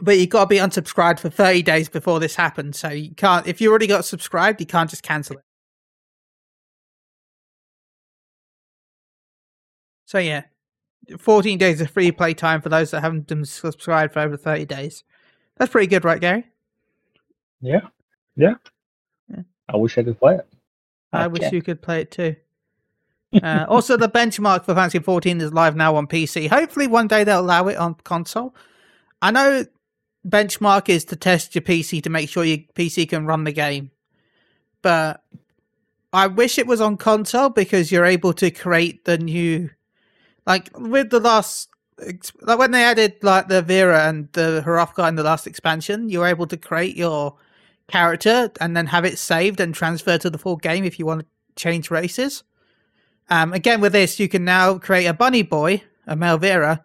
but 0.00 0.16
you've 0.16 0.30
got 0.30 0.44
to 0.44 0.46
be 0.46 0.58
unsubscribed 0.58 1.18
for 1.18 1.28
30 1.28 1.62
days 1.62 1.88
before 1.88 2.20
this 2.20 2.36
happens. 2.36 2.78
So 2.78 2.88
you 2.88 3.14
can't, 3.16 3.46
if 3.48 3.60
you 3.60 3.68
already 3.68 3.88
got 3.88 4.04
subscribed, 4.04 4.60
you 4.60 4.66
can't 4.66 4.88
just 4.88 5.02
cancel 5.02 5.38
it. 5.38 5.44
So 10.08 10.16
yeah, 10.16 10.44
14 11.18 11.58
days 11.58 11.82
of 11.82 11.90
free 11.90 12.10
play 12.10 12.32
time 12.32 12.62
for 12.62 12.70
those 12.70 12.92
that 12.92 13.02
haven't 13.02 13.26
been 13.26 13.44
subscribed 13.44 14.14
for 14.14 14.20
over 14.20 14.38
30 14.38 14.64
days. 14.64 15.04
That's 15.58 15.70
pretty 15.70 15.86
good, 15.86 16.02
right, 16.02 16.18
Gary? 16.18 16.46
Yeah. 17.60 17.82
Yeah. 18.34 18.54
Yeah. 19.28 19.42
I 19.68 19.76
wish 19.76 19.98
I 19.98 20.04
could 20.04 20.18
play 20.18 20.36
it. 20.36 20.48
I 21.12 21.26
Okay. 21.26 21.32
wish 21.32 21.52
you 21.52 21.60
could 21.60 21.82
play 21.82 22.00
it 22.00 22.10
too. 22.10 22.36
Uh, 23.42 23.66
also, 23.68 23.98
the 23.98 24.08
benchmark 24.08 24.64
for 24.64 24.74
Fantasy 24.74 24.98
14 24.98 25.42
is 25.42 25.52
live 25.52 25.76
now 25.76 25.94
on 25.94 26.06
PC. 26.06 26.48
Hopefully, 26.48 26.86
one 26.86 27.06
day 27.06 27.22
they'll 27.22 27.40
allow 27.40 27.68
it 27.68 27.76
on 27.76 27.94
console. 28.04 28.54
I 29.20 29.30
know 29.30 29.66
benchmark 30.26 30.88
is 30.88 31.04
to 31.06 31.16
test 31.16 31.54
your 31.54 31.60
PC 31.60 32.02
to 32.04 32.08
make 32.08 32.30
sure 32.30 32.44
your 32.44 32.58
PC 32.74 33.10
can 33.10 33.26
run 33.26 33.44
the 33.44 33.52
game, 33.52 33.90
but 34.80 35.22
I 36.14 36.28
wish 36.28 36.56
it 36.56 36.66
was 36.66 36.80
on 36.80 36.96
console 36.96 37.50
because 37.50 37.92
you're 37.92 38.06
able 38.06 38.32
to 38.32 38.50
create 38.50 39.04
the 39.04 39.18
new, 39.18 39.68
like 40.48 40.70
with 40.78 41.10
the 41.10 41.20
last, 41.20 41.68
like 42.40 42.58
when 42.58 42.70
they 42.70 42.82
added 42.82 43.16
like 43.22 43.48
the 43.48 43.62
Viera 43.62 44.08
and 44.08 44.32
the 44.32 44.62
Hrothgar 44.64 45.06
in 45.08 45.14
the 45.14 45.22
last 45.22 45.46
expansion, 45.46 46.08
you 46.08 46.20
were 46.20 46.26
able 46.26 46.46
to 46.46 46.56
create 46.56 46.96
your 46.96 47.36
character 47.86 48.50
and 48.58 48.74
then 48.74 48.86
have 48.86 49.04
it 49.04 49.18
saved 49.18 49.60
and 49.60 49.74
transferred 49.74 50.22
to 50.22 50.30
the 50.30 50.38
full 50.38 50.56
game 50.56 50.84
if 50.84 50.98
you 50.98 51.04
want 51.04 51.20
to 51.20 51.26
change 51.54 51.90
races. 51.90 52.44
Um, 53.28 53.52
again, 53.52 53.82
with 53.82 53.92
this, 53.92 54.18
you 54.18 54.26
can 54.26 54.42
now 54.42 54.78
create 54.78 55.04
a 55.04 55.12
bunny 55.12 55.42
boy, 55.42 55.82
a 56.06 56.16
male 56.16 56.38
Viera, 56.38 56.82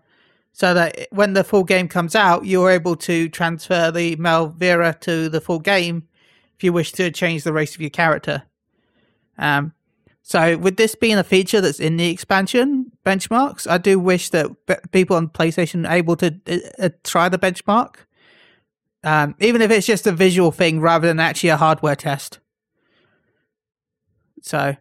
so 0.51 0.73
that 0.73 1.07
when 1.11 1.31
the 1.31 1.45
full 1.45 1.63
game 1.63 1.87
comes 1.87 2.15
out, 2.15 2.45
you're 2.45 2.69
able 2.69 2.97
to 2.97 3.29
transfer 3.29 3.91
the 3.91 4.17
male 4.17 4.51
Viera 4.51 4.99
to 4.99 5.29
the 5.29 5.39
full 5.39 5.59
game 5.59 6.05
if 6.57 6.65
you 6.65 6.73
wish 6.73 6.91
to 6.91 7.09
change 7.11 7.43
the 7.43 7.53
race 7.53 7.75
of 7.75 7.81
your 7.81 7.89
character. 7.89 8.43
Um, 9.37 9.73
so, 10.25 10.57
with 10.57 10.77
this 10.77 10.95
being 10.95 11.17
a 11.17 11.23
feature 11.23 11.59
that's 11.59 11.81
in 11.81 11.97
the 11.97 12.09
expansion 12.09 12.93
benchmarks, 13.05 13.69
I 13.69 13.77
do 13.77 13.99
wish 13.99 14.29
that 14.29 14.49
people 14.93 15.17
on 15.17 15.27
PlayStation 15.27 15.87
are 15.87 15.95
able 15.95 16.15
to 16.15 16.33
uh, 16.47 16.57
uh, 16.79 16.89
try 17.03 17.27
the 17.27 17.37
benchmark, 17.37 17.95
um, 19.03 19.35
even 19.41 19.61
if 19.61 19.69
it's 19.69 19.85
just 19.85 20.07
a 20.07 20.13
visual 20.13 20.53
thing 20.53 20.79
rather 20.79 21.09
than 21.09 21.19
actually 21.19 21.49
a 21.49 21.57
hardware 21.57 21.97
test. 21.97 22.39
So, 24.41 24.77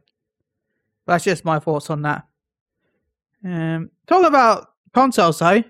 that's 1.08 1.24
just 1.24 1.44
my 1.44 1.58
thoughts 1.58 1.90
on 1.90 2.02
that. 2.02 2.24
Um, 3.44 3.90
talking 4.06 4.26
about 4.26 4.68
consoles, 4.94 5.40
though, 5.40 5.64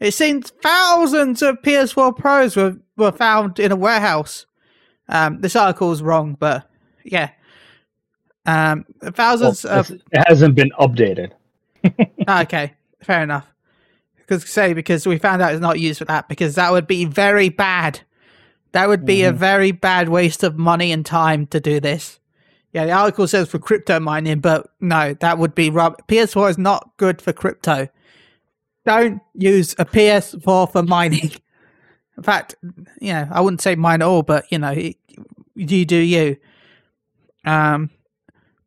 it 0.00 0.12
seems 0.12 0.50
thousands 0.62 1.40
of 1.40 1.62
PS4 1.62 2.14
Pros 2.14 2.56
were, 2.56 2.76
were 2.98 3.12
found 3.12 3.58
in 3.58 3.72
a 3.72 3.76
warehouse. 3.76 4.44
Um, 5.08 5.40
this 5.40 5.56
article 5.56 5.92
is 5.92 6.02
wrong, 6.02 6.36
but 6.38 6.68
yeah. 7.04 7.30
Um, 8.46 8.84
Well, 9.00 9.12
thousands 9.12 9.64
of 9.64 9.90
it 9.90 10.02
hasn't 10.28 10.54
been 10.54 10.70
updated. 10.78 11.32
Ah, 12.28 12.42
okay, 12.42 12.74
fair 13.02 13.22
enough. 13.22 13.46
Because 14.16 14.48
say 14.48 14.72
because 14.72 15.06
we 15.06 15.18
found 15.18 15.42
out 15.42 15.52
it's 15.52 15.60
not 15.60 15.80
used 15.80 15.98
for 15.98 16.04
that 16.06 16.28
because 16.28 16.54
that 16.54 16.70
would 16.72 16.86
be 16.86 17.04
very 17.04 17.48
bad. 17.48 18.00
That 18.72 18.88
would 18.88 19.04
be 19.04 19.24
a 19.24 19.32
Mhm. 19.32 19.36
very 19.36 19.72
bad 19.72 20.08
waste 20.08 20.42
of 20.44 20.56
money 20.56 20.92
and 20.92 21.04
time 21.04 21.46
to 21.48 21.60
do 21.60 21.80
this. 21.80 22.20
Yeah, 22.72 22.86
the 22.86 22.92
article 22.92 23.26
says 23.28 23.48
for 23.50 23.58
crypto 23.58 24.00
mining, 24.00 24.40
but 24.40 24.68
no, 24.80 25.14
that 25.14 25.38
would 25.38 25.54
be 25.54 25.68
rub. 25.70 25.96
PS4 26.06 26.48
is 26.50 26.56
not 26.58 26.90
good 26.96 27.20
for 27.20 27.32
crypto. 27.32 27.88
Don't 28.86 29.20
use 29.34 29.74
a 29.78 29.84
PS4 29.84 30.66
for 30.72 30.82
mining. 30.82 31.32
In 32.16 32.22
fact, 32.22 32.54
you 33.00 33.12
know, 33.12 33.28
I 33.30 33.40
wouldn't 33.40 33.60
say 33.60 33.74
mine 33.74 34.00
at 34.02 34.06
all, 34.08 34.22
but 34.22 34.46
you 34.50 34.58
know, 34.58 34.74
you 35.54 35.84
do 35.84 35.96
you. 35.96 36.36
Um, 37.44 37.90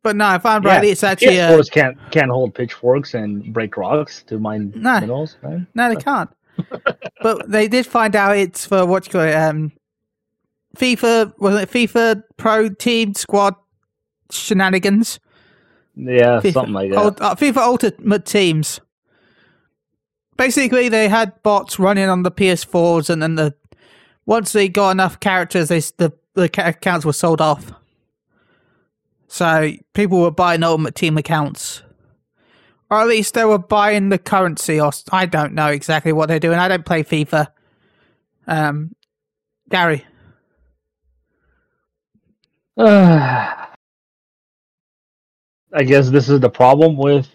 but 0.06 0.14
no, 0.14 0.34
if 0.34 0.46
I'm 0.46 0.62
Yeah, 0.62 0.76
right, 0.76 0.84
it's 0.84 1.02
actually 1.02 1.34
Yeah, 1.34 1.50
a, 1.50 1.54
Force 1.56 1.68
can't 1.68 1.98
can't 2.12 2.30
hold 2.30 2.54
pitchforks 2.54 3.14
and 3.14 3.52
break 3.52 3.76
rocks 3.76 4.22
to 4.28 4.38
mine 4.38 4.72
No. 4.76 5.00
minerals, 5.00 5.36
right? 5.42 5.60
no, 5.74 5.88
they 5.92 6.00
can't. 6.00 6.30
but 7.24 7.50
they 7.50 7.66
did 7.66 7.86
find 7.86 8.14
out 8.14 8.36
it's 8.36 8.64
for 8.64 8.86
what 8.86 9.04
you 9.06 9.10
call 9.12 9.22
it, 9.22 9.34
um, 9.34 9.72
FIFA 10.76 11.32
was 11.40 11.60
it 11.60 11.70
FIFA 11.72 12.22
Pro 12.36 12.68
Team 12.68 13.14
Squad 13.14 13.56
shenanigans. 14.30 15.18
Yeah, 15.96 16.38
FIFA, 16.40 16.52
something 16.52 16.72
like 16.74 16.90
that. 16.92 17.20
Uh, 17.20 17.34
FIFA 17.34 17.56
Ultimate 17.56 18.24
Teams. 18.26 18.78
Basically, 20.36 20.88
they 20.88 21.08
had 21.08 21.32
bots 21.42 21.80
running 21.80 22.08
on 22.08 22.22
the 22.22 22.30
PS4s, 22.30 23.10
and 23.10 23.20
then 23.20 23.34
the 23.34 23.54
once 24.24 24.52
they 24.52 24.68
got 24.68 24.90
enough 24.90 25.18
characters, 25.18 25.66
they 25.66 25.80
the 25.80 26.12
the 26.34 26.44
accounts 26.64 27.04
were 27.04 27.12
sold 27.12 27.40
off. 27.40 27.72
So 29.28 29.72
people 29.94 30.20
were 30.20 30.30
buying 30.30 30.62
Ultimate 30.62 30.94
Team 30.94 31.18
accounts, 31.18 31.82
or 32.90 33.00
at 33.00 33.08
least 33.08 33.34
they 33.34 33.44
were 33.44 33.58
buying 33.58 34.08
the 34.08 34.18
currency. 34.18 34.80
Or 34.80 34.92
I 35.10 35.26
don't 35.26 35.54
know 35.54 35.68
exactly 35.68 36.12
what 36.12 36.28
they're 36.28 36.38
doing. 36.38 36.58
I 36.58 36.68
don't 36.68 36.84
play 36.86 37.02
FIFA. 37.02 37.48
Um, 38.46 38.94
Gary, 39.68 40.04
I 42.78 43.66
guess 45.84 46.10
this 46.10 46.28
is 46.28 46.40
the 46.40 46.50
problem 46.50 46.96
with 46.96 47.26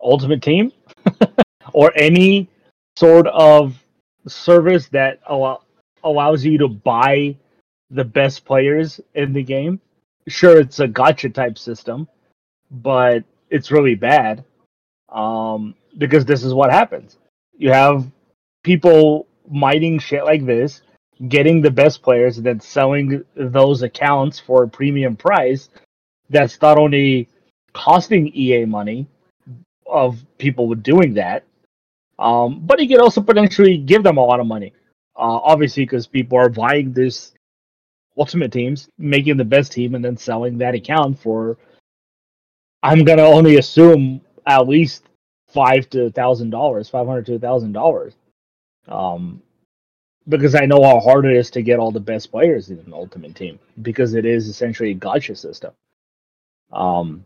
Ultimate 0.00 0.40
Team 0.42 0.72
or 1.72 1.92
any 1.96 2.48
sort 2.96 3.26
of 3.28 3.76
service 4.26 4.88
that 4.88 5.20
allow- 5.26 5.62
allows 6.04 6.44
you 6.44 6.58
to 6.58 6.68
buy 6.68 7.36
the 7.90 8.04
best 8.04 8.44
players 8.44 9.00
in 9.14 9.32
the 9.32 9.42
game. 9.42 9.80
Sure, 10.28 10.60
it's 10.60 10.80
a 10.80 10.88
gacha 10.88 11.32
type 11.32 11.58
system, 11.58 12.08
but 12.70 13.24
it's 13.50 13.70
really 13.70 13.94
bad 13.94 14.44
um, 15.08 15.74
because 15.98 16.24
this 16.24 16.44
is 16.44 16.54
what 16.54 16.70
happens. 16.70 17.18
You 17.56 17.72
have 17.72 18.10
people 18.62 19.26
mining 19.50 19.98
shit 19.98 20.24
like 20.24 20.46
this, 20.46 20.82
getting 21.28 21.60
the 21.60 21.70
best 21.70 22.02
players, 22.02 22.36
and 22.36 22.46
then 22.46 22.60
selling 22.60 23.24
those 23.34 23.82
accounts 23.82 24.38
for 24.38 24.62
a 24.62 24.68
premium 24.68 25.16
price 25.16 25.68
that's 26.30 26.60
not 26.62 26.78
only 26.78 27.28
costing 27.72 28.28
EA 28.28 28.64
money 28.64 29.06
of 29.86 30.24
people 30.38 30.72
doing 30.74 31.14
that, 31.14 31.44
um, 32.18 32.60
but 32.64 32.80
it 32.80 32.86
could 32.86 33.00
also 33.00 33.20
potentially 33.20 33.76
give 33.78 34.02
them 34.02 34.16
a 34.16 34.24
lot 34.24 34.40
of 34.40 34.46
money. 34.46 34.72
Uh, 35.16 35.40
obviously, 35.42 35.82
because 35.84 36.06
people 36.06 36.38
are 36.38 36.48
buying 36.48 36.92
this 36.92 37.32
ultimate 38.16 38.52
teams, 38.52 38.88
making 38.98 39.36
the 39.36 39.44
best 39.44 39.72
team, 39.72 39.94
and 39.94 40.04
then 40.04 40.16
selling 40.16 40.58
that 40.58 40.74
account 40.74 41.18
for. 41.18 41.58
I'm 42.82 43.04
gonna 43.04 43.22
only 43.22 43.58
assume 43.58 44.20
at 44.46 44.68
least 44.68 45.04
five 45.48 45.88
to 45.90 46.10
thousand 46.10 46.50
dollars, 46.50 46.88
five 46.88 47.06
hundred 47.06 47.26
to 47.26 47.38
thousand 47.38 47.72
dollars, 47.72 48.14
um, 48.88 49.42
because 50.28 50.54
I 50.54 50.66
know 50.66 50.82
how 50.82 51.00
hard 51.00 51.26
it 51.26 51.36
is 51.36 51.50
to 51.50 51.62
get 51.62 51.78
all 51.78 51.90
the 51.90 52.00
best 52.00 52.30
players 52.30 52.70
in 52.70 52.78
an 52.78 52.92
ultimate 52.92 53.34
team 53.34 53.58
because 53.82 54.14
it 54.14 54.24
is 54.24 54.48
essentially 54.48 54.92
a 54.92 54.94
gacha 54.94 55.36
system. 55.36 55.72
Um, 56.72 57.24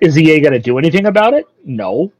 is 0.00 0.18
EA 0.18 0.40
going 0.40 0.52
to 0.52 0.58
do 0.58 0.78
anything 0.78 1.06
about 1.06 1.34
it? 1.34 1.46
No. 1.64 2.12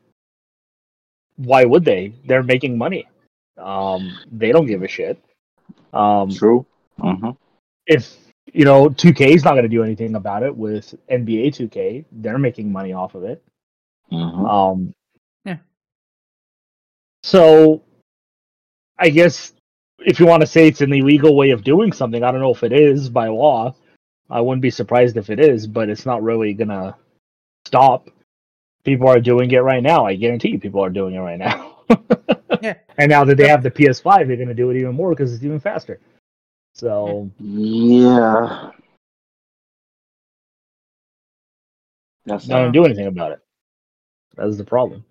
Why 1.37 1.65
would 1.65 1.85
they? 1.85 2.13
They're 2.27 2.43
making 2.43 2.77
money. 2.77 3.09
Um, 3.57 4.19
they 4.31 4.53
don't 4.53 4.67
give 4.67 4.83
a 4.83 4.89
shit. 4.89 5.23
Um, 5.93 6.31
True. 6.31 6.67
hmm 7.01 7.31
if 7.87 8.17
you 8.53 8.65
know 8.65 8.89
2K 8.89 9.35
is 9.35 9.45
not 9.45 9.53
going 9.53 9.65
to 9.65 9.69
do 9.69 9.83
anything 9.83 10.15
about 10.15 10.43
it 10.43 10.55
with 10.57 10.95
NBA 11.11 11.49
2K, 11.49 12.05
they're 12.13 12.39
making 12.39 12.71
money 12.71 12.93
off 12.93 13.15
of 13.15 13.25
it. 13.25 13.43
hmm 14.11 14.47
Um, 14.47 14.95
Yeah. 15.45 15.59
So, 17.23 17.83
I 18.99 19.09
guess 19.09 19.53
if 20.01 20.19
you 20.21 20.27
want 20.27 20.41
to 20.43 20.47
say 20.47 20.69
it's 20.69 20.81
an 20.81 20.93
illegal 20.93 21.37
way 21.37 21.51
of 21.51 21.65
doing 21.65 21.93
something, 21.93 22.23
I 22.23 22.31
don't 22.31 22.41
know 22.41 22.53
if 22.53 22.63
it 22.63 22.73
is 22.73 23.09
by 23.09 23.29
law. 23.29 23.75
I 24.31 24.41
wouldn't 24.41 24.63
be 24.63 24.71
surprised 24.71 25.17
if 25.17 25.31
it 25.31 25.41
is, 25.41 25.67
but 25.67 25.89
it's 25.89 26.07
not 26.07 26.23
really 26.23 26.55
gonna 26.55 26.97
stop. 27.67 28.09
People 28.85 29.09
are 29.09 29.21
doing 29.21 29.51
it 29.51 29.59
right 29.59 29.83
now. 29.83 30.07
I 30.07 30.17
guarantee 30.17 30.51
you, 30.51 30.59
people 30.61 30.85
are 30.85 30.91
doing 30.91 31.15
it 31.15 31.21
right 31.21 31.39
now. 31.39 31.72
Yeah. 32.63 32.75
And 32.97 33.11
now 33.11 33.25
that 33.25 33.37
they 33.37 33.49
have 33.49 33.65
the 33.65 33.71
PS5, 33.73 34.29
they're 34.29 34.37
gonna 34.37 34.55
do 34.55 34.71
it 34.71 34.77
even 34.77 34.95
more 34.95 35.11
because 35.11 35.35
it's 35.35 35.43
even 35.43 35.59
faster. 35.59 35.99
So 36.75 37.29
Yeah. 37.41 38.71
That's 42.25 42.47
not 42.47 42.59
gonna 42.61 42.73
do 42.73 42.85
anything 42.85 43.07
about 43.07 43.33
it. 43.33 43.41
That's 44.37 44.57
the 44.57 44.65
problem. 44.65 45.05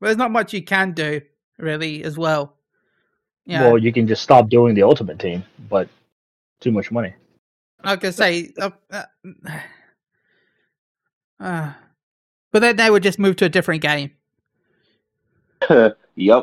Well, 0.00 0.08
there's 0.08 0.16
not 0.16 0.30
much 0.30 0.52
you 0.52 0.62
can 0.62 0.92
do 0.92 1.20
really 1.58 2.02
as 2.04 2.16
well. 2.16 2.56
Yeah, 3.44 3.66
Well, 3.66 3.78
you 3.78 3.92
can 3.92 4.06
just 4.06 4.22
stop 4.22 4.48
doing 4.48 4.74
the 4.74 4.82
Ultimate 4.82 5.18
Team, 5.18 5.44
but 5.68 5.88
too 6.60 6.72
much 6.72 6.90
money. 6.90 7.12
I 7.84 7.98
I 8.00 8.10
say, 8.10 8.52
uh, 8.58 8.70
uh, 8.90 9.02
uh, 11.40 11.72
but 12.52 12.60
then 12.60 12.76
they 12.76 12.88
would 12.88 13.02
just 13.02 13.18
move 13.18 13.36
to 13.36 13.44
a 13.46 13.48
different 13.48 13.82
game. 13.82 14.12
yep. 15.70 15.96
Yeah, 16.16 16.42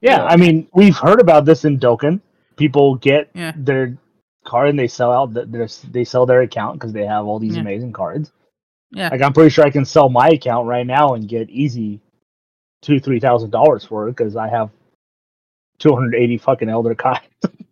Yeah. 0.00 0.24
I 0.24 0.36
mean, 0.36 0.68
we've 0.74 0.96
heard 0.96 1.20
about 1.20 1.44
this 1.44 1.64
in 1.64 1.78
Dokkan. 1.78 2.20
People 2.56 2.96
get 2.96 3.30
Yeah. 3.34 3.52
their 3.56 3.96
card 4.44 4.68
and 4.68 4.78
they 4.78 4.88
sell 4.88 5.12
out. 5.12 5.32
Their, 5.34 5.68
they 5.90 6.04
sell 6.04 6.26
their 6.26 6.42
account 6.42 6.78
because 6.78 6.92
they 6.92 7.06
have 7.06 7.24
all 7.26 7.38
these 7.38 7.54
Yeah. 7.56 7.62
amazing 7.62 7.92
cards. 7.92 8.30
Yeah. 8.90 9.08
Like 9.10 9.22
I'm 9.22 9.32
pretty 9.32 9.50
sure 9.50 9.64
I 9.64 9.70
can 9.70 9.84
sell 9.84 10.08
my 10.08 10.28
account 10.28 10.66
right 10.68 10.86
now 10.86 11.14
and 11.14 11.28
get 11.28 11.50
easy 11.50 12.00
two, 12.82 13.00
three 13.00 13.18
thousand 13.18 13.50
dollars 13.50 13.84
for 13.84 14.06
it 14.08 14.12
because 14.16 14.36
I 14.36 14.48
have 14.48 14.70
two 15.78 15.92
hundred 15.94 16.14
eighty 16.14 16.36
fucking 16.38 16.68
Elder 16.68 16.94
Kai 17.04 17.20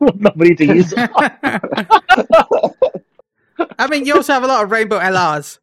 with 0.01 0.16
nobody 0.16 0.55
to 0.57 0.64
use. 0.66 0.93
I 3.78 3.86
mean, 3.88 4.05
you 4.07 4.14
also 4.16 4.32
have 4.32 4.43
a 4.43 4.47
lot 4.47 4.64
of 4.64 4.70
Rainbow 4.70 4.99
LRs. 4.99 5.59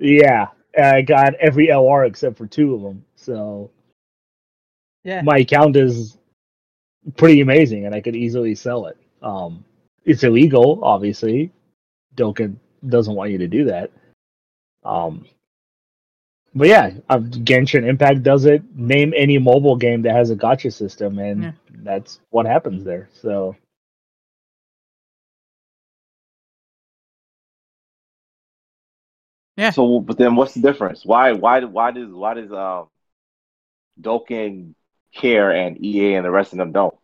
yeah, 0.00 0.46
I 0.80 1.02
got 1.02 1.34
every 1.34 1.66
LR 1.68 2.06
except 2.06 2.38
for 2.38 2.46
two 2.46 2.74
of 2.74 2.82
them. 2.82 3.04
So 3.28 3.70
Yeah, 5.04 5.20
my 5.20 5.38
account 5.38 5.76
is 5.76 6.16
pretty 7.18 7.42
amazing 7.42 7.84
and 7.84 7.94
I 7.94 8.00
could 8.00 8.16
easily 8.16 8.54
sell 8.54 8.86
it. 8.86 8.96
Um, 9.22 9.64
it's 10.06 10.24
illegal, 10.24 10.80
obviously. 10.82 11.52
Dokkan 12.16 12.56
doesn't 12.88 13.14
want 13.14 13.30
you 13.30 13.38
to 13.38 13.46
do 13.46 13.64
that. 13.66 13.90
Um, 14.82 15.26
but 16.54 16.68
yeah, 16.68 16.92
uh, 17.10 17.18
Genshin 17.18 17.86
Impact 17.86 18.22
does 18.22 18.46
it. 18.46 18.62
Name 18.74 19.12
any 19.14 19.36
mobile 19.36 19.76
game 19.76 20.00
that 20.02 20.14
has 20.14 20.30
a 20.30 20.36
gacha 20.36 20.72
system, 20.72 21.18
and 21.18 21.42
Yeah. 21.42 21.52
that's 21.84 22.20
what 22.30 22.46
happens 22.46 22.82
there. 22.82 23.10
So 23.12 23.56
Yeah. 29.58 29.70
So, 29.70 29.98
but 29.98 30.16
then 30.16 30.36
what's 30.36 30.54
the 30.54 30.60
difference? 30.60 31.04
Why, 31.04 31.32
why, 31.32 31.64
why 31.64 31.90
does, 31.90 32.10
why 32.12 32.34
does, 32.34 32.52
um, 32.52 32.86
Dokkan 34.00 34.74
care 35.14 35.50
and 35.50 35.82
EA 35.84 36.14
and 36.14 36.24
the 36.24 36.30
rest 36.30 36.52
of 36.52 36.58
them 36.58 36.72
don't? 36.72 36.94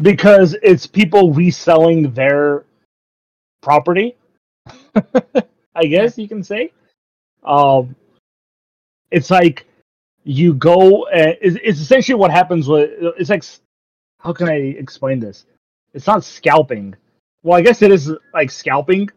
because 0.00 0.56
it's 0.62 0.86
people 0.86 1.32
reselling 1.32 2.12
their 2.12 2.64
property, 3.60 4.16
I 5.74 5.84
guess 5.84 6.16
you 6.18 6.28
can 6.28 6.42
say. 6.42 6.72
Um, 7.44 7.96
it's 9.10 9.30
like 9.30 9.66
you 10.24 10.54
go. 10.54 11.04
Uh, 11.04 11.34
it's, 11.40 11.58
it's 11.62 11.80
essentially 11.80 12.16
what 12.16 12.30
happens 12.30 12.68
with. 12.68 12.90
It's 13.18 13.30
like, 13.30 13.44
how 14.20 14.32
can 14.32 14.48
I 14.48 14.56
explain 14.56 15.20
this? 15.20 15.46
It's 15.94 16.06
not 16.06 16.24
scalping. 16.24 16.94
Well, 17.42 17.58
I 17.58 17.62
guess 17.62 17.82
it 17.82 17.90
is 17.90 18.12
like 18.34 18.50
scalping, 18.50 19.08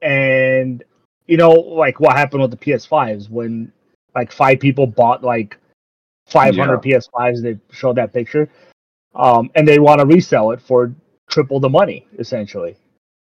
and 0.00 0.82
you 1.26 1.36
know, 1.36 1.50
like 1.50 2.00
what 2.00 2.16
happened 2.16 2.42
with 2.42 2.50
the 2.52 2.56
PS5s 2.56 3.28
when 3.28 3.72
like 4.16 4.32
five 4.32 4.58
people 4.58 4.86
bought 4.86 5.22
like 5.22 5.58
500 6.26 6.82
PS5s. 6.82 7.42
They 7.42 7.58
showed 7.70 7.96
that 7.96 8.12
picture, 8.12 8.48
um, 9.14 9.50
and 9.54 9.68
they 9.68 9.78
want 9.78 10.00
to 10.00 10.06
resell 10.06 10.50
it 10.50 10.60
for 10.60 10.92
triple 11.30 11.60
the 11.60 11.68
money, 11.68 12.08
essentially. 12.18 12.76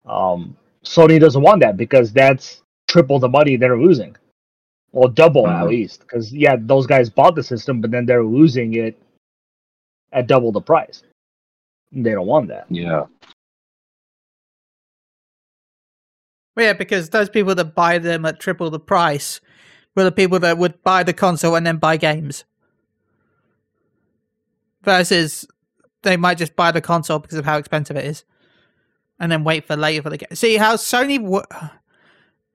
Um, 0.04 0.56
Sony 0.84 1.20
doesn't 1.20 1.42
want 1.42 1.60
that 1.60 1.76
because 1.76 2.12
that's 2.12 2.62
triple 2.88 3.18
the 3.18 3.28
money 3.28 3.56
they're 3.56 3.78
losing. 3.78 4.16
Well, 4.92 5.08
double 5.08 5.46
at 5.46 5.64
Mhm. 5.64 5.68
least, 5.68 6.00
because 6.00 6.32
yeah, 6.32 6.56
those 6.58 6.86
guys 6.86 7.08
bought 7.08 7.36
the 7.36 7.44
system, 7.44 7.80
but 7.80 7.92
then 7.92 8.04
they're 8.04 8.24
losing 8.24 8.74
it 8.74 9.00
at 10.12 10.26
double 10.26 10.50
the 10.50 10.60
price. 10.60 11.04
They 11.92 12.10
don't 12.10 12.26
want 12.26 12.48
that. 12.48 12.66
Yeah. 12.68 13.06
Well, 16.56 16.66
yeah, 16.66 16.72
because 16.72 17.10
those 17.10 17.28
people 17.28 17.54
that 17.54 17.76
buy 17.76 17.98
them 17.98 18.24
at 18.24 18.40
triple 18.40 18.70
the 18.70 18.80
price 18.80 19.40
were 19.94 20.04
the 20.04 20.12
people 20.12 20.38
that 20.40 20.58
would 20.58 20.82
buy 20.82 21.02
the 21.02 21.12
console 21.12 21.54
and 21.56 21.66
then 21.66 21.76
buy 21.76 21.96
games. 21.96 22.44
Versus 24.82 25.46
they 26.02 26.16
might 26.16 26.38
just 26.38 26.56
buy 26.56 26.70
the 26.70 26.80
console 26.80 27.18
because 27.18 27.36
of 27.36 27.44
how 27.44 27.58
expensive 27.58 27.96
it 27.96 28.06
is, 28.06 28.24
and 29.18 29.30
then 29.30 29.44
wait 29.44 29.66
for 29.66 29.76
later 29.76 30.02
for 30.02 30.10
the 30.10 30.16
game. 30.16 30.28
See 30.34 30.56
how 30.56 30.76
Sony. 30.76 31.18
W- 31.22 31.42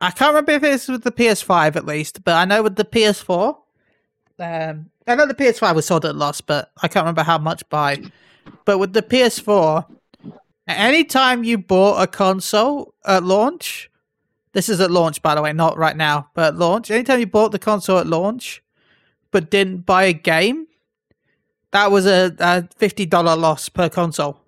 I 0.02 0.12
can't 0.12 0.30
remember 0.30 0.52
if 0.52 0.64
it's 0.64 0.88
with 0.88 1.04
the 1.04 1.12
PS5 1.12 1.76
at 1.76 1.86
least, 1.86 2.24
but 2.24 2.34
I 2.34 2.46
know 2.46 2.64
with 2.64 2.76
the 2.76 2.84
PS4. 2.86 3.58
Um, 4.40 4.90
I 5.08 5.16
know 5.16 5.26
the 5.26 5.34
PS5 5.34 5.76
was 5.76 5.86
sold 5.86 6.06
at 6.06 6.16
loss, 6.16 6.42
but 6.42 6.72
I 6.82 6.88
can't 6.88 7.04
remember 7.04 7.24
how 7.24 7.38
much 7.38 7.68
by. 7.70 8.02
But 8.66 8.80
with 8.80 8.94
the 8.94 9.02
PS4, 9.04 9.86
anytime 10.68 11.44
you 11.44 11.58
bought 11.58 12.02
a 12.02 12.08
console 12.08 12.94
at 13.06 13.24
launch, 13.24 13.90
this 14.56 14.70
is 14.70 14.80
at 14.80 14.90
launch, 14.90 15.22
by 15.22 15.36
the 15.36 15.42
way, 15.42 15.52
not 15.52 15.78
right 15.78 15.98
now, 15.98 16.30
but 16.34 16.54
at 16.54 16.56
launch. 16.56 16.90
Anytime 16.90 17.20
you 17.20 17.28
bought 17.28 17.52
the 17.52 17.60
console 17.60 18.00
at 18.00 18.08
launch, 18.08 18.64
but 19.30 19.52
didn't 19.52 19.86
buy 19.86 20.06
a 20.06 20.14
game, 20.14 20.68
that 21.72 21.92
was 21.92 22.06
a, 22.06 22.34
a 22.40 22.66
fifty 22.78 23.06
dollar 23.06 23.36
loss 23.36 23.68
per 23.68 23.90
console. 23.90 24.40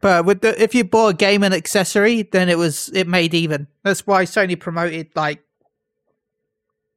But 0.00 0.24
with 0.24 0.42
the 0.42 0.62
if 0.62 0.76
you 0.76 0.84
bought 0.84 1.14
a 1.14 1.16
game 1.16 1.42
and 1.42 1.52
accessory, 1.52 2.22
then 2.22 2.48
it 2.48 2.56
was 2.56 2.88
it 2.94 3.08
made 3.08 3.34
even. 3.34 3.66
That's 3.82 4.06
why 4.06 4.26
Sony 4.26 4.58
promoted 4.58 5.08
like 5.16 5.42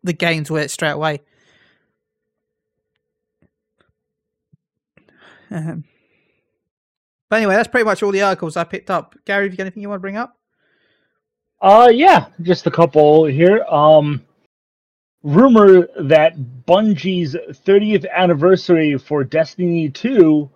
the 0.03 0.13
games 0.13 0.51
with 0.51 0.61
it 0.61 0.69
straight 0.69 0.91
away. 0.91 1.21
Um, 5.49 5.83
but 7.29 7.37
anyway, 7.37 7.55
that's 7.55 7.67
pretty 7.67 7.85
much 7.85 8.03
all 8.03 8.11
the 8.11 8.21
articles 8.21 8.57
I 8.57 8.63
picked 8.63 8.89
up. 8.89 9.15
Gary, 9.25 9.45
have 9.45 9.53
you 9.53 9.57
got 9.57 9.63
anything 9.63 9.81
you 9.81 9.89
want 9.89 9.99
to 9.99 10.01
bring 10.01 10.17
up? 10.17 10.37
Uh, 11.61 11.89
yeah, 11.91 12.27
just 12.41 12.67
a 12.67 12.71
couple 12.71 13.25
here. 13.25 13.63
Um, 13.63 14.23
rumor 15.23 15.87
that 15.99 16.37
Bungie's 16.65 17.35
30th 17.35 18.05
anniversary 18.15 18.97
for 18.97 19.23
Destiny 19.23 19.89
2. 19.89 20.49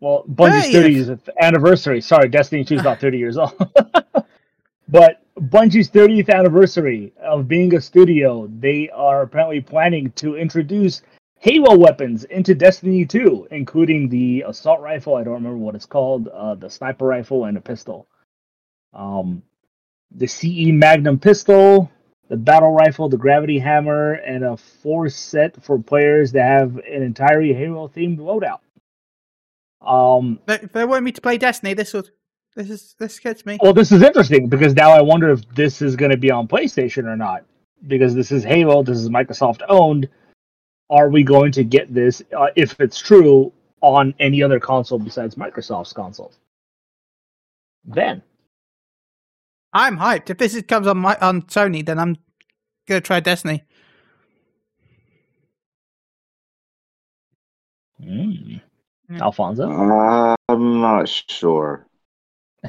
Well, 0.00 0.24
Bungie's 0.28 0.74
30th 0.74 1.28
anniversary. 1.40 2.00
Sorry, 2.00 2.28
Destiny 2.28 2.64
2 2.64 2.76
is 2.76 2.82
not 2.82 3.00
30 3.00 3.18
years 3.18 3.38
old. 3.38 3.54
but 4.88 5.22
Bungie's 5.36 5.90
30th 5.90 6.28
anniversary 6.28 7.12
of 7.22 7.48
being 7.48 7.74
a 7.74 7.80
studio, 7.80 8.48
they 8.60 8.90
are 8.90 9.22
apparently 9.22 9.60
planning 9.60 10.10
to 10.12 10.36
introduce 10.36 11.02
Halo 11.42 11.76
weapons 11.76 12.22
into 12.22 12.54
Destiny 12.54 13.04
2, 13.04 13.48
including 13.50 14.08
the 14.08 14.44
assault 14.46 14.80
rifle. 14.80 15.16
I 15.16 15.24
don't 15.24 15.34
remember 15.34 15.58
what 15.58 15.74
it's 15.74 15.86
called, 15.86 16.28
uh, 16.28 16.54
the 16.54 16.70
sniper 16.70 17.04
rifle, 17.04 17.46
and 17.46 17.56
a 17.56 17.60
pistol. 17.60 18.06
Um, 18.94 19.42
the 20.12 20.28
CE 20.28 20.70
Magnum 20.70 21.18
pistol, 21.18 21.90
the 22.28 22.36
battle 22.36 22.70
rifle, 22.70 23.08
the 23.08 23.16
gravity 23.16 23.58
hammer, 23.58 24.12
and 24.12 24.44
a 24.44 24.56
force 24.56 25.16
set 25.16 25.60
for 25.64 25.80
players 25.80 26.30
that 26.30 26.44
have 26.44 26.76
an 26.76 27.02
entirely 27.02 27.52
Halo 27.52 27.88
themed 27.88 28.18
loadout. 28.18 28.60
Um, 29.84 30.38
if 30.46 30.70
they 30.70 30.84
want 30.84 31.02
me 31.02 31.10
to 31.10 31.20
play 31.20 31.38
Destiny, 31.38 31.74
this 31.74 31.92
would 31.92 32.10
this 32.54 32.70
is 32.70 32.94
this 33.00 33.18
gets 33.18 33.44
me. 33.44 33.58
Well, 33.60 33.72
this 33.72 33.90
is 33.90 34.00
interesting 34.00 34.48
because 34.48 34.74
now 34.74 34.92
I 34.92 35.00
wonder 35.00 35.32
if 35.32 35.44
this 35.56 35.82
is 35.82 35.96
going 35.96 36.12
to 36.12 36.16
be 36.16 36.30
on 36.30 36.46
PlayStation 36.46 37.06
or 37.06 37.16
not. 37.16 37.44
Because 37.84 38.14
this 38.14 38.30
is 38.30 38.44
Halo, 38.44 38.84
this 38.84 38.98
is 38.98 39.08
Microsoft 39.08 39.62
owned 39.68 40.08
are 40.92 41.08
we 41.08 41.24
going 41.24 41.50
to 41.52 41.64
get 41.64 41.92
this, 41.92 42.22
uh, 42.38 42.48
if 42.54 42.78
it's 42.78 43.00
true, 43.00 43.50
on 43.80 44.14
any 44.20 44.42
other 44.42 44.60
console 44.60 44.98
besides 44.98 45.34
Microsoft's 45.34 45.92
console? 45.92 46.32
Then. 47.84 48.22
I'm 49.72 49.96
hyped. 49.96 50.28
If 50.28 50.36
this 50.36 50.60
comes 50.68 50.86
on 50.86 50.98
my 50.98 51.16
on 51.20 51.42
Sony, 51.42 51.84
then 51.84 51.98
I'm 51.98 52.18
gonna 52.86 53.00
try 53.00 53.20
Destiny. 53.20 53.64
Mm. 58.04 58.60
Alfonso, 59.18 59.70
uh, 59.70 60.36
I'm 60.50 60.80
not 60.82 61.08
sure. 61.08 61.86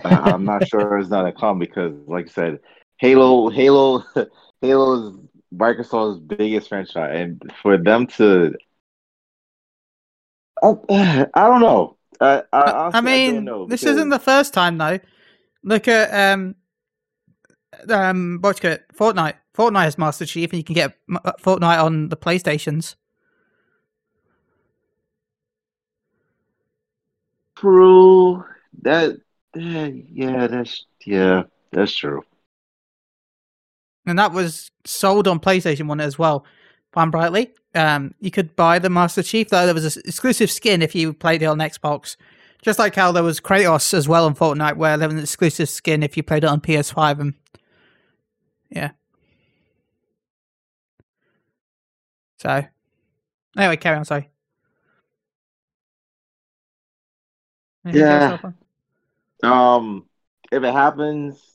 I'm 0.04 0.46
not 0.46 0.68
sure 0.68 0.98
it's 0.98 1.10
not 1.10 1.28
a 1.28 1.34
come 1.34 1.60
because, 1.60 1.94
like 2.08 2.28
I 2.28 2.30
said, 2.30 2.60
Halo, 2.98 3.50
Halo, 3.50 4.06
Halo's 4.62 5.20
Microsoft's 5.56 6.20
biggest 6.20 6.70
franchise, 6.70 7.12
and 7.14 7.54
for 7.62 7.78
them 7.78 8.08
to, 8.08 8.56
I, 10.62 10.76
I 11.34 11.48
don't 11.48 11.62
know. 11.62 11.98
I, 12.20 12.44
I, 12.54 12.92
I 12.94 13.02
mean, 13.02 13.48
I 13.50 13.66
this 13.68 13.82
because... 13.82 13.98
isn't 13.98 14.10
the 14.10 14.20
first 14.20 14.54
time 14.54 14.78
though. 14.78 15.00
Look 15.64 15.88
at 15.88 16.34
um, 16.34 16.56
um, 17.90 18.40
what's 18.42 18.60
it? 18.62 18.86
Fortnite. 18.96 19.36
Fortnite 19.56 19.84
has 19.84 19.98
Master 19.98 20.26
Chief, 20.26 20.52
and 20.52 20.58
you 20.58 20.64
can 20.64 20.76
get 20.76 20.98
uh, 21.14 21.34
Fortnite 21.42 21.84
on 21.84 22.10
the 22.10 22.18
PlayStations. 22.18 22.96
True. 27.56 28.44
That. 28.82 29.18
Yeah. 29.56 30.48
That's 30.48 30.86
yeah. 31.06 31.44
That's 31.72 31.96
true 31.96 32.24
and 34.06 34.20
that 34.20 34.32
was 34.32 34.72
sold 34.86 35.28
on 35.28 35.40
PlayStation 35.40 35.88
One 35.88 36.02
as 36.02 36.18
well. 36.18 36.46
Fun 36.92 37.10
brightly, 37.10 37.52
um, 37.76 38.14
you 38.20 38.30
could 38.30 38.56
buy 38.56 38.80
the 38.80 38.90
Master 38.90 39.24
Chief 39.24 39.50
though. 39.50 39.66
There 39.66 39.74
was 39.74 39.98
an 39.98 40.04
exclusive 40.06 40.52
skin 40.52 40.82
if 40.82 40.94
you 40.94 41.14
played 41.14 41.42
it 41.42 41.46
on 41.46 41.58
Xbox, 41.58 42.18
just 42.62 42.78
like 42.78 42.96
how 42.96 43.12
there 43.12 43.24
was 43.24 43.40
Kratos 43.40 43.94
as 43.94 44.08
well 44.08 44.26
on 44.26 44.36
Fortnite, 44.36 44.78
where 44.78 44.98
there 44.98 45.08
was 45.08 45.16
an 45.16 45.24
exclusive 45.24 45.70
skin 45.70 46.04
if 46.04 46.16
you 46.16 46.24
played 46.24 46.44
it 46.44 46.48
on 46.48 46.62
PS5. 46.62 47.20
And 47.20 47.34
yeah, 48.70 48.92
so 52.38 52.64
anyway, 53.58 53.78
carry 53.78 53.98
on. 53.98 54.06
Sorry. 54.06 54.30
Anything 57.86 58.02
yeah. 58.02 58.38
Um, 59.44 60.06
if 60.52 60.64
it 60.64 60.74
happens, 60.74 61.53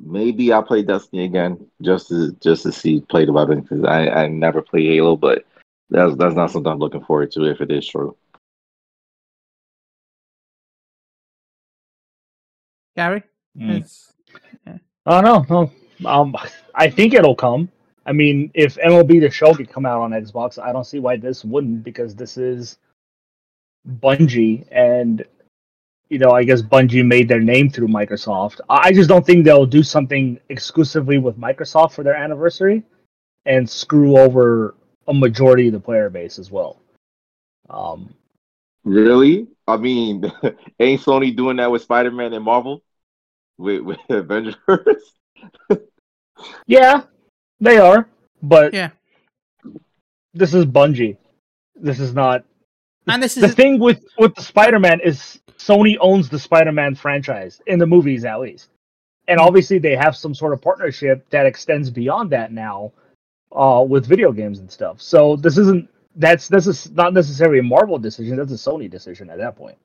maybe 0.00 0.52
I'll 0.52 0.62
play 0.62 0.82
Destiny 0.82 1.24
again 1.24 1.66
just 1.82 2.08
to 2.08 2.32
just 2.40 2.62
to 2.64 2.72
see 2.72 3.00
play 3.00 3.24
the 3.24 3.32
weapon 3.32 3.60
because 3.60 3.84
I 3.84 4.08
I 4.08 4.28
never 4.28 4.62
play 4.62 4.84
Halo, 4.86 5.16
but 5.16 5.44
that's 5.90 6.16
that's 6.16 6.34
not 6.34 6.50
something 6.50 6.70
I'm 6.70 6.78
looking 6.78 7.04
forward 7.04 7.32
to 7.32 7.44
if 7.44 7.60
it 7.60 7.70
is 7.70 7.86
true. 7.86 8.16
Gary, 12.96 13.22
mm. 13.56 14.12
yeah. 14.66 14.78
I 15.06 15.20
don't 15.20 15.48
know. 15.48 15.70
No, 16.00 16.10
um, 16.10 16.36
I 16.74 16.90
think 16.90 17.14
it'll 17.14 17.36
come. 17.36 17.70
I 18.06 18.12
mean, 18.12 18.50
if 18.54 18.76
MLB 18.76 19.20
the 19.20 19.30
Show 19.30 19.54
could 19.54 19.70
come 19.70 19.86
out 19.86 20.00
on 20.00 20.10
Xbox, 20.10 20.58
I 20.60 20.72
don't 20.72 20.84
see 20.84 20.98
why 20.98 21.16
this 21.16 21.44
wouldn't 21.44 21.84
because 21.84 22.14
this 22.14 22.36
is 22.36 22.78
Bungie 24.00 24.66
and 24.70 25.24
you 26.08 26.18
know, 26.18 26.30
I 26.30 26.44
guess 26.44 26.62
Bungie 26.62 27.04
made 27.04 27.28
their 27.28 27.40
name 27.40 27.70
through 27.70 27.88
Microsoft. 27.88 28.60
I 28.68 28.92
just 28.92 29.08
don't 29.08 29.24
think 29.24 29.44
they'll 29.44 29.66
do 29.66 29.82
something 29.82 30.40
exclusively 30.48 31.18
with 31.18 31.38
Microsoft 31.38 31.92
for 31.92 32.02
their 32.02 32.16
anniversary 32.16 32.82
and 33.44 33.68
screw 33.68 34.18
over 34.18 34.74
a 35.06 35.14
majority 35.14 35.68
of 35.68 35.72
the 35.72 35.80
player 35.80 36.10
base 36.10 36.38
as 36.38 36.50
well. 36.50 36.80
Um, 37.68 38.14
really? 38.84 39.48
I 39.66 39.76
mean, 39.76 40.22
ain't 40.80 41.02
Sony 41.02 41.36
doing 41.36 41.58
that 41.58 41.70
with 41.70 41.82
Spider 41.82 42.10
Man 42.10 42.32
and 42.32 42.44
Marvel? 42.44 42.82
With, 43.58 43.82
with 43.82 43.98
Avengers? 44.08 44.56
yeah, 46.66 47.02
they 47.60 47.78
are. 47.78 48.08
But 48.42 48.72
yeah, 48.72 48.90
this 50.32 50.54
is 50.54 50.64
Bungie. 50.64 51.18
This 51.74 52.00
is 52.00 52.14
not. 52.14 52.44
And 53.08 53.22
this 53.22 53.36
is 53.36 53.42
the 53.42 53.48
thing 53.48 53.78
with 53.78 54.04
with 54.18 54.34
the 54.34 54.42
Spider 54.42 54.78
Man 54.78 55.00
is 55.00 55.40
Sony 55.58 55.96
owns 56.00 56.28
the 56.28 56.38
Spider-Man 56.38 56.94
franchise 56.94 57.60
in 57.66 57.78
the 57.78 57.86
movies 57.86 58.24
at 58.24 58.40
least. 58.40 58.70
And 59.26 59.38
obviously 59.38 59.78
they 59.78 59.96
have 59.96 60.16
some 60.16 60.34
sort 60.34 60.52
of 60.52 60.62
partnership 60.62 61.28
that 61.30 61.44
extends 61.44 61.90
beyond 61.90 62.30
that 62.30 62.52
now 62.52 62.92
uh, 63.52 63.84
with 63.86 64.06
video 64.06 64.32
games 64.32 64.60
and 64.60 64.70
stuff. 64.70 65.02
So 65.02 65.36
this 65.36 65.58
isn't 65.58 65.88
that's 66.16 66.48
this 66.48 66.66
is 66.66 66.90
not 66.92 67.12
necessarily 67.12 67.58
a 67.58 67.62
Marvel 67.62 67.98
decision, 67.98 68.36
that's 68.36 68.52
a 68.52 68.54
Sony 68.54 68.88
decision 68.90 69.28
at 69.30 69.38
that 69.38 69.56
point. 69.56 69.78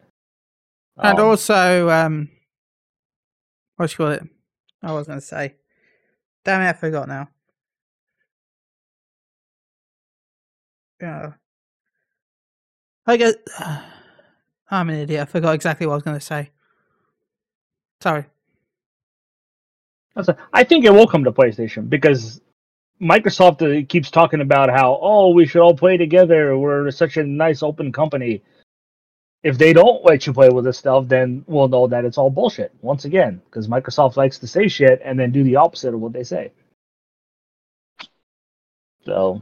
And 0.98 1.20
um, 1.20 1.26
also 1.26 1.90
um 1.90 2.30
what 3.76 3.92
you 3.92 3.98
call 3.98 4.12
it? 4.12 4.24
I 4.82 4.94
was 4.94 5.08
gonna 5.08 5.22
say. 5.22 5.56
Damn 6.46 6.62
it, 6.62 6.70
I 6.70 6.74
forgot 6.74 7.08
now. 7.08 7.30
Yeah. 11.02 11.34
I 13.06 13.18
guess 13.18 13.34
I'm 14.72 14.90
an 14.90 14.96
idiot. 14.96 15.22
I 15.22 15.26
forgot 15.26 15.56
exactly 15.56 15.86
what 15.86 15.94
I 15.94 15.96
was 15.96 16.04
going 16.04 16.20
to 16.20 16.26
say. 16.26 16.52
Sorry. 18.02 18.26
I 20.54 20.64
think 20.64 20.86
it 20.86 20.94
will 20.94 21.08
come 21.08 21.24
to 21.24 21.32
PlayStation 21.32 21.90
because 21.90 22.42
Microsoft 23.02 23.62
uh, 23.62 23.86
keeps 23.88 24.12
talking 24.12 24.42
about 24.42 24.70
how, 24.70 25.00
oh, 25.02 25.34
we 25.34 25.46
should 25.46 25.62
all 25.62 25.76
play 25.76 25.98
together. 25.98 26.58
We're 26.58 26.92
such 26.92 27.18
a 27.18 27.24
nice 27.24 27.64
open 27.64 27.92
company. 27.92 28.44
If 29.42 29.58
they 29.58 29.74
don't 29.74 30.06
let 30.06 30.26
you 30.26 30.34
play 30.34 30.50
with 30.50 30.66
this 30.66 30.78
stuff, 30.78 31.08
then 31.08 31.44
we'll 31.48 31.68
know 31.68 31.88
that 31.88 32.06
it's 32.06 32.18
all 32.18 32.30
bullshit 32.30 32.74
once 32.82 33.06
again 33.06 33.42
because 33.46 33.68
Microsoft 33.68 34.16
likes 34.16 34.40
to 34.40 34.48
say 34.48 34.68
shit 34.68 35.02
and 35.04 35.20
then 35.20 35.32
do 35.32 35.44
the 35.44 35.58
opposite 35.58 35.94
of 35.94 36.00
what 36.00 36.14
they 36.14 36.24
say. 36.24 36.54
So 39.06 39.42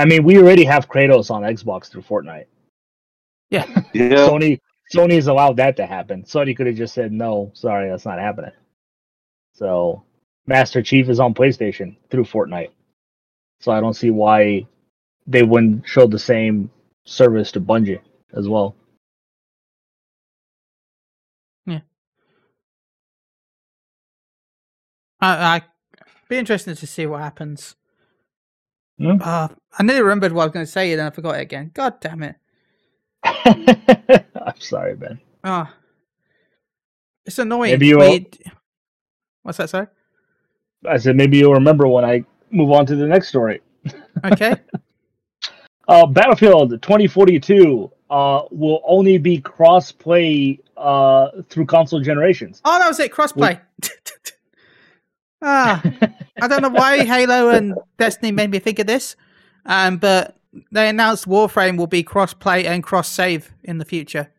I 0.00 0.06
mean, 0.06 0.24
we 0.24 0.38
already 0.38 0.64
have 0.64 0.88
Kratos 0.88 1.30
on 1.30 1.42
Xbox 1.42 1.90
through 1.90 2.00
Fortnite. 2.00 2.46
Yeah. 3.50 3.66
Sony 3.94 4.58
Sony's 4.90 5.26
allowed 5.26 5.58
that 5.58 5.76
to 5.76 5.84
happen. 5.84 6.22
Sony 6.22 6.56
could 6.56 6.66
have 6.66 6.76
just 6.76 6.94
said 6.94 7.12
no, 7.12 7.50
sorry, 7.52 7.90
that's 7.90 8.06
not 8.06 8.18
happening. 8.18 8.52
So 9.52 10.02
Master 10.46 10.80
Chief 10.80 11.10
is 11.10 11.20
on 11.20 11.34
PlayStation 11.34 11.96
through 12.10 12.24
Fortnite. 12.24 12.70
So 13.60 13.72
I 13.72 13.80
don't 13.80 13.92
see 13.92 14.10
why 14.10 14.66
they 15.26 15.42
wouldn't 15.42 15.86
show 15.86 16.06
the 16.06 16.18
same 16.18 16.70
service 17.04 17.52
to 17.52 17.60
Bungie 17.60 18.00
as 18.32 18.48
well. 18.48 18.74
Yeah. 21.66 21.80
I, 25.20 25.56
I 25.56 25.62
be 26.30 26.38
interesting 26.38 26.74
to 26.74 26.86
see 26.86 27.04
what 27.04 27.20
happens. 27.20 27.76
Hmm? 29.00 29.16
Uh, 29.22 29.48
I 29.78 29.82
nearly 29.82 30.02
remembered 30.02 30.32
what 30.32 30.42
I 30.42 30.46
was 30.46 30.52
going 30.52 30.66
to 30.66 30.70
say, 30.70 30.92
and 30.92 31.00
then 31.00 31.06
I 31.06 31.10
forgot 31.10 31.36
it 31.36 31.40
again. 31.42 31.70
God 31.72 32.00
damn 32.00 32.22
it! 32.22 32.36
I'm 33.24 34.58
sorry, 34.60 34.94
Ben. 34.94 35.18
Ah, 35.42 35.74
it's 37.24 37.38
annoying. 37.38 37.72
Maybe 37.72 37.86
you 37.86 37.98
We- 37.98 38.26
What's 39.42 39.58
that? 39.58 39.70
Sorry. 39.70 39.86
I 40.88 40.98
said 40.98 41.16
maybe 41.16 41.38
you'll 41.38 41.54
remember 41.54 41.86
when 41.88 42.04
I 42.04 42.24
move 42.50 42.70
on 42.72 42.84
to 42.86 42.96
the 42.96 43.06
next 43.06 43.28
story. 43.28 43.60
Okay. 44.24 44.54
Uh, 45.88 46.04
Battlefield 46.06 46.70
2042 46.82 47.90
uh, 48.10 48.42
will 48.50 48.82
only 48.86 49.16
be 49.18 49.40
cross-play 49.40 50.60
uh, 50.76 51.28
through 51.48 51.64
console 51.64 52.00
generations. 52.00 52.60
oh, 52.66 52.78
that 52.78 52.86
was 52.86 53.00
it. 53.00 53.10
Crossplay. 53.12 53.58
ah, 55.42 55.82
I 56.40 56.48
don't 56.48 56.62
know 56.62 56.68
why 56.70 57.04
Halo 57.04 57.50
and 57.50 57.74
Destiny 57.98 58.32
made 58.32 58.50
me 58.50 58.58
think 58.58 58.78
of 58.78 58.86
this, 58.86 59.16
um, 59.66 59.98
but 59.98 60.36
they 60.72 60.88
announced 60.88 61.26
Warframe 61.26 61.76
will 61.76 61.86
be 61.86 62.02
cross-play 62.02 62.66
and 62.66 62.82
cross-save 62.82 63.52
in 63.64 63.78
the 63.78 63.84
future. 63.84 64.30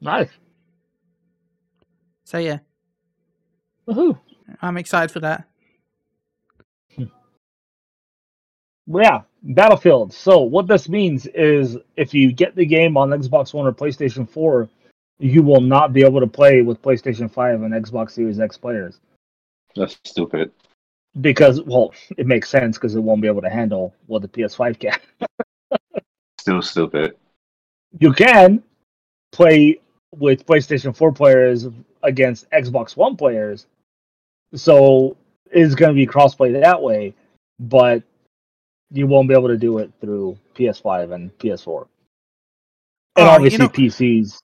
Nice. 0.00 0.30
So 2.24 2.38
yeah, 2.38 2.58
Woohoo. 3.88 4.18
I'm 4.62 4.76
excited 4.76 5.10
for 5.10 5.20
that. 5.20 5.44
Well, 8.86 9.02
yeah, 9.02 9.20
Battlefield. 9.42 10.12
So 10.12 10.42
what 10.42 10.66
this 10.66 10.88
means 10.88 11.26
is 11.26 11.78
if 11.96 12.12
you 12.12 12.32
get 12.32 12.54
the 12.54 12.66
game 12.66 12.96
on 12.96 13.10
Xbox 13.10 13.54
One 13.54 13.66
or 13.66 13.72
PlayStation 13.72 14.28
4, 14.28 14.68
you 15.18 15.42
will 15.42 15.62
not 15.62 15.92
be 15.92 16.02
able 16.04 16.20
to 16.20 16.26
play 16.26 16.60
with 16.60 16.82
PlayStation 16.82 17.30
5 17.30 17.62
and 17.62 17.72
Xbox 17.72 18.10
Series 18.10 18.40
X 18.40 18.58
players 18.58 19.00
That's 19.76 19.98
stupid. 20.04 20.52
because, 21.20 21.62
well, 21.62 21.92
it 22.16 22.26
makes 22.26 22.48
sense 22.48 22.76
because 22.76 22.94
it 22.94 23.00
won't 23.00 23.22
be 23.22 23.28
able 23.28 23.42
to 23.42 23.50
handle 23.50 23.94
what 24.06 24.22
the 24.22 24.28
PS5 24.28 24.78
can. 24.78 24.98
Still 26.40 26.62
stupid. 26.62 27.16
You 27.98 28.12
can 28.12 28.62
play 29.32 29.80
with 30.14 30.46
PlayStation 30.46 30.94
4 30.96 31.12
players 31.12 31.66
against 32.02 32.50
Xbox 32.50 32.96
One 32.96 33.16
players, 33.16 33.66
so 34.54 35.16
it's 35.50 35.74
going 35.74 35.90
to 35.90 35.94
be 35.94 36.06
crossplay 36.06 36.60
that 36.60 36.80
way, 36.82 37.14
but 37.58 38.02
you 38.90 39.06
won't 39.06 39.28
be 39.28 39.34
able 39.34 39.48
to 39.48 39.56
do 39.56 39.78
it 39.78 39.90
through 40.00 40.36
PS5 40.54 41.12
and 41.14 41.36
PS4. 41.38 41.80
And 41.80 41.88
Oh, 43.16 43.22
you 43.24 43.30
obviously 43.30 43.58
know- 43.58 43.68
PCs, 43.68 44.38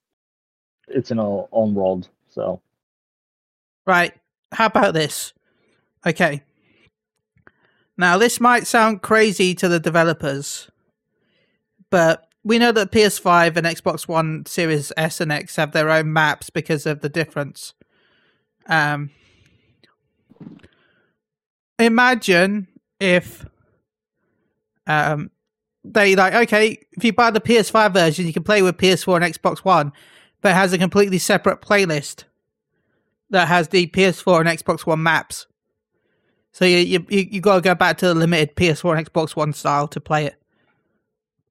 it's 0.89 1.11
in 1.11 1.18
a 1.18 1.45
own 1.53 1.74
world. 1.74 2.09
So 2.31 2.61
Right. 3.87 4.12
How 4.53 4.67
about 4.67 4.95
this? 4.95 5.33
Okay. 6.07 6.43
Now, 7.97 8.17
this 8.17 8.41
might 8.41 8.67
sound 8.67 9.03
crazy 9.03 9.55
to 9.57 9.69
the 9.69 9.79
developers, 9.79 10.71
but 11.91 12.27
we 12.43 12.59
know 12.59 12.73
that 12.73 12.93
PS5 12.93 13.57
and 13.57 13.67
Xbox 13.67 14.09
One 14.09 14.47
Series 14.47 14.93
S 14.97 15.21
and 15.21 15.31
X 15.31 15.57
have 15.57 15.73
their 15.73 15.91
own 15.91 16.13
maps 16.13 16.49
because 16.49 16.87
of 16.87 17.01
the 17.01 17.11
difference. 17.11 17.75
Um, 18.67 19.11
imagine 21.79 22.69
if 22.99 23.47
um, 24.87 25.31
they 25.85 26.17
like, 26.17 26.35
okay, 26.35 26.79
if 26.93 27.05
you 27.05 27.13
buy 27.13 27.31
the 27.31 27.41
PS5 27.41 27.93
version, 27.93 28.27
you 28.27 28.33
can 28.33 28.45
play 28.45 28.63
with 28.63 28.79
PS4 28.79 29.23
and 29.23 29.35
Xbox 29.35 29.59
One, 29.59 29.93
but 30.41 30.55
has 30.55 30.73
a 30.73 30.79
completely 30.79 31.19
separate 31.19 31.61
playlist 31.61 32.25
that 33.31 33.49
has 33.49 33.68
the 33.68 33.87
PS4 33.89 34.41
and 34.41 34.49
Xbox 34.49 34.87
One 34.87 35.03
maps. 35.03 35.47
So 36.53 36.64
you 36.64 36.78
you 36.78 37.07
you, 37.09 37.41
got 37.41 37.57
to 37.57 37.61
go 37.61 37.74
back 37.74 37.99
to 37.99 38.09
the 38.09 38.14
limited 38.14 38.57
PS4 38.57 38.99
and 38.99 39.12
Xbox 39.12 39.37
One 39.37 39.53
style 39.53 39.89
to 39.89 40.01
play 40.01 40.26
it 40.26 40.41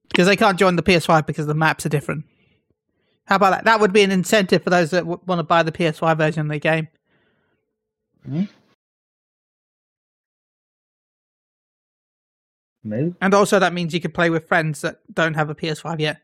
because 0.10 0.28
they 0.28 0.36
can't 0.36 0.60
join 0.60 0.76
the 0.76 0.84
PS5 0.84 1.26
because 1.26 1.48
the 1.48 1.54
maps 1.54 1.86
are 1.86 1.90
different. 1.90 2.26
How 3.26 3.36
about 3.36 3.52
that? 3.52 3.66
That 3.66 3.80
would 3.80 3.94
be 3.94 4.02
an 4.02 4.12
incentive 4.12 4.64
for 4.64 4.72
those 4.72 4.90
that 4.92 5.02
w- 5.02 5.22
want 5.26 5.40
to 5.40 5.44
buy 5.44 5.64
the 5.64 5.72
PS5 5.72 6.18
version 6.18 6.42
of 6.42 6.50
the 6.50 6.60
game. 6.60 6.88
Hmm? 8.26 8.44
maybe 12.84 13.14
And 13.22 13.34
also, 13.34 13.60
that 13.60 13.74
means 13.74 13.94
you 13.94 14.02
could 14.02 14.14
play 14.14 14.30
with 14.30 14.48
friends 14.48 14.82
that 14.82 15.00
don't 15.14 15.36
have 15.36 15.50
a 15.50 15.56
PS5 15.56 16.00
yet. 16.00 16.22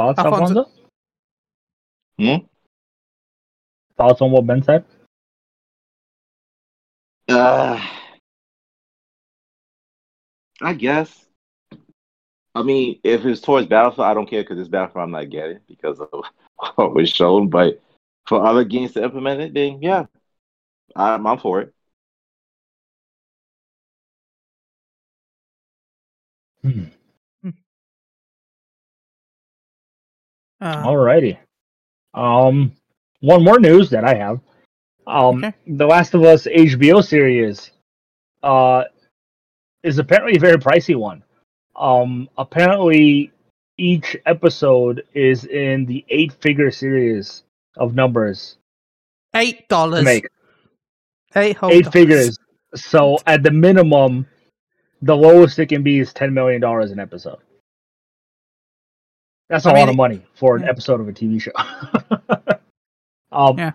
Thoughts, 0.00 0.18
Alfonso? 0.18 0.60
Alfonso? 0.60 0.70
Hmm? 2.18 2.46
Thoughts 3.96 4.22
on 4.22 4.30
what 4.30 4.46
Ben 4.46 4.62
said? 4.62 4.84
Uh, 7.28 7.80
I 10.62 10.72
guess. 10.74 11.26
I 12.54 12.62
mean, 12.62 12.98
if 13.04 13.24
it's 13.24 13.40
towards 13.40 13.66
Battlefield, 13.68 14.06
I 14.06 14.14
don't 14.14 14.28
care 14.28 14.42
because 14.42 14.58
it's 14.58 14.68
Battlefield 14.68 15.04
I'm 15.04 15.10
not 15.10 15.30
getting 15.30 15.60
because 15.68 16.00
of 16.00 16.08
what 16.74 16.94
was 16.94 17.10
shown. 17.10 17.48
But 17.48 17.80
for 18.26 18.44
other 18.44 18.64
games 18.64 18.92
to 18.92 19.04
implement 19.04 19.40
it, 19.40 19.54
then 19.54 19.82
yeah, 19.82 20.06
I'm, 20.96 21.26
I'm 21.26 21.38
for 21.38 21.60
it. 21.60 21.74
Uh, 30.60 30.84
Alrighty. 30.84 31.38
Um, 32.14 32.72
one 33.20 33.42
more 33.44 33.58
news 33.58 33.90
that 33.90 34.04
I 34.04 34.14
have. 34.14 34.40
Um, 35.06 35.44
Okay. 35.44 35.54
The 35.66 35.86
Last 35.86 36.14
of 36.14 36.22
Us 36.24 36.46
HBO 36.46 37.02
series, 37.04 37.70
uh, 38.42 38.84
is 39.82 39.98
apparently 39.98 40.36
a 40.36 40.40
very 40.40 40.58
pricey 40.58 40.96
one. 40.96 41.22
Um, 41.76 42.28
apparently 42.36 43.32
each 43.78 44.16
episode 44.26 45.04
is 45.14 45.44
in 45.46 45.86
the 45.86 46.04
eight-figure 46.10 46.70
series 46.70 47.44
of 47.78 47.94
numbers 47.94 48.58
Eight 49.34 49.68
dollars. 49.68 50.04
make. 50.04 50.26
Eight 51.36 51.56
Eight 51.56 51.60
dollars. 51.60 51.88
figures. 51.88 52.38
So 52.74 53.16
at 53.26 53.42
the 53.42 53.50
minimum, 53.50 54.26
the 55.02 55.16
lowest 55.16 55.58
it 55.60 55.66
can 55.66 55.82
be 55.82 56.00
is 56.00 56.12
ten 56.12 56.34
million 56.34 56.60
dollars 56.60 56.90
an 56.90 56.98
episode. 56.98 57.38
That's 59.50 59.66
a 59.66 59.70
I 59.70 59.72
mean, 59.74 59.80
lot 59.80 59.88
of 59.88 59.96
money 59.96 60.22
for 60.34 60.54
an 60.54 60.62
yeah. 60.62 60.70
episode 60.70 61.00
of 61.00 61.08
a 61.08 61.12
TV 61.12 61.42
show. 61.42 61.50
um, 63.32 63.58
Yeah. 63.58 63.72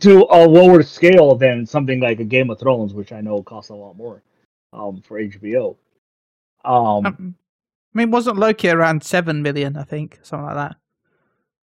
To 0.00 0.26
a 0.30 0.44
lower 0.46 0.82
scale 0.82 1.34
than 1.36 1.64
something 1.64 2.00
like 2.00 2.20
a 2.20 2.24
Game 2.24 2.50
of 2.50 2.60
Thrones, 2.60 2.92
which 2.92 3.12
I 3.12 3.22
know 3.22 3.42
costs 3.42 3.70
a 3.70 3.74
lot 3.74 3.96
more 3.96 4.22
um, 4.74 5.00
for 5.00 5.18
HBO. 5.18 5.76
Um, 6.64 7.06
Um, 7.06 7.34
I 7.94 7.98
mean, 7.98 8.10
wasn't 8.10 8.36
Loki 8.36 8.68
around 8.68 9.02
seven 9.02 9.40
million? 9.40 9.78
I 9.78 9.84
think 9.84 10.18
something 10.22 10.44
like 10.44 10.56
that. 10.56 10.76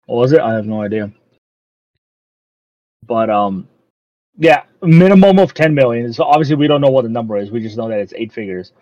Was 0.08 0.32
it? 0.32 0.40
I 0.40 0.54
have 0.54 0.66
no 0.66 0.82
idea. 0.82 1.12
But 3.06 3.30
um, 3.30 3.68
yeah, 4.38 4.64
minimum 4.82 5.38
of 5.38 5.54
ten 5.54 5.72
million. 5.72 6.12
So 6.12 6.24
obviously 6.24 6.56
we 6.56 6.66
don't 6.66 6.80
know 6.80 6.90
what 6.90 7.02
the 7.02 7.10
number 7.10 7.36
is. 7.36 7.52
We 7.52 7.60
just 7.60 7.76
know 7.76 7.88
that 7.88 8.00
it's 8.00 8.14
eight 8.16 8.32
figures. 8.32 8.72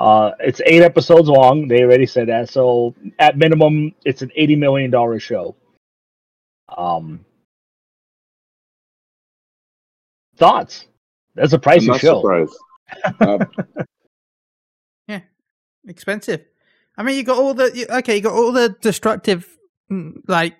Uh, 0.00 0.32
it's 0.40 0.62
eight 0.64 0.80
episodes 0.82 1.28
long. 1.28 1.68
They 1.68 1.82
already 1.82 2.06
said 2.06 2.28
that. 2.28 2.48
So 2.48 2.94
at 3.18 3.36
minimum, 3.36 3.94
it's 4.06 4.22
an 4.22 4.32
eighty 4.34 4.56
million 4.56 4.90
dollar 4.90 5.20
show. 5.20 5.54
Um, 6.74 7.22
thoughts? 10.36 10.86
That's 11.34 11.52
a 11.52 11.56
I'm 11.56 11.60
pricey 11.60 11.86
not 11.88 12.00
show. 12.00 12.20
surprised. 12.22 12.56
Uh, 13.20 13.38
expensive. 15.86 16.44
I 16.96 17.02
mean, 17.02 17.16
you 17.16 17.22
got 17.22 17.38
all 17.38 17.54
the 17.54 17.70
you- 17.74 17.86
okay, 17.98 18.16
you 18.16 18.22
got 18.22 18.32
all 18.32 18.52
the 18.52 18.70
destructive, 18.80 19.46
mm, 19.92 20.14
like 20.26 20.56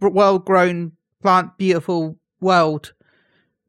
well-grown 0.00 0.92
plant, 1.22 1.56
beautiful 1.58 2.18
world, 2.40 2.92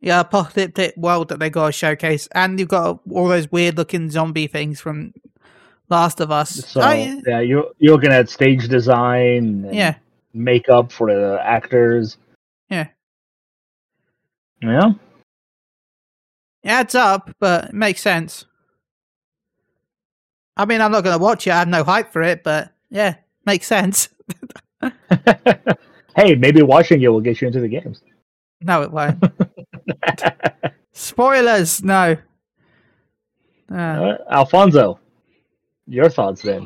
yeah, 0.01 0.19
apocalyptic 0.19 0.95
world 0.97 1.29
that 1.29 1.39
they 1.39 1.49
got 1.49 1.67
to 1.67 1.71
showcase, 1.71 2.27
and 2.33 2.59
you've 2.59 2.69
got 2.69 2.99
all 3.11 3.27
those 3.27 3.51
weird-looking 3.51 4.09
zombie 4.11 4.47
things 4.47 4.79
from 4.79 5.13
Last 5.89 6.19
of 6.19 6.31
Us. 6.31 6.65
So 6.65 6.81
Oh, 6.81 6.91
yeah. 7.25 7.39
you're 7.39 7.71
you're 7.79 7.93
looking 7.95 8.11
at 8.11 8.29
stage 8.29 8.67
design, 8.67 9.65
and 9.65 9.73
yeah, 9.75 9.95
makeup 10.33 10.91
for 10.91 11.13
the 11.13 11.39
actors. 11.43 12.17
Yeah. 12.69 12.87
Yeah. 14.61 14.91
It 16.63 16.69
adds 16.69 16.95
up, 16.95 17.31
but 17.39 17.65
it 17.69 17.73
makes 17.73 18.01
sense. 18.01 18.45
I 20.57 20.65
mean, 20.65 20.81
I'm 20.81 20.91
not 20.91 21.03
going 21.03 21.17
to 21.17 21.23
watch 21.23 21.45
it. 21.47 21.51
I 21.51 21.59
have 21.59 21.67
no 21.67 21.83
hype 21.83 22.11
for 22.11 22.21
it, 22.23 22.43
but 22.43 22.71
yeah, 22.89 23.15
makes 23.45 23.67
sense. 23.67 24.09
hey, 26.15 26.35
maybe 26.35 26.61
watching 26.63 27.01
it 27.01 27.07
will 27.07 27.21
get 27.21 27.39
you 27.41 27.47
into 27.47 27.59
the 27.61 27.67
games. 27.67 28.01
no, 28.61 28.81
it 28.81 28.91
won't. 28.91 29.23
Spoilers, 30.93 31.83
no. 31.83 32.17
Uh, 33.71 33.75
Uh, 33.75 34.17
Alfonso, 34.29 34.99
your 35.87 36.09
thoughts 36.09 36.41
then? 36.41 36.65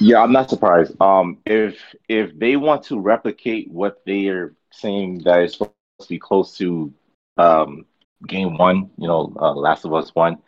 Yeah, 0.00 0.22
I'm 0.22 0.32
not 0.32 0.48
surprised. 0.50 1.00
Um, 1.00 1.38
if 1.46 1.78
if 2.08 2.36
they 2.38 2.56
want 2.56 2.82
to 2.84 3.00
replicate 3.00 3.70
what 3.70 4.02
they 4.06 4.28
are 4.28 4.54
saying 4.72 5.22
that 5.24 5.40
is 5.42 5.52
supposed 5.54 5.74
to 5.74 6.08
be 6.08 6.18
close 6.18 6.56
to 6.58 6.92
um, 7.36 7.84
game 8.26 8.56
one, 8.56 8.90
you 8.98 9.08
know, 9.08 9.32
uh, 9.40 9.52
Last 9.54 9.84
of 9.84 9.94
Us 9.94 10.14
one, 10.14 10.38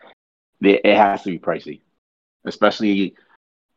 they, 0.60 0.78
it 0.78 0.96
has 0.96 1.22
to 1.22 1.30
be 1.30 1.38
pricey, 1.38 1.80
especially 2.44 3.14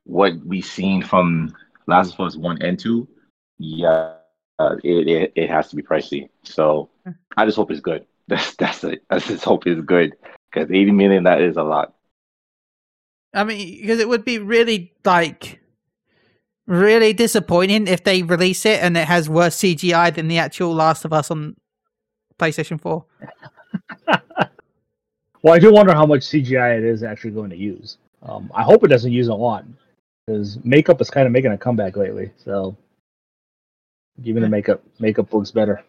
what 0.06 0.34
we've 0.46 0.66
seen 0.66 1.02
from 1.02 1.56
Last 1.88 2.14
of 2.14 2.20
Us 2.20 2.36
one 2.36 2.62
and 2.62 2.78
two. 2.80 3.08
Yeah, 3.58 4.16
uh, 4.60 4.76
it, 4.84 5.08
it 5.08 5.32
it 5.36 5.50
has 5.50 5.70
to 5.70 5.76
be 5.76 5.82
pricey. 5.82 6.30
So 6.44 6.90
I 7.38 7.46
just 7.46 7.56
hope 7.58 7.72
it's 7.72 7.82
good. 7.82 8.06
That's 8.28 8.56
that's 8.56 8.84
it. 8.86 9.04
I 9.10 9.20
just 9.20 9.44
hope 9.44 9.68
it's 9.68 9.82
good 9.82 10.14
because 10.50 10.72
80 10.72 10.92
million 10.92 11.24
that 11.26 11.42
is 11.42 11.58
a 11.58 11.64
lot. 11.64 11.94
I 13.34 13.44
mean, 13.44 13.82
because 13.82 14.00
it 14.00 14.08
would 14.08 14.24
be 14.24 14.40
really 14.40 14.94
like 15.04 15.60
really 16.66 17.12
disappointing 17.12 17.88
if 17.88 18.06
they 18.06 18.24
release 18.24 18.66
it 18.66 18.82
and 18.82 18.96
it 18.96 19.08
has 19.08 19.28
worse 19.28 19.58
CGI 19.58 20.16
than 20.16 20.30
the 20.30 20.38
actual 20.38 20.74
Last 20.74 21.04
of 21.04 21.12
Us 21.12 21.30
on 21.32 21.58
PlayStation 22.40 22.80
Four. 22.80 23.06
Well, 25.44 25.54
I 25.54 25.60
do 25.60 25.74
wonder 25.74 25.94
how 25.94 26.06
much 26.06 26.22
CGI 26.22 26.78
it 26.78 26.86
is 26.86 27.04
actually 27.04 27.32
going 27.32 27.50
to 27.50 27.58
use. 27.58 27.98
Um, 28.24 28.50
I 28.56 28.64
hope 28.64 28.86
it 28.86 28.88
doesn't 28.88 29.12
use 29.12 29.28
a 29.28 29.36
lot 29.36 29.66
because 30.26 30.58
makeup 30.64 31.02
is 31.02 31.10
kind 31.10 31.28
of 31.28 31.34
making 31.34 31.52
a 31.52 31.58
comeback 31.58 31.98
lately. 31.98 32.32
So, 32.38 32.78
even 34.24 34.42
the 34.42 34.48
makeup 34.48 34.82
makeup 35.00 35.34
looks 35.34 35.52
better. 35.52 35.84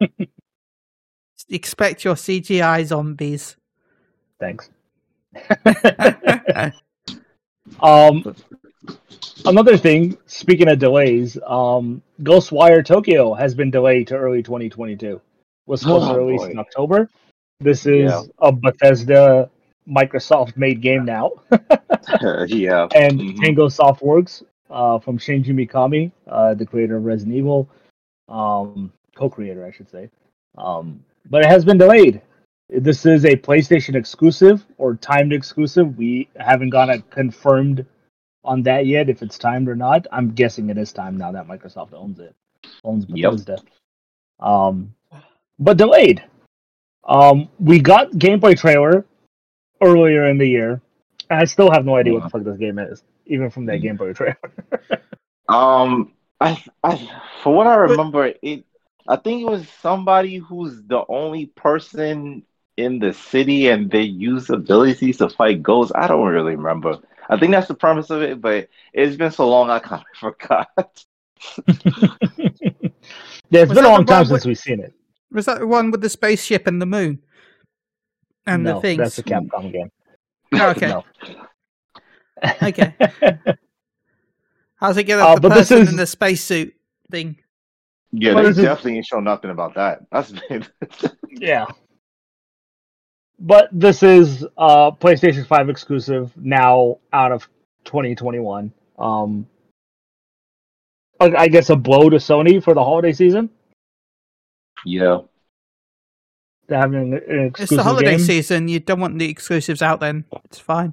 Expect 1.50 2.04
your 2.04 2.14
CGI 2.14 2.84
zombies. 2.84 3.56
Thanks. 4.40 4.70
um, 7.80 8.34
another 9.46 9.76
thing. 9.76 10.16
Speaking 10.26 10.68
of 10.68 10.78
delays, 10.78 11.38
um, 11.46 12.02
Ghostwire 12.22 12.84
Tokyo 12.84 13.34
has 13.34 13.54
been 13.54 13.70
delayed 13.70 14.06
to 14.08 14.16
early 14.16 14.42
2022. 14.42 15.20
Was 15.66 15.80
supposed 15.80 16.06
to 16.06 16.12
Oh, 16.12 16.16
release 16.18 16.42
boy. 16.42 16.50
in 16.50 16.58
October. 16.58 17.08
This 17.60 17.86
is 17.86 18.10
Yeah. 18.10 18.22
a 18.38 18.52
Bethesda 18.52 19.50
Microsoft 19.88 20.56
made 20.56 20.80
game 20.80 21.04
now, 21.04 21.30
yeah, 22.48 22.88
and 22.94 23.20
Mhm. 23.20 23.36
Tango 23.42 23.68
Softworks 23.68 24.42
uh, 24.70 24.98
from 24.98 25.18
Shinji 25.18 25.48
Mikami, 25.52 26.10
uh, 26.26 26.54
the 26.54 26.64
creator 26.66 26.96
of 26.96 27.04
Resident 27.04 27.36
Evil, 27.36 27.68
um, 28.28 28.90
co-creator, 29.14 29.64
I 29.64 29.70
should 29.70 29.88
say. 29.90 30.10
Um, 30.56 31.04
but 31.30 31.42
it 31.42 31.48
has 31.48 31.64
been 31.64 31.78
delayed. 31.78 32.20
This 32.68 33.06
is 33.06 33.24
a 33.24 33.36
PlayStation 33.36 33.94
exclusive 33.94 34.64
or 34.78 34.94
timed 34.96 35.32
exclusive. 35.32 35.96
We 35.96 36.28
haven't 36.36 36.70
got 36.70 36.88
it 36.88 37.08
confirmed 37.10 37.86
on 38.42 38.62
that 38.62 38.86
yet, 38.86 39.08
if 39.08 39.22
it's 39.22 39.38
timed 39.38 39.68
or 39.68 39.76
not. 39.76 40.06
I'm 40.12 40.32
guessing 40.32 40.70
it 40.70 40.78
is 40.78 40.92
timed 40.92 41.18
now 41.18 41.32
that 41.32 41.46
Microsoft 41.46 41.92
owns 41.92 42.18
it, 42.18 42.34
owns 42.82 43.04
Bethesda. 43.04 43.58
Yep. 43.58 44.46
Um, 44.46 44.94
but 45.58 45.76
delayed. 45.76 46.22
Um, 47.04 47.48
we 47.58 47.80
got 47.80 48.12
gameplay 48.12 48.58
trailer 48.58 49.04
earlier 49.82 50.26
in 50.26 50.38
the 50.38 50.46
year, 50.46 50.80
and 51.30 51.40
I 51.40 51.44
still 51.44 51.70
have 51.70 51.84
no 51.84 51.96
idea 51.96 52.14
what 52.14 52.24
the 52.24 52.30
fuck 52.30 52.44
this 52.44 52.56
game 52.56 52.78
is, 52.78 53.02
even 53.26 53.50
from 53.50 53.66
that 53.66 53.80
gameplay 53.80 54.14
trailer. 54.14 54.38
Um, 55.46 56.12
I, 56.40 56.62
I, 56.82 57.10
for 57.42 57.54
what 57.54 57.66
I 57.66 57.74
remember, 57.74 58.32
it. 58.42 58.64
I 59.06 59.16
think 59.16 59.42
it 59.42 59.50
was 59.50 59.68
somebody 59.82 60.36
who's 60.36 60.82
the 60.84 61.04
only 61.08 61.46
person 61.46 62.42
in 62.76 62.98
the 62.98 63.12
city, 63.12 63.68
and 63.68 63.90
they 63.90 64.02
use 64.02 64.50
abilities 64.50 65.18
to 65.18 65.28
fight 65.28 65.62
ghosts. 65.62 65.92
I 65.94 66.06
don't 66.08 66.26
really 66.26 66.56
remember. 66.56 66.98
I 67.28 67.38
think 67.38 67.52
that's 67.52 67.68
the 67.68 67.74
premise 67.74 68.10
of 68.10 68.22
it, 68.22 68.40
but 68.40 68.68
it's 68.92 69.16
been 69.16 69.30
so 69.30 69.48
long 69.48 69.70
I 69.70 69.78
kind 69.78 70.02
of 70.02 70.18
forgot. 70.18 71.04
Yeah, 73.50 73.60
it's 73.60 73.68
Was 73.68 73.76
been 73.78 73.84
a 73.84 73.88
long 73.88 74.06
time 74.06 74.16
one 74.20 74.26
since 74.26 74.30
with- 74.40 74.46
we've 74.46 74.58
seen 74.58 74.80
it. 74.80 74.92
Was 75.30 75.46
that 75.46 75.58
the 75.60 75.66
one 75.66 75.90
with 75.90 76.00
the 76.00 76.08
spaceship 76.08 76.66
and 76.66 76.80
the 76.80 76.86
moon? 76.86 77.20
And 78.46 78.64
no, 78.64 78.74
the 78.76 78.80
things. 78.80 78.98
that's 78.98 79.18
a 79.18 79.22
Capcom 79.22 79.70
game. 79.72 79.90
Oh, 80.54 80.70
okay. 80.70 80.88
No. 80.88 81.04
Okay. 82.62 82.94
How's 84.76 84.96
it 84.96 85.04
get 85.04 85.18
Uh, 85.20 85.28
up 85.28 85.36
the 85.42 85.48
but 85.48 85.54
this 85.54 85.68
person 85.68 85.82
is- 85.82 85.88
in 85.90 85.96
the 85.96 86.06
spacesuit 86.06 86.74
thing? 87.10 87.36
Yeah, 88.16 88.34
Well, 88.34 88.44
they 88.44 88.50
this 88.50 88.58
is- 88.58 88.64
definitely 88.64 88.96
ain't 88.98 89.06
show 89.06 89.20
nothing 89.20 89.50
about 89.50 89.74
that. 89.74 90.00
That's 90.12 90.32
yeah. 91.30 91.66
But 93.38 93.68
this 93.72 94.02
is 94.02 94.44
uh 94.56 94.92
PlayStation 94.92 95.46
5 95.46 95.68
exclusive 95.68 96.32
now 96.36 96.98
out 97.12 97.32
of 97.32 97.48
2021. 97.84 98.72
Um 98.98 99.46
I 101.20 101.34
I 101.36 101.48
guess 101.48 101.70
a 101.70 101.76
blow 101.76 102.08
to 102.10 102.16
Sony 102.16 102.62
for 102.62 102.74
the 102.74 102.84
holiday 102.84 103.12
season 103.12 103.50
yeah. 104.86 105.20
to 106.68 106.76
having 106.76 107.14
an 107.14 107.46
exclusive 107.46 107.60
It's 107.62 107.70
the 107.76 107.82
holiday 107.82 108.10
game. 108.12 108.18
season. 108.20 108.68
You 108.68 108.80
don't 108.80 109.00
want 109.00 109.18
the 109.18 109.28
exclusives 109.30 109.82
out 109.82 110.00
then. 110.00 110.24
It's 110.44 110.58
fine. 110.58 110.92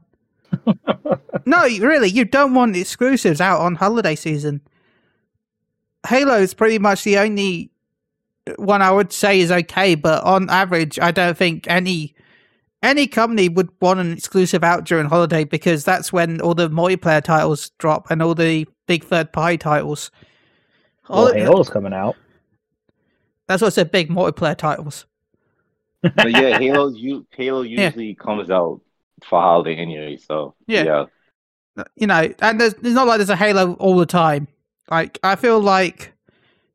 no, 1.45 1.61
really, 1.63 2.09
you 2.09 2.25
don't 2.25 2.53
want 2.53 2.75
exclusives 2.75 3.41
out 3.41 3.59
on 3.61 3.75
holiday 3.75 4.15
season. 4.15 4.61
Halo 6.07 6.35
is 6.35 6.53
pretty 6.53 6.79
much 6.79 7.03
the 7.03 7.17
only 7.17 7.71
one 8.57 8.81
I 8.81 8.91
would 8.91 9.11
say 9.13 9.39
is 9.39 9.51
okay, 9.51 9.95
but 9.95 10.23
on 10.23 10.49
average, 10.49 10.99
I 10.99 11.11
don't 11.11 11.37
think 11.37 11.67
any 11.69 12.15
any 12.83 13.05
company 13.05 13.47
would 13.47 13.69
want 13.79 13.99
an 13.99 14.11
exclusive 14.11 14.63
out 14.63 14.85
during 14.85 15.05
holiday 15.07 15.43
because 15.43 15.85
that's 15.85 16.11
when 16.11 16.41
all 16.41 16.55
the 16.55 16.69
multiplayer 16.69 17.23
titles 17.23 17.69
drop 17.77 18.09
and 18.09 18.23
all 18.23 18.33
the 18.33 18.67
big 18.87 19.03
third 19.03 19.31
party 19.31 19.57
titles. 19.57 20.09
Well, 21.07 21.27
Holi- 21.27 21.41
Halo's 21.41 21.69
coming 21.69 21.93
out. 21.93 22.15
That's 23.47 23.61
what 23.61 23.67
I 23.67 23.71
said, 23.71 23.91
big 23.91 24.09
multiplayer 24.09 24.57
titles. 24.57 25.05
But 26.01 26.31
yeah, 26.31 26.57
Halo, 26.59 26.87
you 26.89 27.27
Halo 27.31 27.61
usually 27.61 28.15
comes 28.15 28.49
out 28.49 28.81
for 29.23 29.39
holiday 29.39 29.75
anyway. 29.75 30.17
So 30.17 30.55
Yeah. 30.65 31.05
yeah. 31.77 31.83
you 31.95 32.07
know, 32.07 32.33
and 32.41 32.59
there's, 32.59 32.73
it's 32.73 32.81
not 32.95 33.05
like 33.05 33.17
there's 33.17 33.29
a 33.29 33.35
Halo 33.35 33.73
all 33.73 33.97
the 33.97 34.07
time. 34.07 34.47
Like 34.91 35.17
I 35.23 35.35
feel 35.37 35.59
like 35.59 36.13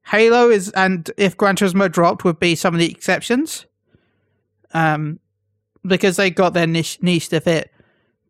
Halo 0.07 0.49
is, 0.51 0.71
and 0.71 1.09
if 1.19 1.37
Gran 1.37 1.55
Turismo 1.57 1.93
dropped, 1.93 2.25
would 2.25 2.41
be 2.41 2.55
some 2.55 2.75
of 2.75 2.81
the 2.81 2.91
exceptions, 2.91 3.67
um, 4.73 5.21
because 5.85 6.17
they 6.17 6.31
got 6.31 6.55
their 6.55 6.67
niche 6.67 6.99
niche 7.03 7.29
to 7.29 7.41
fit. 7.41 7.71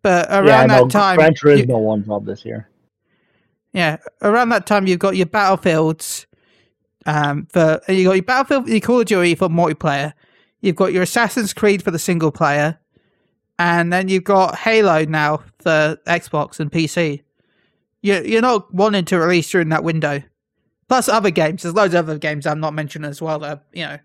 But 0.02 0.28
around 0.30 0.46
yeah, 0.46 0.66
that 0.66 0.82
no, 0.82 0.88
time, 0.88 1.16
Gran 1.16 1.32
you- 1.32 1.38
Turismo 1.66 1.78
one 1.80 2.02
drop 2.02 2.24
this 2.24 2.44
year. 2.44 2.68
yeah, 3.72 3.98
around 4.22 4.48
that 4.50 4.66
time 4.66 4.86
you've 4.86 4.98
got 4.98 5.16
your 5.16 5.26
Battlefields, 5.26 6.26
um, 7.06 7.46
for 7.52 7.80
you 7.88 8.04
got 8.04 8.12
your 8.14 8.22
Battlefield, 8.22 8.68
your 8.68 8.80
Call 8.80 9.00
of 9.00 9.06
Duty 9.06 9.34
for 9.36 9.48
multiplayer. 9.48 10.12
You've 10.62 10.76
got 10.76 10.92
your 10.92 11.02
Assassin's 11.04 11.52
Creed 11.52 11.82
for 11.82 11.90
the 11.92 11.98
single 11.98 12.32
player, 12.32 12.78
and 13.58 13.92
then 13.92 14.08
you've 14.08 14.24
got 14.24 14.56
Halo 14.56 15.04
now 15.04 15.42
for 15.60 15.96
Xbox 16.06 16.58
and 16.58 16.72
PC. 16.72 17.22
You're 18.06 18.24
you're 18.24 18.40
not 18.40 18.72
wanting 18.72 19.04
to 19.06 19.18
release 19.18 19.50
during 19.50 19.70
that 19.70 19.82
window. 19.82 20.22
Plus 20.88 21.08
other 21.08 21.30
games. 21.32 21.62
There's 21.64 21.74
loads 21.74 21.92
of 21.92 22.08
other 22.08 22.18
games 22.20 22.46
I'm 22.46 22.60
not 22.60 22.72
mentioning 22.72 23.10
as 23.10 23.20
well. 23.20 23.40
That 23.40 23.64
you 23.72 23.84
know, 23.84 23.98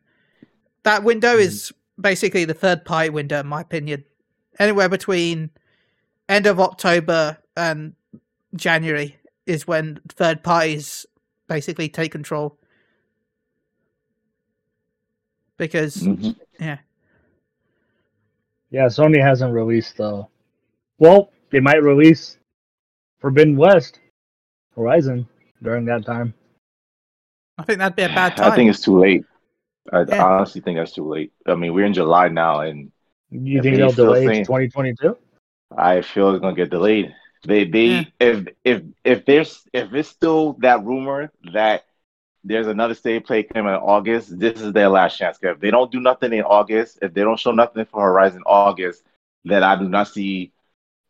that 0.82 1.04
window 1.04 1.36
is 1.38 1.72
basically 2.00 2.44
the 2.46 2.56
third 2.56 2.84
party 2.84 3.12
window, 3.12 3.40
in 3.42 3.46
my 3.46 3.62
opinion. 3.62 4.04
Anywhere 4.58 4.90
between 4.90 5.52
end 6.28 6.48
of 6.48 6.60
October 6.60 7.38
and 7.56 7.94
January 8.56 9.18
is 9.46 9.68
when 9.68 10.00
third 10.10 10.42
parties 10.42 11.06
basically 11.48 11.88
take 11.88 12.12
control. 12.12 12.58
Because 15.58 15.98
Mhm. 15.98 16.36
yeah, 16.60 16.78
Yeah, 18.72 18.86
Sony 18.86 19.22
hasn't 19.22 19.54
released 19.54 19.96
though. 19.98 20.28
well, 20.98 21.32
they 21.52 21.60
might 21.60 21.84
release 21.84 22.38
Forbidden 23.22 23.56
West 23.56 24.00
Horizon 24.76 25.28
during 25.62 25.86
that 25.86 26.06
time. 26.06 26.34
I 27.58 27.64
think 27.64 27.80
that'd 27.80 27.96
be 27.96 28.04
a 28.04 28.08
bad 28.10 28.36
time. 28.36 28.52
I 28.52 28.56
think 28.56 28.70
it's 28.70 28.82
too 28.82 29.00
late. 29.00 29.26
I 29.92 30.04
Yeah. 30.04 30.24
honestly 30.24 30.62
think 30.62 30.78
that's 30.78 30.94
too 30.94 31.08
late. 31.08 31.32
I 31.46 31.56
mean, 31.56 31.74
we're 31.74 31.86
in 31.86 31.94
July 31.94 32.28
now, 32.30 32.62
and 32.62 32.92
You 33.30 33.62
think 33.62 33.78
he's 33.78 33.96
they'll 33.96 34.06
delay 34.14 34.44
2022? 34.44 35.18
I 35.78 36.02
feel 36.02 36.32
it's 36.34 36.42
gonna 36.42 36.56
get 36.56 36.70
delayed. 36.70 37.16
They 37.46 37.66
they 37.66 37.86
Yeah. 37.86 38.04
if 38.20 38.48
if 38.64 38.84
if 39.04 39.26
there's 39.26 39.68
if 39.74 39.94
it's 39.94 40.10
still 40.10 40.54
that 40.60 40.84
rumor 40.84 41.32
that 41.54 41.86
there's 42.44 42.68
another 42.68 42.96
state 42.96 43.26
play 43.26 43.44
coming 43.44 43.74
in 43.74 43.80
August. 43.80 44.38
This 44.40 44.60
is 44.62 44.74
their 44.74 44.90
last 44.90 45.18
chance. 45.18 45.38
If 45.42 45.60
they 45.60 45.70
don't 45.72 45.92
do 45.92 46.00
nothing 46.00 46.34
in 46.34 46.42
August, 46.42 47.00
if 47.02 47.14
they 47.14 47.22
don't 47.22 47.40
show 47.40 47.52
nothing 47.52 47.86
for 47.86 48.02
Horizon 48.02 48.42
August, 48.46 49.04
then 49.46 49.64
I 49.64 49.76
do 49.76 49.88
not 49.88 50.08
see, 50.08 50.52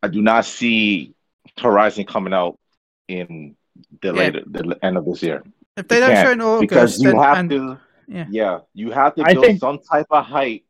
I 0.02 0.08
do 0.08 0.20
not 0.20 0.44
see 0.44 1.14
Horizon 1.58 2.04
coming 2.04 2.32
out 2.32 2.58
in 3.08 3.56
the 4.00 4.08
Yeah. 4.08 4.12
later 4.12 4.42
the 4.46 4.78
end 4.82 4.96
of 4.96 5.04
this 5.04 5.22
year. 5.22 5.42
If 5.76 5.88
they 5.88 5.96
You 6.00 6.06
don't 6.06 6.24
show 6.24 6.30
in 6.32 6.40
August, 6.40 6.60
because 6.60 7.00
you 7.02 7.10
then, 7.10 7.18
have 7.20 7.38
and- 7.38 7.50
to 7.50 7.78
yeah. 8.08 8.26
yeah. 8.30 8.58
you 8.74 8.90
have 8.90 9.14
to 9.16 9.22
I 9.24 9.32
build 9.32 9.44
think- 9.46 9.60
some 9.60 9.78
type 9.78 10.06
of 10.10 10.24
hype 10.24 10.62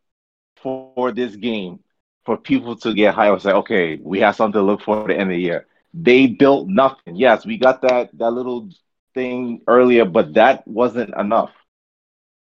for 0.57 1.11
this 1.13 1.35
game 1.37 1.81
for 2.25 2.37
people 2.37 2.77
to 2.77 2.95
get 2.95 3.15
hype 3.15 3.33
and 3.33 3.43
say 3.43 3.51
okay 3.53 3.97
we 4.01 4.21
have 4.21 4.37
something 4.37 4.61
to 4.61 4.63
look 4.65 4.81
for 4.81 5.01
at 5.01 5.07
the 5.09 5.15
end 5.15 5.23
of 5.31 5.37
the 5.37 5.41
year 5.41 5.67
they 5.93 6.27
built 6.29 6.69
nothing 6.69 7.17
yes 7.17 7.45
we 7.45 7.57
got 7.59 7.83
that 7.83 8.11
that 8.17 8.31
little 8.31 8.69
thing 9.13 9.61
earlier 9.67 10.05
but 10.05 10.33
that 10.35 10.67
wasn't 10.69 11.13
enough 11.19 11.51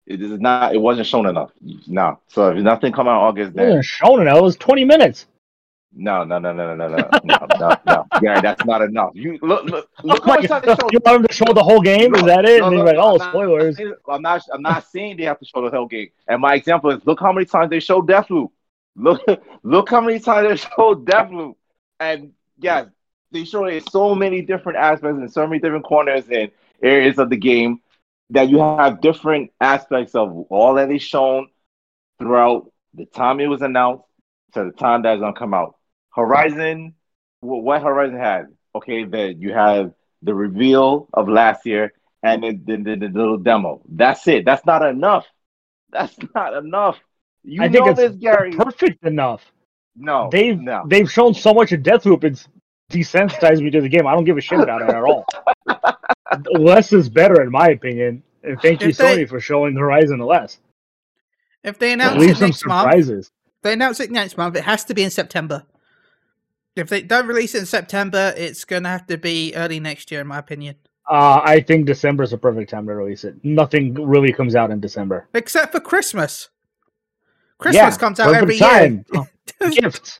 it 0.05 0.21
is 0.21 0.39
not 0.39 0.73
it 0.73 0.77
wasn't 0.77 1.05
shown 1.05 1.25
enough 1.27 1.51
no 1.87 2.17
so 2.27 2.51
if 2.51 2.63
nothing 2.63 2.93
come 2.93 3.09
out 3.09 3.19
in 3.19 3.27
august 3.27 3.49
It 3.51 3.55
then 3.57 3.65
wasn't 3.67 3.85
shown 3.85 4.25
it. 4.25 4.31
It 4.33 4.41
was 4.41 4.55
20 4.55 4.85
minutes. 4.85 5.27
No 5.93 6.23
no 6.23 6.37
no 6.37 6.53
no 6.53 6.75
no 6.75 6.87
no 6.87 6.87
no 6.97 7.09
no 7.23 7.47
no 7.59 7.75
no 7.85 8.05
yeah 8.21 8.39
that's 8.41 8.63
not 8.65 8.81
enough 8.81 9.11
you 9.13 9.39
look 9.41 9.63
look 9.65 9.89
look 10.03 10.23
how 10.23 10.35
my 10.35 10.35
much 10.35 10.47
time 10.47 10.61
they 10.61 10.67
God, 10.67 10.93
you 10.93 10.99
want 11.03 11.21
them 11.21 11.27
to 11.27 11.33
show 11.33 11.53
the 11.53 11.63
whole 11.63 11.81
game? 11.81 12.15
Is 12.15 12.23
that 12.23 12.45
it? 12.45 12.59
No, 12.61 12.67
and 12.67 12.77
no, 12.77 12.83
like, 12.83 12.95
no, 12.95 13.01
oh, 13.01 13.11
I'm 13.13 13.17
not- 13.17 13.29
spoilers. 13.31 13.79
I'm 14.09 14.21
not. 14.21 14.41
I'm 14.53 14.61
not 14.61 14.87
saying 14.87 15.17
they 15.17 15.23
have 15.23 15.39
to 15.39 15.45
show 15.45 15.61
the 15.61 15.75
whole 15.75 15.87
game. 15.87 16.09
And 16.27 16.41
my 16.41 16.55
example 16.55 16.91
is, 16.91 17.05
look 17.05 17.19
how 17.19 17.31
many 17.31 17.45
times 17.45 17.69
they 17.69 17.79
showed 17.79 18.07
Deathloop. 18.07 18.49
Look, 18.95 19.21
look 19.63 19.89
how 19.89 20.01
many 20.01 20.19
times 20.19 20.49
they 20.49 20.55
showed 20.75 21.05
Deathloop. 21.05 21.55
And 21.99 22.33
yes, 22.59 22.87
they 23.31 23.43
show 23.43 23.65
it 23.65 23.75
in 23.75 23.87
so 23.89 24.15
many 24.15 24.41
different 24.41 24.77
aspects 24.77 25.17
and 25.19 25.31
so 25.31 25.47
many 25.47 25.59
different 25.59 25.85
corners 25.85 26.25
and 26.29 26.51
areas 26.81 27.17
of 27.17 27.29
the 27.29 27.37
game 27.37 27.81
that 28.29 28.49
you 28.49 28.59
have 28.59 29.01
different 29.01 29.51
aspects 29.59 30.13
of 30.13 30.31
all 30.49 30.75
that 30.75 30.91
is 30.91 31.01
shown 31.01 31.49
throughout 32.19 32.71
the 32.93 33.05
time 33.05 33.39
it 33.39 33.47
was 33.47 33.61
announced 33.61 34.03
to 34.53 34.65
the 34.65 34.71
time 34.71 35.01
that 35.01 35.13
it's 35.13 35.21
gonna 35.21 35.33
come 35.33 35.53
out. 35.53 35.76
Horizon, 36.17 36.95
what 37.41 37.81
Horizon 37.81 38.17
had? 38.17 38.47
Okay, 38.75 39.05
that 39.05 39.37
you 39.39 39.53
have 39.53 39.93
the 40.23 40.33
reveal 40.33 41.07
of 41.13 41.29
last 41.29 41.65
year 41.65 41.93
and 42.23 42.43
the, 42.43 42.51
the, 42.65 42.77
the, 42.83 42.95
the 42.95 43.07
little 43.19 43.37
demo. 43.37 43.81
That's 43.87 44.27
it. 44.27 44.43
That's 44.45 44.65
not 44.65 44.83
enough. 44.85 45.25
That's 45.91 46.15
not 46.35 46.53
enough. 46.55 46.97
You 47.43 47.61
I 47.63 47.69
think 47.69 47.85
know 47.85 47.91
it's 47.91 47.99
this, 47.99 48.15
Gary. 48.15 48.51
Perfect 48.51 49.05
enough. 49.05 49.41
no, 49.95 50.29
They've 50.31 50.59
no. 50.59 50.83
they've 50.87 51.09
shown 51.09 51.33
so 51.33 51.53
much 51.53 51.71
of 51.71 51.81
Deathloop. 51.81 52.23
It's 52.23 52.47
desensitized 52.91 53.61
me 53.61 53.69
to 53.71 53.79
the 53.81 53.87
game. 53.89 54.05
I 54.07 54.13
don't 54.13 54.25
give 54.25 54.37
a 54.37 54.41
shit 54.41 54.59
about 54.59 54.81
it 54.81 54.89
at 54.89 55.03
all. 55.03 55.25
Less 56.59 56.91
is 56.93 57.09
better, 57.09 57.41
in 57.41 57.51
my 57.51 57.69
opinion. 57.69 58.23
And 58.43 58.59
thank 58.61 58.81
you, 58.81 58.89
If 58.89 58.97
they- 58.97 59.23
Sony, 59.23 59.29
for 59.29 59.39
showing 59.39 59.75
Horizon 59.75 60.19
less. 60.19 60.59
If 61.63 61.79
they 61.79 61.93
announce 61.93 62.21
it 62.23 62.35
some 62.37 62.47
next 62.47 62.65
month, 62.65 62.81
surprises. 62.85 63.31
they 63.63 63.73
announce 63.73 63.99
it 63.99 64.11
next 64.11 64.37
month. 64.37 64.55
It 64.55 64.63
has 64.63 64.83
to 64.85 64.93
be 64.93 65.03
in 65.03 65.09
September. 65.09 65.63
If 66.77 66.89
they 66.89 67.01
don't 67.01 67.27
release 67.27 67.55
it 67.55 67.59
in 67.59 67.65
September, 67.65 68.33
it's 68.37 68.65
gonna 68.65 68.89
have 68.89 69.07
to 69.07 69.17
be 69.17 69.53
early 69.55 69.79
next 69.79 70.11
year, 70.11 70.21
in 70.21 70.27
my 70.27 70.37
opinion. 70.37 70.75
Uh, 71.09 71.41
I 71.43 71.61
think 71.61 71.85
December 71.85 72.23
is 72.23 72.33
a 72.33 72.37
perfect 72.37 72.69
time 72.69 72.85
to 72.87 72.93
release 72.93 73.23
it. 73.23 73.35
Nothing 73.43 73.93
really 73.93 74.33
comes 74.33 74.55
out 74.55 74.71
in 74.71 74.79
December. 74.79 75.27
Except 75.33 75.71
for 75.71 75.79
Christmas. 75.79 76.49
Christmas 77.59 77.93
Yeah, 77.93 77.97
comes 77.97 78.19
out 78.19 78.35
every 78.35 78.57
perfect 78.57 79.09
year. 79.13 79.25
time. 79.61 79.71
Gifts. 79.71 80.19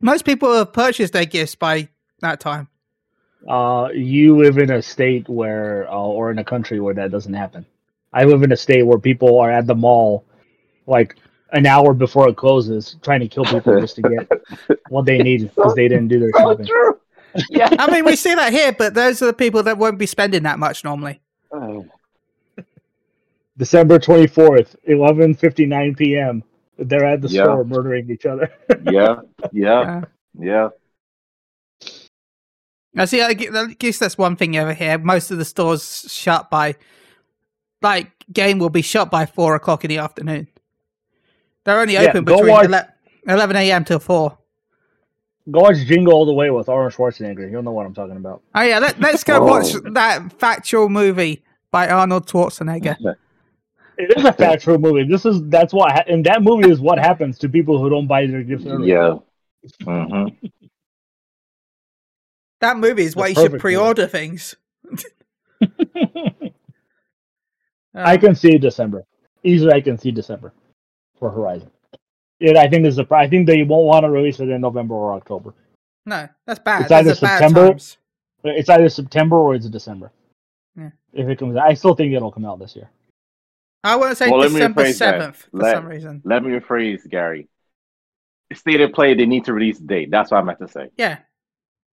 Most 0.00 0.24
people 0.24 0.52
have 0.54 0.72
purchased 0.72 1.12
their 1.12 1.24
gifts 1.24 1.54
by 1.54 1.88
that 2.20 2.40
time. 2.40 2.68
Uh, 3.48 3.88
you 3.94 4.36
live 4.36 4.58
in 4.58 4.70
a 4.70 4.82
state 4.82 5.28
where, 5.28 5.88
uh, 5.90 5.96
or 5.96 6.30
in 6.30 6.38
a 6.38 6.44
country 6.44 6.80
where 6.80 6.94
that 6.94 7.10
doesn't 7.10 7.34
happen. 7.34 7.64
I 8.12 8.24
live 8.24 8.42
in 8.42 8.52
a 8.52 8.56
state 8.56 8.82
where 8.84 8.98
people 8.98 9.38
are 9.40 9.50
at 9.50 9.66
the 9.66 9.74
mall, 9.74 10.24
like 10.86 11.16
an 11.54 11.64
hour 11.66 11.94
before 11.94 12.28
it 12.28 12.36
closes, 12.36 12.96
trying 13.02 13.20
to 13.20 13.28
kill 13.28 13.44
people 13.44 13.80
just 13.80 13.96
to 13.96 14.02
get 14.02 14.78
what 14.90 15.06
they 15.06 15.18
need 15.18 15.42
because 15.54 15.74
they 15.74 15.88
didn't 15.88 16.08
do 16.08 16.20
their 16.20 16.30
So 16.34 16.38
shopping. 16.40 16.66
true. 16.66 17.00
Yeah. 17.48 17.68
I 17.78 17.90
mean, 17.90 18.04
we 18.04 18.14
see 18.16 18.34
that 18.34 18.52
here, 18.52 18.72
but 18.72 18.94
those 18.94 19.22
are 19.22 19.26
the 19.26 19.32
people 19.32 19.62
that 19.64 19.78
won't 19.78 19.98
be 19.98 20.06
spending 20.06 20.42
that 20.42 20.58
much 20.58 20.84
normally. 20.84 21.20
Oh. 21.52 21.86
December 23.56 23.98
twenty 24.00 24.26
fourth, 24.26 24.74
eleven 24.84 25.32
fifty 25.34 25.64
nine 25.64 25.94
p.m. 25.94 26.42
They're 26.76 27.04
at 27.04 27.20
the 27.22 27.28
Yeah. 27.28 27.44
store 27.44 27.64
murdering 27.64 28.10
each 28.10 28.26
other. 28.26 28.52
yeah, 28.90 29.16
yeah, 29.52 30.02
yeah. 30.38 30.68
I 32.96 33.04
see. 33.04 33.22
I 33.22 33.28
I 33.28 33.34
guess 33.78 33.98
that's 33.98 34.18
one 34.18 34.34
thing 34.36 34.56
over 34.56 34.74
here. 34.74 34.98
Most 34.98 35.30
of 35.30 35.38
the 35.38 35.44
stores 35.44 36.06
shut 36.12 36.50
by, 36.50 36.74
like, 37.82 38.10
game 38.32 38.58
will 38.58 38.70
be 38.70 38.82
shut 38.82 39.08
by 39.10 39.26
four 39.26 39.54
o'clock 39.54 39.84
in 39.84 39.88
the 39.88 39.98
afternoon. 39.98 40.48
They're 41.64 41.80
only 41.80 41.94
Yeah, 41.94 42.02
open 42.02 42.24
go 42.24 42.36
between 42.36 42.52
watch- 42.52 42.86
eleven 43.26 43.56
a.m. 43.56 43.84
till 43.84 43.98
four. 43.98 44.38
Go 45.50 45.60
watch 45.60 45.76
Jingle 45.86 46.12
All 46.14 46.24
the 46.26 46.32
Way 46.32 46.50
with 46.50 46.68
Arnold 46.68 46.92
Schwarzenegger. 46.94 47.50
You'll 47.50 47.62
know 47.62 47.72
what 47.72 47.84
I'm 47.86 47.92
talking 47.94 48.16
about. 48.16 48.42
Oh 48.54 48.62
yeah, 48.62 48.78
let, 48.78 48.98
let's 49.00 49.24
go 49.24 49.36
Oh. 49.38 49.44
watch 49.44 49.72
that 49.92 50.32
factual 50.38 50.88
movie 50.88 51.42
by 51.70 51.88
Arnold 51.88 52.26
Schwarzenegger. 52.26 52.96
It 53.96 54.16
is 54.18 54.24
a 54.24 54.32
factual 54.32 54.78
movie. 54.78 55.04
This 55.04 55.24
is 55.24 55.42
that's 55.48 55.72
what, 55.72 55.92
ha- 55.92 56.04
and 56.08 56.24
that 56.26 56.42
movie 56.42 56.68
is 56.70 56.80
what 56.80 56.98
happens 56.98 57.38
to 57.40 57.48
people 57.48 57.78
who 57.80 57.88
don't 57.90 58.06
buy 58.06 58.26
their 58.26 58.42
gifts 58.42 58.66
early. 58.66 58.88
Yeah. 58.90 59.18
hmm 59.84 60.26
That 62.60 62.76
movie 62.78 63.04
is 63.04 63.14
why 63.14 63.28
you 63.28 63.34
should 63.34 63.58
pre-order 63.60 64.06
things. 64.06 64.56
I 67.94 68.16
can 68.16 68.34
see 68.34 68.58
December. 68.58 69.04
Easily, 69.44 69.72
I 69.72 69.80
can 69.80 69.98
see 69.98 70.10
December 70.10 70.52
for 71.18 71.30
Horizon. 71.30 71.70
It, 72.40 72.56
I 72.56 72.68
think 72.68 72.82
there's 72.82 72.98
a. 72.98 73.06
I 73.14 73.28
think 73.28 73.46
they 73.46 73.62
won't 73.62 73.86
want 73.86 74.04
to 74.04 74.10
release 74.10 74.40
it 74.40 74.48
in 74.48 74.60
November 74.60 74.94
or 74.94 75.14
October. 75.14 75.54
no, 76.06 76.28
that's 76.46 76.58
bad. 76.58 76.82
It's 76.82 76.90
either 76.92 77.10
Those 77.10 77.18
are 77.18 77.26
bad 77.26 77.38
September- 77.38 77.68
times. 77.68 77.96
It's 78.46 78.68
either 78.68 78.88
September 78.90 79.36
or 79.36 79.54
it's 79.54 79.68
December. 79.70 80.12
Yeah. 80.76 80.90
If 81.14 81.28
it 81.28 81.38
comes, 81.38 81.56
out. 81.56 81.66
I 81.66 81.74
still 81.74 81.94
think 81.94 82.12
it'll 82.12 82.30
come 82.32 82.44
out 82.44 82.58
this 82.58 82.76
year. 82.76 82.90
I 83.82 83.96
want 83.96 84.10
to 84.10 84.16
say 84.16 84.30
Well, 84.30 84.42
December 84.42 84.92
seventh 84.92 85.48
for 85.50 85.56
Let- 85.58 85.76
some 85.76 85.86
reason. 85.86 86.20
Let 86.24 86.42
me 86.42 86.50
rephrase, 86.50 87.08
Gary. 87.08 87.48
State 88.52 88.80
of 88.82 88.92
play, 88.92 89.14
they 89.14 89.26
need 89.26 89.44
to 89.46 89.52
release 89.54 89.78
the 89.78 89.86
date. 89.86 90.10
That's 90.10 90.30
what 90.30 90.38
I 90.38 90.42
meant 90.42 90.58
to 90.58 90.68
say. 90.68 90.90
Yeah, 90.96 91.18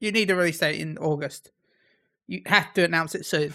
you 0.01 0.11
need 0.13 0.31
a 0.31 0.35
release 0.37 0.59
date 0.59 0.81
in 0.81 0.99
August. 0.99 1.53
You 2.27 2.43
have 2.47 2.75
to 2.75 2.85
announce 2.85 3.15
it 3.15 3.25
soon, 3.25 3.55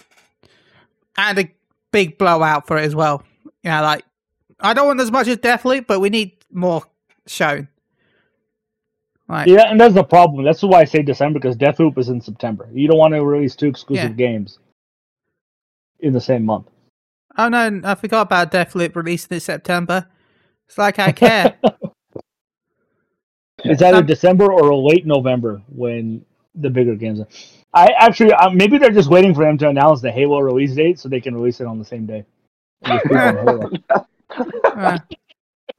and 1.17 1.37
a 1.39 1.51
big 1.91 2.17
blowout 2.17 2.65
for 2.67 2.77
it 2.77 2.85
as 2.85 2.95
well. 2.95 3.23
Yeah, 3.63 3.81
like 3.81 4.05
I 4.59 4.73
don't 4.73 4.87
want 4.87 5.01
as 5.01 5.11
much 5.11 5.27
as 5.27 5.37
Deathloop, 5.37 5.85
but 5.87 5.99
we 5.99 6.09
need 6.09 6.33
more 6.51 6.83
shown. 7.27 7.67
Like, 9.27 9.47
Yeah, 9.47 9.69
and 9.71 9.79
that's 9.79 9.93
the 9.95 10.03
problem. 10.03 10.45
That's 10.45 10.61
why 10.61 10.81
I 10.81 10.85
say 10.85 11.01
December 11.01 11.39
because 11.39 11.57
Deathloop 11.57 11.97
is 11.97 12.09
in 12.09 12.21
September. 12.21 12.69
You 12.71 12.87
don't 12.87 12.97
want 12.97 13.13
to 13.13 13.23
release 13.25 13.55
two 13.55 13.67
exclusive 13.67 14.11
Yeah. 14.11 14.27
games 14.27 14.59
in 15.99 16.13
the 16.13 16.21
same 16.21 16.45
month. 16.45 16.67
oh 17.37 17.49
no, 17.49 17.81
I 17.83 17.95
forgot 17.95 18.21
about 18.21 18.51
Deathloop 18.51 18.95
releasing 18.95 19.33
in 19.35 19.39
September. 19.41 20.07
It's 20.67 20.77
like 20.77 20.99
I 20.99 21.11
care. 21.11 21.57
It's 23.63 23.81
either 23.81 23.97
Some- 23.97 24.05
December 24.05 24.51
or 24.51 24.75
late 24.75 25.05
November 25.07 25.61
when 25.69 26.23
the 26.53 26.69
bigger 26.69 26.93
games. 26.95 27.19
Are. 27.19 27.27
I 27.73 27.87
actually 27.97 28.31
uh, 28.33 28.51
maybe 28.51 28.77
they're 28.77 28.91
just 28.91 29.09
waiting 29.09 29.33
for 29.33 29.43
them 29.43 29.57
to 29.59 29.69
announce 29.69 30.01
the 30.01 30.11
Halo 30.11 30.39
release 30.41 30.75
date 30.75 30.99
so 30.99 31.09
they 31.09 31.19
can 31.19 31.33
release 31.33 31.59
it 31.61 31.65
on 31.65 31.79
the 31.79 31.85
same 31.85 32.05
day. 32.05 32.25
And 34.37 34.45
just 34.45 34.51
keep 34.51 34.65
on 34.65 34.77
Halo. 34.77 34.87
Uh, 34.87 34.99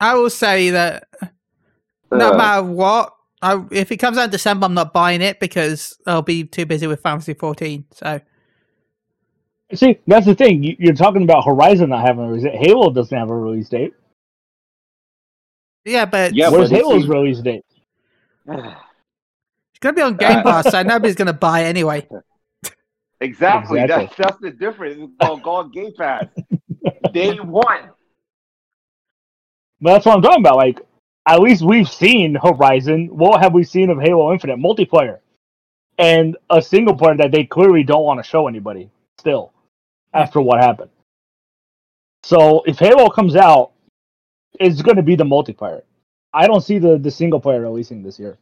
I 0.01 0.15
will 0.15 0.31
say 0.31 0.71
that 0.71 1.09
no 2.11 2.33
Uh, 2.33 2.37
matter 2.37 2.63
what, 2.65 3.13
I, 3.43 3.63
if 3.71 3.91
it 3.93 3.99
comes 3.99 4.19
out 4.19 4.25
in 4.25 4.31
December, 4.31 4.67
I'm 4.67 4.75
not 4.75 4.93
buying 4.93 5.21
it 5.23 5.41
because 5.41 5.99
I'll 6.07 6.23
be 6.23 6.45
too 6.45 6.67
busy 6.67 6.87
with 6.87 7.01
Fantasy 7.03 7.35
14. 7.35 7.85
So 7.93 8.21
See, 9.75 9.99
that's 10.07 10.27
the 10.27 10.35
thing. 10.35 10.63
You- 10.63 10.77
You're 10.79 10.95
talking 10.95 11.23
about 11.23 11.45
Horizon 11.45 11.91
not 11.91 12.07
having 12.07 12.25
a 12.25 12.29
release 12.29 12.45
date. 12.45 12.55
Halo 12.57 12.91
doesn't 12.91 13.17
have 13.17 13.31
a 13.31 13.37
release 13.37 13.69
date. 13.69 13.95
yeah, 15.85 16.05
but 16.07 16.35
Yeah, 16.35 16.51
Where's 16.51 16.71
but 16.71 16.79
Halo's 16.81 17.03
see- 17.05 17.09
release 17.09 17.41
date? 17.41 17.65
it's 18.49 19.79
gonna 19.81 19.93
be 19.95 20.03
on 20.03 20.17
Game 20.17 20.39
Uh, 20.39 20.43
Pass, 20.43 20.71
so 20.71 20.83
nobody's 20.85 21.17
gonna 21.17 21.33
buy 21.33 21.61
it 21.63 21.67
anyway. 21.67 22.07
exactly. 23.21 23.81
Exactly. 23.81 23.87
That's 23.87 24.17
that's 24.17 24.41
the 24.41 24.51
difference. 24.51 24.97
It's 25.01 25.13
called 25.21 25.43
go 25.43 25.51
on 25.53 25.71
Game 25.73 25.93
Pass. 25.97 26.27
Day 27.13 27.37
one. 27.39 27.91
But 29.81 29.93
that's 29.95 30.07
what 30.07 30.17
I'm 30.17 30.23
talking 30.23 30.43
about. 30.43 30.57
Like, 30.57 30.81
at 31.27 31.41
least 31.41 31.63
we've 31.63 31.89
seen 31.89 32.35
Horizon. 32.35 33.09
What 33.09 33.43
have 33.43 33.53
we 33.55 33.65
seen 33.65 33.91
of 33.91 34.01
Halo 34.01 34.33
Infinite 34.33 34.59
multiplayer? 34.59 35.21
And 35.99 36.37
a 36.51 36.63
single 36.63 36.97
player 36.97 37.17
that 37.17 37.33
they 37.33 37.45
clearly 37.45 37.83
don't 37.83 38.05
want 38.05 38.23
to 38.23 38.29
show 38.29 38.49
anybody 38.49 38.91
still 39.19 39.53
after 40.15 40.41
what 40.41 40.61
happened. 40.61 40.91
So 42.23 42.63
if 42.67 42.79
Halo 42.79 43.09
comes 43.09 43.37
out, 43.37 43.73
it's 44.61 44.83
going 44.83 44.97
to 44.97 45.03
be 45.03 45.17
the 45.17 45.25
multiplayer. 45.25 45.83
I 46.33 46.47
don't 46.47 46.61
see 46.63 46.79
the, 46.79 46.99
the 46.99 47.11
single 47.11 47.41
player 47.41 47.63
releasing 47.63 48.03
this 48.03 48.19
year. 48.19 48.39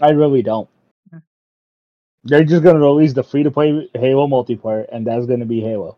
I 0.00 0.10
really 0.10 0.42
don't. 0.42 0.68
Hmm. 1.10 1.18
They're 2.24 2.44
just 2.44 2.62
gonna 2.62 2.80
release 2.80 3.14
the 3.14 3.22
free 3.22 3.42
to 3.44 3.50
play 3.50 3.88
Halo 3.94 4.26
multiplayer, 4.26 4.86
and 4.92 5.06
that's 5.06 5.26
gonna 5.26 5.46
be 5.46 5.60
Halo. 5.60 5.96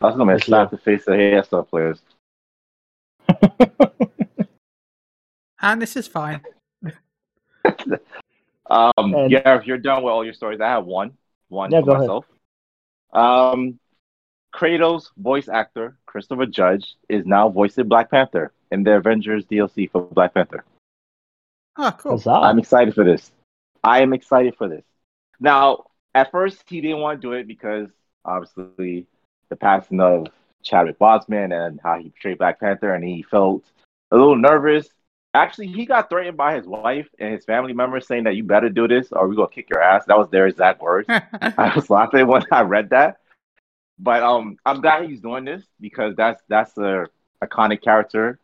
That's 0.00 0.16
gonna 0.16 0.38
Yes, 0.38 0.44
slap 0.44 0.70
the 0.70 0.78
face 0.78 1.06
of 1.06 1.14
ASL 1.14 1.68
players. 1.68 2.00
And 5.62 5.80
this 5.82 5.96
is 5.96 6.06
fine. 6.06 6.42
Um, 8.68 8.92
And- 8.98 9.30
yeah, 9.30 9.56
if 9.58 9.66
you're 9.66 9.78
done 9.78 10.02
with 10.02 10.12
all 10.12 10.24
your 10.24 10.34
stories, 10.34 10.60
I 10.60 10.68
have 10.68 10.84
one. 10.84 11.16
One 11.48 11.70
Yeah, 11.70 11.80
for 11.80 11.86
go 11.86 11.92
ahead. 11.92 12.00
myself. 12.02 12.26
Um, 13.12 13.78
Kratos 14.54 15.10
voice 15.16 15.48
actor 15.48 15.96
Christopher 16.06 16.46
Judge 16.46 16.94
is 17.08 17.24
now 17.26 17.48
voicing 17.48 17.88
Black 17.88 18.10
Panther 18.10 18.52
in 18.70 18.82
the 18.82 18.96
Avengers 18.96 19.44
DLC 19.46 19.90
for 19.90 20.02
Black 20.02 20.34
Panther. 20.34 20.64
Oh, 21.78 21.92
cool. 21.98 22.20
I'm 22.30 22.58
excited 22.58 22.94
for 22.94 23.04
this. 23.04 23.32
I 23.84 24.00
am 24.00 24.12
excited 24.12 24.56
for 24.56 24.68
this. 24.68 24.84
Now, 25.40 25.84
at 26.14 26.30
first, 26.30 26.62
he 26.68 26.80
didn't 26.80 27.00
want 27.00 27.20
to 27.20 27.26
do 27.26 27.32
it 27.34 27.46
because 27.46 27.88
obviously 28.24 29.06
the 29.50 29.56
passing 29.56 30.00
of 30.00 30.26
Chadwick 30.66 30.98
Boseman 30.98 31.54
and 31.54 31.80
how 31.82 31.98
he 31.98 32.10
portrayed 32.10 32.38
Black 32.38 32.60
Panther, 32.60 32.94
and 32.94 33.04
he 33.04 33.22
felt 33.22 33.64
a 34.10 34.16
little 34.16 34.36
nervous. 34.36 34.88
Actually, 35.34 35.66
he 35.68 35.84
got 35.84 36.08
threatened 36.08 36.36
by 36.36 36.54
his 36.56 36.66
wife 36.66 37.08
and 37.18 37.34
his 37.34 37.44
family 37.44 37.72
members 37.72 38.06
saying 38.06 38.24
that 38.24 38.36
you 38.36 38.44
better 38.44 38.70
do 38.70 38.88
this 38.88 39.12
or 39.12 39.28
we're 39.28 39.34
gonna 39.34 39.48
kick 39.48 39.68
your 39.68 39.82
ass. 39.82 40.04
That 40.06 40.18
was 40.18 40.30
their 40.30 40.46
exact 40.46 40.80
words. 40.80 41.06
I 41.10 41.72
was 41.74 41.90
laughing 41.90 42.26
when 42.26 42.42
I 42.50 42.62
read 42.62 42.90
that. 42.90 43.18
But 43.98 44.22
um, 44.22 44.56
I'm 44.64 44.80
glad 44.80 45.08
he's 45.08 45.20
doing 45.20 45.44
this 45.44 45.64
because 45.80 46.14
that's 46.16 46.42
that's 46.48 46.76
a 46.78 47.06
iconic 47.42 47.82
character 47.82 48.38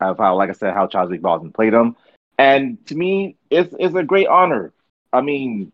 of 0.00 0.18
how, 0.18 0.36
like 0.36 0.50
I 0.50 0.54
said, 0.54 0.74
how 0.74 0.86
Chadwick 0.86 1.22
Boseman 1.22 1.52
played 1.54 1.74
him, 1.74 1.96
and 2.38 2.84
to 2.86 2.94
me, 2.94 3.36
it's 3.50 3.74
it's 3.78 3.94
a 3.94 4.02
great 4.02 4.28
honor. 4.28 4.72
I 5.12 5.20
mean, 5.20 5.72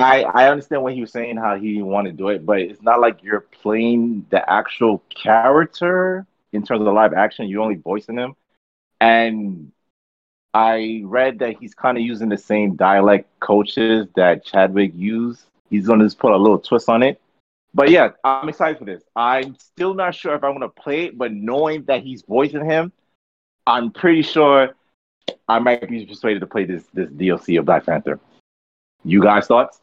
I 0.00 0.22
I 0.22 0.48
understand 0.50 0.82
what 0.82 0.94
he 0.94 1.00
was 1.00 1.12
saying, 1.12 1.36
how 1.36 1.56
he 1.56 1.74
didn't 1.74 1.86
want 1.86 2.06
to 2.06 2.12
do 2.12 2.28
it, 2.28 2.44
but 2.44 2.60
it's 2.60 2.82
not 2.82 3.00
like 3.00 3.22
you're 3.22 3.40
playing 3.40 4.26
the 4.30 4.48
actual 4.50 5.02
character 5.10 6.26
in 6.52 6.64
terms 6.64 6.80
of 6.80 6.84
the 6.84 6.92
live 6.92 7.12
action. 7.12 7.48
You're 7.48 7.62
only 7.62 7.76
voicing 7.76 8.16
him, 8.16 8.34
and 9.00 9.72
I 10.52 11.02
read 11.04 11.38
that 11.40 11.56
he's 11.60 11.74
kind 11.74 11.96
of 11.96 12.02
using 12.02 12.28
the 12.28 12.38
same 12.38 12.74
dialect 12.74 13.28
coaches 13.40 14.08
that 14.16 14.44
Chadwick 14.44 14.92
used. 14.94 15.44
He's 15.68 15.86
going 15.86 16.00
to 16.00 16.06
just 16.06 16.18
put 16.18 16.32
a 16.32 16.36
little 16.36 16.58
twist 16.58 16.88
on 16.88 17.02
it. 17.02 17.20
But 17.72 17.90
yeah, 17.90 18.10
I'm 18.24 18.48
excited 18.48 18.78
for 18.78 18.84
this. 18.84 19.02
I'm 19.14 19.56
still 19.56 19.94
not 19.94 20.14
sure 20.14 20.34
if 20.34 20.42
I'm 20.42 20.50
going 20.50 20.62
to 20.62 20.68
play 20.68 21.04
it, 21.04 21.16
but 21.16 21.32
knowing 21.32 21.84
that 21.84 22.02
he's 22.02 22.22
voicing 22.22 22.64
him, 22.64 22.92
I'm 23.64 23.92
pretty 23.92 24.22
sure 24.22 24.74
I 25.48 25.60
might 25.60 25.88
be 25.88 26.04
persuaded 26.04 26.40
to 26.40 26.46
play 26.46 26.64
this 26.64 26.84
this 26.92 27.08
DLC 27.10 27.58
of 27.58 27.66
Black 27.66 27.86
Panther. 27.86 28.18
You 29.04 29.22
guys 29.22 29.46
thoughts? 29.46 29.80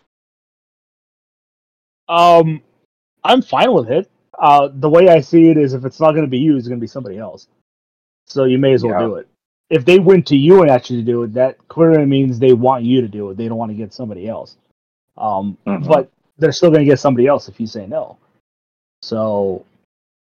Um, 2.09 2.61
I'm 3.23 3.41
fine 3.41 3.73
with 3.73 3.89
it. 3.89 4.09
Uh, 4.37 4.69
the 4.71 4.89
way 4.89 5.09
I 5.09 5.19
see 5.19 5.49
it 5.49 5.57
is, 5.57 5.73
if 5.73 5.83
it's 5.85 5.99
not 5.99 6.11
going 6.11 6.23
to 6.23 6.29
be 6.29 6.37
you, 6.37 6.55
it's 6.57 6.67
going 6.67 6.79
to 6.79 6.83
be 6.83 6.87
somebody 6.87 7.17
else. 7.17 7.47
So 8.25 8.43
you 8.43 8.57
may 8.57 8.73
as 8.73 8.83
well 8.83 8.93
Yeah. 8.99 9.07
do 9.07 9.15
it. 9.15 9.27
If 9.69 9.83
they 9.83 9.99
went 9.99 10.25
to 10.27 10.37
you 10.37 10.61
and 10.61 10.71
actually 10.71 11.01
do 11.01 11.23
it, 11.23 11.33
that 11.33 11.57
clearly 11.67 12.05
means 12.05 12.39
they 12.39 12.53
want 12.53 12.85
you 12.85 13.01
to 13.01 13.07
do 13.07 13.29
it. 13.29 13.37
They 13.37 13.47
don't 13.47 13.57
want 13.57 13.71
to 13.71 13.75
get 13.75 13.93
somebody 13.93 14.27
else. 14.27 14.55
Um, 15.17 15.57
Mhm. 15.65 15.87
but 15.87 16.09
they're 16.37 16.51
still 16.51 16.69
going 16.69 16.85
to 16.85 16.89
get 16.89 16.99
somebody 16.99 17.27
else 17.27 17.49
if 17.49 17.59
you 17.59 17.67
say 17.67 17.87
no. 17.87 18.17
So 19.01 19.65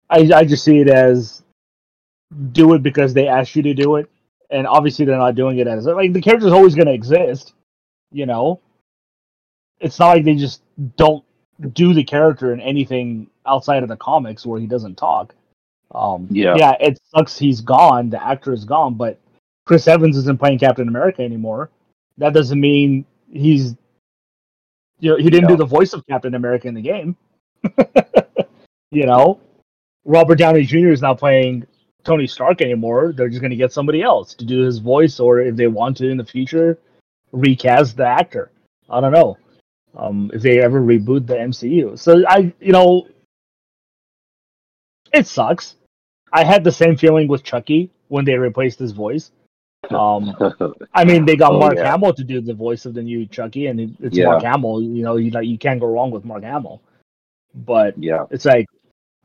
I 0.09 0.29
I 0.33 0.45
just 0.45 0.63
see 0.63 0.79
it 0.79 0.89
as 0.89 1.43
do 2.51 2.73
it 2.73 2.83
because 2.83 3.13
they 3.13 3.27
asked 3.27 3.55
you 3.55 3.63
to 3.63 3.73
do 3.73 3.95
it, 3.97 4.09
and 4.49 4.67
obviously 4.67 5.05
they're 5.05 5.17
not 5.17 5.35
doing 5.35 5.57
it 5.57 5.67
as 5.67 5.85
like 5.85 6.13
the 6.13 6.21
character's 6.21 6.51
always 6.53 6.75
going 6.75 6.87
to 6.87 6.93
exist. 6.93 7.53
You 8.11 8.25
know, 8.25 8.59
it's 9.79 9.99
not 9.99 10.09
like 10.09 10.23
they 10.25 10.35
just 10.35 10.61
don't 10.95 11.23
do 11.73 11.93
the 11.93 12.03
character 12.03 12.53
in 12.53 12.61
anything 12.61 13.27
outside 13.45 13.83
of 13.83 13.89
the 13.89 13.97
comics 13.97 14.45
where 14.45 14.59
he 14.59 14.67
doesn't 14.67 14.95
talk. 14.95 15.33
Um, 15.93 16.27
Yeah. 16.29 16.55
yeah, 16.57 16.75
it 16.79 16.99
sucks 17.15 17.37
he's 17.37 17.61
gone. 17.61 18.09
The 18.09 18.23
actor 18.23 18.53
is 18.53 18.65
gone, 18.65 18.95
but 18.95 19.17
Chris 19.65 19.87
Evans 19.87 20.17
isn't 20.17 20.39
playing 20.39 20.59
Captain 20.59 20.87
America 20.87 21.23
anymore. 21.23 21.69
That 22.17 22.33
doesn't 22.33 22.59
mean 22.59 23.05
he's, 23.31 23.75
you 24.99 25.11
know, 25.11 25.17
he 25.17 25.23
didn't 25.29 25.43
Yeah. 25.49 25.55
do 25.55 25.57
the 25.57 25.65
voice 25.65 25.93
of 25.93 26.05
Captain 26.07 26.35
America 26.35 26.67
in 26.67 26.73
the 26.73 26.81
game. 26.81 27.15
you 28.91 29.05
know, 29.05 29.39
Robert 30.05 30.35
Downey 30.37 30.63
Jr. 30.63 30.89
is 30.89 31.01
not 31.01 31.17
playing 31.19 31.65
Tony 32.03 32.27
Stark 32.27 32.61
anymore. 32.61 33.13
They're 33.13 33.29
just 33.29 33.41
going 33.41 33.51
to 33.51 33.57
get 33.57 33.73
somebody 33.73 34.01
else 34.01 34.33
to 34.35 34.45
do 34.45 34.61
his 34.61 34.77
voice, 34.79 35.19
or 35.19 35.39
if 35.39 35.55
they 35.55 35.67
want 35.67 35.97
to 35.97 36.09
in 36.09 36.17
the 36.17 36.25
future, 36.25 36.77
recast 37.31 37.97
the 37.97 38.05
actor. 38.05 38.51
I 38.89 39.01
don't 39.01 39.11
know 39.11 39.37
um, 39.97 40.31
if 40.33 40.41
they 40.41 40.61
ever 40.61 40.79
reboot 40.81 41.27
the 41.27 41.35
MCU. 41.35 41.97
So 41.99 42.23
I, 42.27 42.53
you 42.59 42.71
know, 42.71 43.07
it 45.13 45.27
sucks. 45.27 45.75
I 46.31 46.43
had 46.43 46.63
the 46.63 46.71
same 46.71 46.95
feeling 46.95 47.27
with 47.27 47.43
Chucky 47.43 47.89
when 48.09 48.25
they 48.25 48.35
replaced 48.35 48.79
his 48.79 48.91
voice. 48.91 49.31
Um, 49.89 50.35
I 50.93 51.05
mean, 51.05 51.25
they 51.25 51.35
got 51.35 51.51
Oh, 51.53 51.59
Mark 51.59 51.77
yeah. 51.77 51.91
Hamill 51.91 52.13
to 52.13 52.23
do 52.23 52.41
the 52.41 52.53
voice 52.53 52.85
of 52.85 52.93
the 52.93 53.01
new 53.01 53.25
Chucky, 53.25 53.67
and 53.67 53.79
it, 53.79 53.89
it's 53.99 54.17
Yeah. 54.17 54.25
Mark 54.25 54.43
Hamill. 54.43 54.81
You 54.81 55.03
know, 55.03 55.15
you 55.15 55.31
you 55.41 55.57
can't 55.57 55.79
go 55.79 55.87
wrong 55.87 56.11
with 56.11 56.25
Mark 56.25 56.43
Hamill. 56.43 56.81
But 57.55 57.97
yeah. 57.97 58.25
it's 58.29 58.45
like 58.45 58.67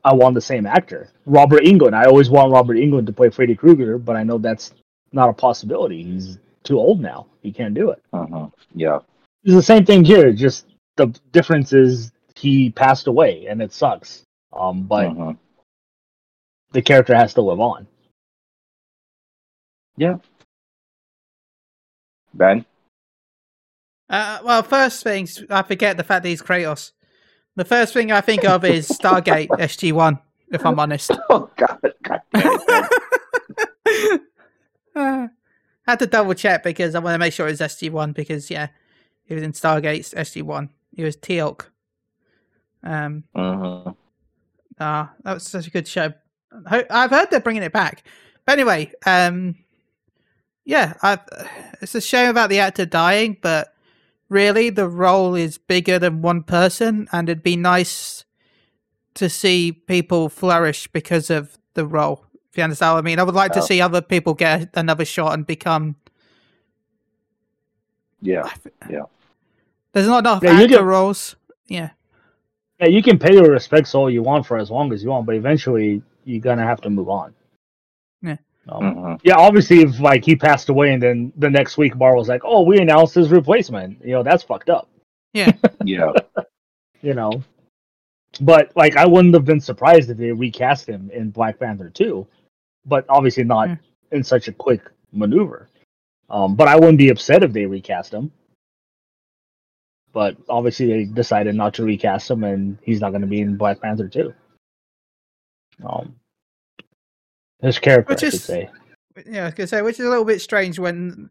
I 0.03 0.13
want 0.13 0.35
the 0.35 0.41
same 0.41 0.65
actor, 0.65 1.09
Robert 1.25 1.63
Englund. 1.63 1.93
I 1.93 2.05
always 2.05 2.29
want 2.29 2.51
Robert 2.51 2.77
Englund 2.77 3.05
to 3.07 3.13
play 3.13 3.29
Freddy 3.29 3.55
Krueger, 3.55 3.97
but 3.97 4.15
I 4.15 4.23
know 4.23 4.37
that's 4.37 4.73
not 5.11 5.29
a 5.29 5.33
possibility. 5.33 6.03
He's 6.03 6.39
too 6.63 6.79
old 6.79 6.99
now. 6.99 7.27
He 7.41 7.51
can't 7.51 7.73
do 7.73 7.91
it. 7.91 8.01
Uh-huh. 8.11 8.47
Yeah. 8.73 8.99
It's 9.43 9.53
the 9.55 9.61
same 9.63 9.85
thing 9.85 10.05
here. 10.05 10.31
Just 10.31 10.67
the 10.95 11.07
difference 11.31 11.73
is 11.73 12.11
he 12.35 12.69
passed 12.69 13.07
away, 13.07 13.47
and 13.47 13.61
it 13.61 13.73
sucks. 13.73 14.23
Um, 14.53 14.83
but 14.83 15.07
Uh-huh. 15.07 15.33
the 16.71 16.81
character 16.81 17.15
has 17.15 17.33
to 17.35 17.41
live 17.41 17.59
on. 17.59 17.87
Yeah. 19.97 20.17
Ben? 22.33 22.65
Uh, 24.09 24.39
well, 24.43 24.63
first 24.63 25.03
things, 25.03 25.43
I 25.49 25.61
forget 25.63 25.97
the 25.97 26.03
fact 26.03 26.23
that 26.23 26.29
he's 26.29 26.41
Kratos. 26.41 26.91
The 27.55 27.65
first 27.65 27.93
thing 27.93 28.11
I 28.11 28.21
think 28.21 28.43
of 28.45 28.65
is 28.65 28.87
Stargate 28.87 29.49
SG1, 29.57 30.19
if 30.51 30.65
I'm 30.65 30.79
honest. 30.79 31.11
Oh 31.29 31.49
God, 31.55 31.79
God 32.03 32.21
damn 32.33 32.59
it, 32.59 34.21
Uh, 34.95 35.27
I 35.87 35.91
had 35.91 35.99
to 35.99 36.05
double 36.07 36.33
check 36.35 36.63
because 36.63 36.93
I 36.95 36.99
want 36.99 37.15
to 37.15 37.19
make 37.19 37.33
sure 37.33 37.47
it's 37.47 37.61
SG1 37.61 38.13
because, 38.13 38.49
yeah, 38.51 38.67
he 39.33 39.35
was 39.35 39.43
in 39.43 39.51
Stargate's 39.53 40.13
SG1. 40.13 40.69
He 40.95 41.03
was 41.03 41.17
Teal'c. 41.17 41.65
Um, 42.83 43.23
Mhm. 43.35 43.95
Ah, 44.79 45.11
that 45.23 45.33
was 45.33 45.43
such 45.43 45.67
a 45.67 45.71
good 45.71 45.87
show. 45.87 46.13
I've 46.67 47.09
heard 47.09 47.31
they're 47.31 47.39
bringing 47.39 47.63
it 47.63 47.73
back. 47.73 48.03
But 48.45 48.53
anyway, 48.53 48.91
um, 49.05 49.55
yeah, 50.65 50.93
i 51.01 51.17
it's 51.81 51.95
a 51.95 52.01
shame 52.01 52.29
about 52.29 52.49
the 52.49 52.59
actor 52.59 52.85
dying, 52.85 53.37
but 53.41 53.73
really 54.29 54.69
the 54.69 54.87
role 54.87 55.33
is 55.35 55.57
bigger 55.57 55.97
than 55.97 56.21
one 56.21 56.43
person, 56.43 57.07
and 57.11 57.27
it'd 57.29 57.43
be 57.43 57.55
nice 57.55 58.25
to 59.15 59.29
see 59.29 59.71
people 59.71 60.29
flourish 60.29 60.87
because 60.87 61.29
of 61.29 61.57
the 61.73 61.85
role. 61.87 62.25
If 62.51 62.57
you 62.57 62.63
understand 62.63 62.93
what 62.93 62.99
I 62.99 63.01
mean, 63.01 63.19
I 63.19 63.23
would 63.23 63.35
like 63.35 63.53
to 63.53 63.59
Oh. 63.61 63.65
see 63.65 63.81
other 63.81 64.01
people 64.01 64.33
get 64.33 64.69
another 64.75 65.05
shot 65.05 65.33
and 65.33 65.45
become. 65.47 65.95
Yeah, 68.21 68.49
yeah. 68.89 69.03
There's 69.93 70.07
not 70.07 70.19
enough 70.19 70.43
Yeah, 70.43 70.51
you 70.57 70.63
actor 70.65 70.67
get- 70.77 70.83
roles. 70.83 71.35
Yeah, 71.67 71.91
Yeah, 72.79 72.87
you 72.87 73.01
can 73.01 73.17
pay 73.17 73.33
your 73.33 73.49
respects 73.51 73.95
all 73.95 74.09
you 74.09 74.21
want 74.23 74.45
for 74.45 74.57
as 74.57 74.69
long 74.69 74.91
as 74.91 75.03
you 75.03 75.09
want, 75.09 75.25
but 75.25 75.35
eventually 75.35 76.01
you're 76.25 76.41
gonna 76.41 76.63
have 76.65 76.81
to 76.81 76.89
move 76.89 77.07
on. 77.09 77.33
Yeah. 78.21 78.37
Um, 78.67 78.95
Mhm. 78.95 79.19
Yeah, 79.23 79.37
obviously, 79.37 79.81
if 79.81 79.99
like 79.99 80.25
he 80.25 80.35
passed 80.35 80.69
away 80.69 80.93
and 80.93 81.01
then 81.01 81.31
the 81.37 81.49
next 81.49 81.77
week 81.77 81.95
Marvel's 81.95 82.27
like, 82.29 82.41
"Oh, 82.43 82.63
we 82.63 82.79
announced 82.79 83.15
his 83.15 83.31
replacement," 83.31 84.03
you 84.03 84.11
know, 84.13 84.23
that's 84.23 84.43
fucked 84.43 84.69
up. 84.69 84.89
Yeah. 85.33 85.51
Yeah, 85.85 86.11
you 87.01 87.13
know, 87.13 87.43
but 88.41 88.71
like 88.75 88.97
I 88.97 89.05
wouldn't 89.05 89.33
have 89.33 89.45
been 89.45 89.61
surprised 89.61 90.09
if 90.09 90.17
they 90.17 90.31
recast 90.31 90.87
him 90.87 91.09
in 91.13 91.29
Black 91.29 91.59
Panther 91.59 91.89
2, 91.89 92.25
but 92.85 93.05
obviously 93.09 93.43
not 93.43 93.69
in 94.11 94.23
such 94.23 94.47
a 94.47 94.51
quick 94.53 94.81
maneuver. 95.11 95.69
Um, 96.29 96.55
but 96.55 96.67
I 96.67 96.75
wouldn't 96.75 96.97
be 96.97 97.09
upset 97.09 97.43
if 97.43 97.51
they 97.53 97.65
recast 97.65 98.13
him. 98.13 98.31
But 100.13 100.37
obviously, 100.47 100.85
they 100.87 101.05
decided 101.05 101.55
not 101.55 101.73
to 101.75 101.83
recast 101.83 102.29
him, 102.29 102.43
and 102.43 102.77
he's 102.83 103.01
not 103.01 103.09
going 103.09 103.21
to 103.21 103.27
be 103.27 103.41
in 103.41 103.57
Black 103.57 103.81
Panther 103.81 104.07
2. 104.07 104.33
Um, 105.83 106.15
his 107.61 107.79
character, 107.79 108.13
Which 108.13 108.23
I 108.23 108.27
is- 108.27 108.33
should 108.33 108.41
say. 108.41 108.69
yeah, 109.27 109.41
I 109.41 109.45
was 109.45 109.53
gonna 109.55 109.67
say, 109.67 109.81
which 109.81 109.99
is 109.99 110.05
a 110.05 110.09
little 110.09 110.23
bit 110.25 110.39
strange 110.41 110.77
when 110.77 111.29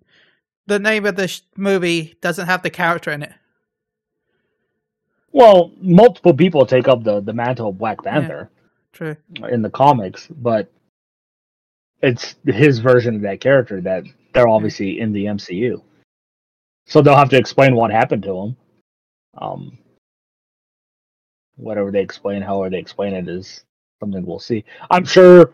the 0.66 0.78
name 0.80 1.06
of 1.06 1.14
the 1.16 1.28
sh- 1.28 1.42
movie 1.56 2.16
doesn't 2.20 2.46
have 2.46 2.62
the 2.62 2.70
character 2.70 3.10
in 3.12 3.22
it. 3.22 3.32
Well, 5.32 5.70
multiple 5.80 6.34
people 6.34 6.66
take 6.66 6.88
up 6.88 7.04
the, 7.04 7.20
the 7.20 7.32
mantle 7.32 7.68
of 7.70 7.78
Black 7.78 8.02
Panther 8.02 8.50
True. 8.92 9.16
in 9.48 9.62
the 9.62 9.70
comics, 9.70 10.26
but 10.28 10.70
it's 12.02 12.34
his 12.44 12.80
version 12.80 13.14
of 13.16 13.22
that 13.22 13.40
character 13.40 13.80
that 13.80 14.04
they're 14.34 14.48
obviously 14.48 15.00
in 15.00 15.12
the 15.12 15.26
MCU. 15.26 15.80
so 16.86 17.00
they'll 17.00 17.16
have 17.16 17.30
to 17.30 17.38
explain 17.38 17.74
what 17.76 17.90
happened 17.90 18.24
to 18.24 18.36
him. 18.36 18.56
Um, 19.38 19.78
whatever 21.56 21.90
they 21.90 22.00
explain, 22.00 22.42
however 22.42 22.70
they 22.70 22.78
explain 22.78 23.14
it, 23.14 23.28
is 23.28 23.64
something 24.00 24.24
we'll 24.24 24.38
see. 24.38 24.64
I'm 24.90 25.04
sure 25.04 25.52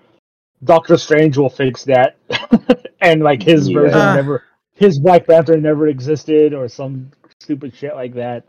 Doctor 0.65 0.97
Strange 0.97 1.37
will 1.39 1.51
fix 1.51 1.85
that, 1.85 2.17
and 3.01 3.23
like 3.23 3.43
his 3.43 3.69
Yeah. 3.69 3.81
version 3.81 3.99
Uh. 4.01 4.15
never, 4.15 4.45
his 4.75 4.99
Black 4.99 5.27
Panther 5.27 5.57
never 5.57 5.89
existed, 5.89 6.55
or 6.55 6.69
some 6.69 7.11
stupid 7.41 7.75
shit 7.75 7.95
like 7.95 8.15
that. 8.15 8.45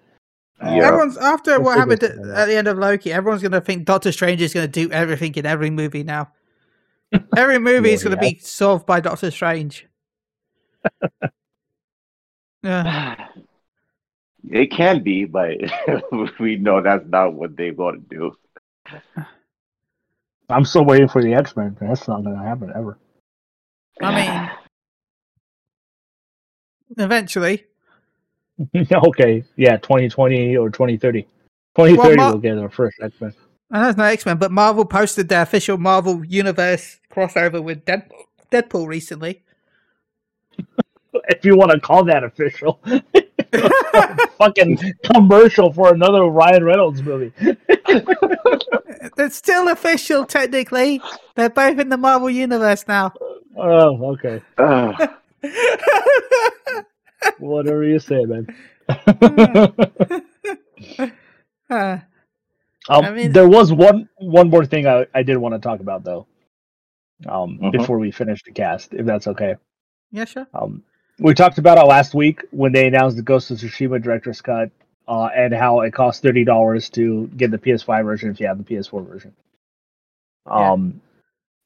Yeah. 0.61 0.87
Everyone's 0.87 1.17
after 1.17 1.53
We'll 1.53 1.65
what 1.65 1.77
happened 1.77 2.03
at, 2.03 2.17
at 2.17 2.45
the 2.47 2.55
end 2.55 2.67
of 2.67 2.77
Loki. 2.77 3.13
Everyone's 3.13 3.41
going 3.41 3.53
to 3.53 3.61
think 3.61 3.85
Doctor 3.85 4.11
Strange 4.11 4.41
is 4.41 4.53
going 4.53 4.69
to 4.69 4.71
do 4.71 4.91
everything 4.91 5.33
in 5.35 5.45
every 5.45 5.69
movie 5.69 6.03
now. 6.03 6.31
Every 7.37 7.57
movie 7.57 7.93
is 7.93 8.03
going 8.03 8.15
to 8.15 8.21
be 8.21 8.37
solved 8.37 8.85
by 8.85 8.99
Doctor 8.99 9.31
Strange. 9.31 9.87
yeah. 12.63 13.27
It 14.47 14.71
can 14.71 15.03
be, 15.03 15.25
but 15.25 15.57
we 16.39 16.55
know 16.55 16.81
that's 16.81 17.05
not 17.07 17.33
what 17.33 17.57
they're 17.57 17.73
going 17.73 18.05
to 18.09 18.15
do. 18.15 18.37
I'm 20.49 20.65
still 20.65 20.85
waiting 20.85 21.07
for 21.07 21.21
the 21.21 21.33
X 21.33 21.55
Men. 21.55 21.77
That's 21.79 22.07
not 22.07 22.23
going 22.23 22.37
to 22.37 22.43
happen 22.43 22.71
ever. 22.75 22.97
I 24.01 24.15
mean, 24.15 24.49
eventually. 26.97 27.65
okay, 28.91 29.43
yeah, 29.55 29.77
2020 29.77 30.57
or 30.57 30.69
2030. 30.69 31.23
2030 31.75 31.97
Well, 31.97 32.15
Ma- 32.15 32.29
we'll 32.31 32.39
get 32.39 32.57
our 32.57 32.69
first 32.69 32.97
X 33.01 33.19
Men. 33.21 33.33
I 33.71 33.77
uh, 33.77 33.81
know 33.83 33.89
it's 33.89 33.97
not 33.97 34.11
X 34.11 34.25
Men, 34.25 34.37
but 34.37 34.51
Marvel 34.51 34.85
posted 34.85 35.29
their 35.29 35.43
official 35.43 35.77
Marvel 35.77 36.25
Universe 36.25 36.99
crossover 37.11 37.61
with 37.61 37.85
Deadpool, 37.85 38.23
Deadpool 38.51 38.87
recently. 38.87 39.43
If 41.29 41.43
you 41.45 41.55
want 41.57 41.71
to 41.71 41.79
call 41.79 42.03
that 42.05 42.23
official, 42.23 42.79
fucking 44.37 44.77
commercial 45.11 45.73
for 45.73 45.93
another 45.93 46.23
Ryan 46.25 46.63
Reynolds 46.63 47.01
movie. 47.03 47.33
It's 49.17 49.35
still 49.35 49.67
official, 49.69 50.25
technically. 50.25 51.01
They're 51.35 51.49
both 51.49 51.77
in 51.79 51.89
the 51.89 51.97
Marvel 51.97 52.29
Universe 52.29 52.85
now. 52.87 53.13
Oh, 53.57 54.11
okay. 54.13 54.41
Ugh. 54.57 55.09
Whatever 57.39 57.83
you 57.85 57.99
say, 57.99 58.23
man. 58.25 58.47
Uh, 61.69 61.97
um, 62.89 63.05
I 63.05 63.11
mean- 63.11 63.31
there 63.31 63.47
was 63.47 63.71
one 63.71 64.09
one 64.17 64.49
more 64.49 64.65
thing 64.65 64.87
I, 64.87 65.05
I 65.13 65.23
did 65.23 65.37
want 65.37 65.53
to 65.55 65.59
talk 65.59 65.79
about 65.81 66.03
though. 66.03 66.25
Um, 67.27 67.59
Mhm. 67.61 67.71
before 67.73 67.99
we 67.99 68.11
finish 68.11 68.41
the 68.43 68.51
cast, 68.51 68.93
if 68.93 69.05
that's 69.05 69.27
okay. 69.27 69.55
yeah, 70.11 70.25
sure. 70.25 70.47
Um, 70.53 70.83
we 71.19 71.33
talked 71.33 71.57
about 71.57 71.77
it 71.77 71.85
last 71.85 72.13
week 72.13 72.41
when 72.51 72.71
they 72.71 72.87
announced 72.87 73.17
the 73.17 73.23
Ghost 73.23 73.51
of 73.51 73.57
Tsushima 73.57 74.01
director's 74.01 74.41
cut, 74.41 74.71
uh, 75.07 75.29
and 75.35 75.53
how 75.53 75.81
it 75.81 75.93
costs 75.93 76.21
thirty 76.21 76.43
dollars 76.43 76.89
to 76.91 77.27
get 77.35 77.51
the 77.51 77.57
PS5 77.57 78.05
version 78.05 78.29
if 78.29 78.39
you 78.39 78.47
have 78.47 78.57
the 78.57 78.63
PS4 78.63 79.05
version. 79.07 79.35
Um, 80.45 81.01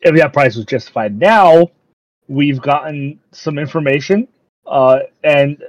if 0.02 0.16
that 0.16 0.34
price 0.34 0.56
was 0.56 0.66
justified, 0.66 1.18
now 1.18 1.72
we've 2.28 2.62
gotten 2.62 3.20
some 3.32 3.58
information, 3.58 4.28
uh, 4.66 5.00
and 5.24 5.64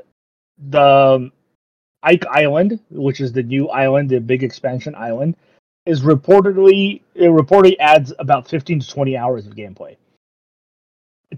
the 0.70 1.31
Ike 2.02 2.27
Island, 2.27 2.81
which 2.90 3.20
is 3.20 3.32
the 3.32 3.43
new 3.43 3.69
island, 3.69 4.11
the 4.11 4.20
big 4.20 4.43
expansion 4.43 4.94
island, 4.94 5.36
is 5.86 6.02
reportedly 6.02 7.02
it 7.15 7.28
reportedly 7.28 7.77
adds 7.78 8.12
about 8.19 8.48
fifteen 8.48 8.81
to 8.81 8.89
twenty 8.89 9.16
hours 9.16 9.47
of 9.47 9.55
gameplay. 9.55 9.97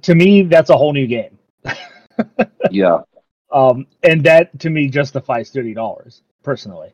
To 0.02 0.14
me, 0.14 0.42
that's 0.42 0.70
a 0.70 0.76
whole 0.76 0.92
new 0.92 1.06
game. 1.06 1.38
yeah. 2.70 2.98
Um, 3.52 3.86
and 4.02 4.24
that 4.24 4.58
to 4.60 4.70
me 4.70 4.88
justifies 4.88 5.50
thirty 5.50 5.74
dollars 5.74 6.22
personally. 6.42 6.92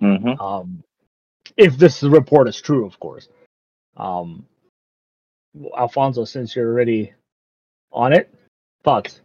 hmm 0.00 0.32
Um, 0.40 0.82
if 1.56 1.76
this 1.76 2.02
report 2.02 2.48
is 2.48 2.60
true, 2.60 2.86
of 2.86 2.98
course. 3.00 3.28
Um, 3.96 4.46
Alfonso, 5.76 6.24
since 6.24 6.54
you're 6.54 6.68
already 6.70 7.12
on 7.92 8.12
it, 8.12 8.32
thoughts? 8.84 9.20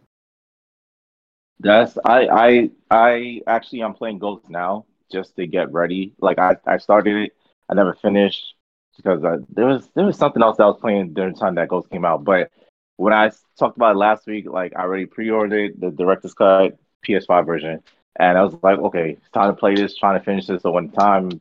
That's 1.60 1.96
I 2.04 2.26
I 2.28 2.70
I 2.90 3.40
actually 3.46 3.82
I'm 3.82 3.94
playing 3.94 4.18
Ghost 4.18 4.48
now 4.50 4.84
just 5.10 5.36
to 5.36 5.46
get 5.46 5.72
ready. 5.72 6.12
Like 6.20 6.38
I 6.38 6.56
I 6.66 6.78
started 6.78 7.16
it, 7.16 7.32
I 7.68 7.74
never 7.74 7.94
finished 7.94 8.54
because 8.96 9.24
uh, 9.24 9.38
there 9.50 9.66
was 9.66 9.88
there 9.94 10.04
was 10.04 10.18
something 10.18 10.42
else 10.42 10.56
that 10.58 10.64
I 10.64 10.66
was 10.66 10.80
playing 10.80 11.14
during 11.14 11.32
the 11.34 11.40
time 11.40 11.54
that 11.54 11.68
Ghost 11.68 11.90
came 11.90 12.04
out. 12.04 12.24
But 12.24 12.50
when 12.96 13.12
I 13.12 13.30
talked 13.58 13.76
about 13.76 13.94
it 13.94 13.98
last 13.98 14.26
week, 14.26 14.46
like 14.48 14.74
I 14.76 14.82
already 14.82 15.06
pre-ordered 15.06 15.80
the 15.80 15.90
director's 15.90 16.34
cut 16.34 16.78
PS5 17.06 17.46
version, 17.46 17.82
and 18.18 18.38
I 18.38 18.42
was 18.42 18.56
like, 18.62 18.78
okay, 18.78 19.10
it's 19.10 19.30
time 19.30 19.54
to 19.54 19.58
play 19.58 19.74
this, 19.74 19.96
trying 19.96 20.18
to 20.18 20.24
finish 20.24 20.46
this. 20.46 20.62
So 20.62 20.70
when 20.70 20.90
time 20.90 21.40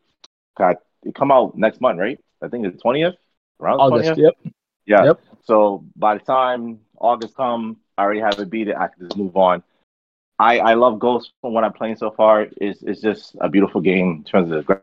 got 0.58 0.78
it 1.04 1.16
come 1.16 1.32
out 1.32 1.58
next 1.58 1.82
month, 1.82 2.00
right? 2.00 2.20
I 2.42 2.48
think 2.48 2.66
it's 2.66 2.82
twentieth, 2.82 3.16
around 3.62 3.78
the 3.78 3.84
August. 3.84 4.16
twentieth. 4.16 4.36
Yep. 4.44 4.54
Yeah. 4.86 5.06
Yep. 5.06 5.22
So 5.44 5.84
by 5.96 6.18
the 6.18 6.24
time 6.24 6.80
August 7.00 7.36
come, 7.36 7.78
I 7.98 8.04
already 8.04 8.20
have 8.20 8.40
it 8.40 8.50
beat 8.50 8.68
it. 8.68 8.76
I 8.76 8.88
can 8.88 9.08
just 9.08 9.18
move 9.18 9.36
on. 9.38 9.64
I 10.40 10.60
I 10.60 10.74
love 10.74 11.00
Ghost 11.00 11.32
from 11.42 11.54
what 11.54 11.64
I'm 11.64 11.74
playing 11.74 11.96
so 11.96 12.12
far. 12.12 12.48
It's 12.58 12.82
it's 12.84 13.02
just 13.02 13.36
a 13.40 13.50
beautiful 13.50 13.82
game 13.82 14.12
in 14.18 14.24
terms 14.24 14.52
of 14.52 14.58
the 14.58 14.64
gra- 14.64 14.82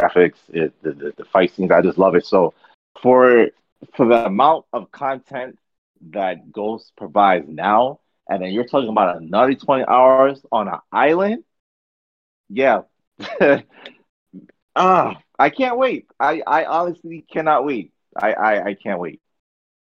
graphics, 0.00 0.38
it, 0.50 0.72
the, 0.82 0.92
the 0.92 1.14
the 1.16 1.24
fight 1.24 1.54
scenes. 1.54 1.70
I 1.70 1.80
just 1.80 1.98
love 1.98 2.14
it. 2.14 2.26
So 2.26 2.52
for 3.00 3.48
for 3.94 4.06
the 4.06 4.26
amount 4.26 4.66
of 4.72 4.90
content 4.90 5.58
that 6.10 6.52
Ghost 6.52 6.92
provides 6.96 7.46
now, 7.48 8.00
and 8.28 8.42
then 8.42 8.50
you're 8.52 8.66
talking 8.66 8.88
about 8.88 9.16
another 9.16 9.54
20 9.54 9.84
hours 9.86 10.44
on 10.52 10.68
an 10.68 10.78
island, 10.92 11.44
yeah. 12.48 12.82
ah, 14.76 15.16
I 15.38 15.50
can't 15.50 15.78
wait. 15.78 16.06
I 16.18 16.42
I 16.46 16.64
honestly 16.64 17.24
cannot 17.30 17.64
wait. 17.64 17.92
I 18.20 18.32
I, 18.32 18.64
I 18.68 18.74
can't 18.74 19.00
wait. 19.00 19.20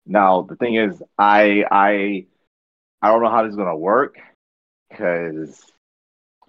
Now 0.06 0.44
the 0.44 0.56
thing 0.56 0.76
is, 0.76 1.02
I 1.18 1.64
I 1.72 2.26
I 3.02 3.10
don't 3.11 3.22
know 3.23 3.30
how 3.30 3.44
this 3.44 3.52
is 3.52 3.57
gonna 3.57 3.77
work 3.77 4.15
because 4.90 5.65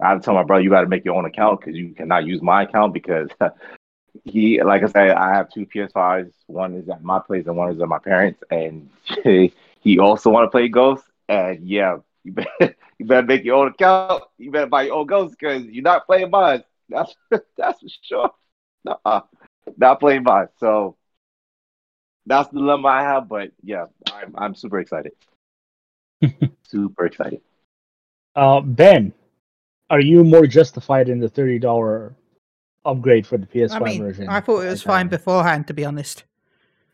I 0.01 0.09
have 0.09 0.21
to 0.21 0.25
tell 0.25 0.33
my 0.33 0.43
brother 0.43 0.63
you 0.63 0.69
got 0.69 0.81
to 0.81 0.87
make 0.87 1.05
your 1.05 1.15
own 1.15 1.25
account 1.25 1.59
because 1.61 1.75
you 1.75 1.93
cannot 1.93 2.25
use 2.25 2.41
my 2.41 2.63
account 2.63 2.93
because 2.93 3.29
he, 4.23 4.61
like 4.61 4.83
I 4.83 4.87
said, 4.87 5.11
I 5.11 5.33
have 5.35 5.49
two 5.49 5.65
PS5s. 5.65 6.31
One 6.47 6.75
is 6.75 6.89
at 6.89 7.03
my 7.03 7.19
place 7.19 7.47
and 7.47 7.55
one 7.55 7.71
is 7.71 7.81
at 7.81 7.87
my 7.87 7.99
parents, 7.99 8.43
and 8.49 8.89
he 9.79 9.99
also 9.99 10.29
want 10.29 10.45
to 10.45 10.49
play 10.51 10.67
Ghost. 10.67 11.03
And 11.27 11.67
yeah, 11.67 11.97
you 12.23 12.33
better 12.33 12.75
you 12.97 13.05
better 13.05 13.25
make 13.25 13.43
your 13.43 13.55
own 13.57 13.67
account. 13.69 14.23
You 14.37 14.51
better 14.51 14.67
buy 14.67 14.83
your 14.83 14.95
own 14.95 15.07
Ghost 15.07 15.35
because 15.39 15.63
you're 15.65 15.83
not 15.83 16.05
playing 16.05 16.29
mine. 16.29 16.63
That's 16.89 17.15
that's 17.57 17.79
for 17.81 17.87
sure. 18.01 18.31
Nuh-uh. 18.85 19.21
Not 19.77 19.99
playing 19.99 20.23
mine. 20.23 20.47
So 20.57 20.97
that's 22.25 22.49
the 22.49 22.59
dilemma 22.59 22.87
I 22.89 23.01
have. 23.03 23.27
But 23.29 23.51
yeah, 23.63 23.85
I'm 24.11 24.33
I'm 24.37 24.55
super 24.55 24.79
excited. 24.79 25.13
super 26.63 27.05
excited. 27.05 27.41
Uh, 28.35 28.61
ben, 28.61 29.13
are 29.89 29.99
you 30.01 30.23
more 30.23 30.45
justified 30.45 31.09
in 31.09 31.19
the 31.19 31.29
thirty 31.29 31.59
dollar 31.59 32.15
upgrade 32.85 33.25
for 33.27 33.37
the 33.37 33.45
PS5 33.45 33.81
I 33.81 33.85
mean, 33.85 34.01
version? 34.01 34.29
I 34.29 34.39
thought 34.39 34.61
it 34.61 34.69
was 34.69 34.81
fine 34.83 35.07
beforehand, 35.07 35.67
to 35.67 35.73
be 35.73 35.85
honest. 35.85 36.23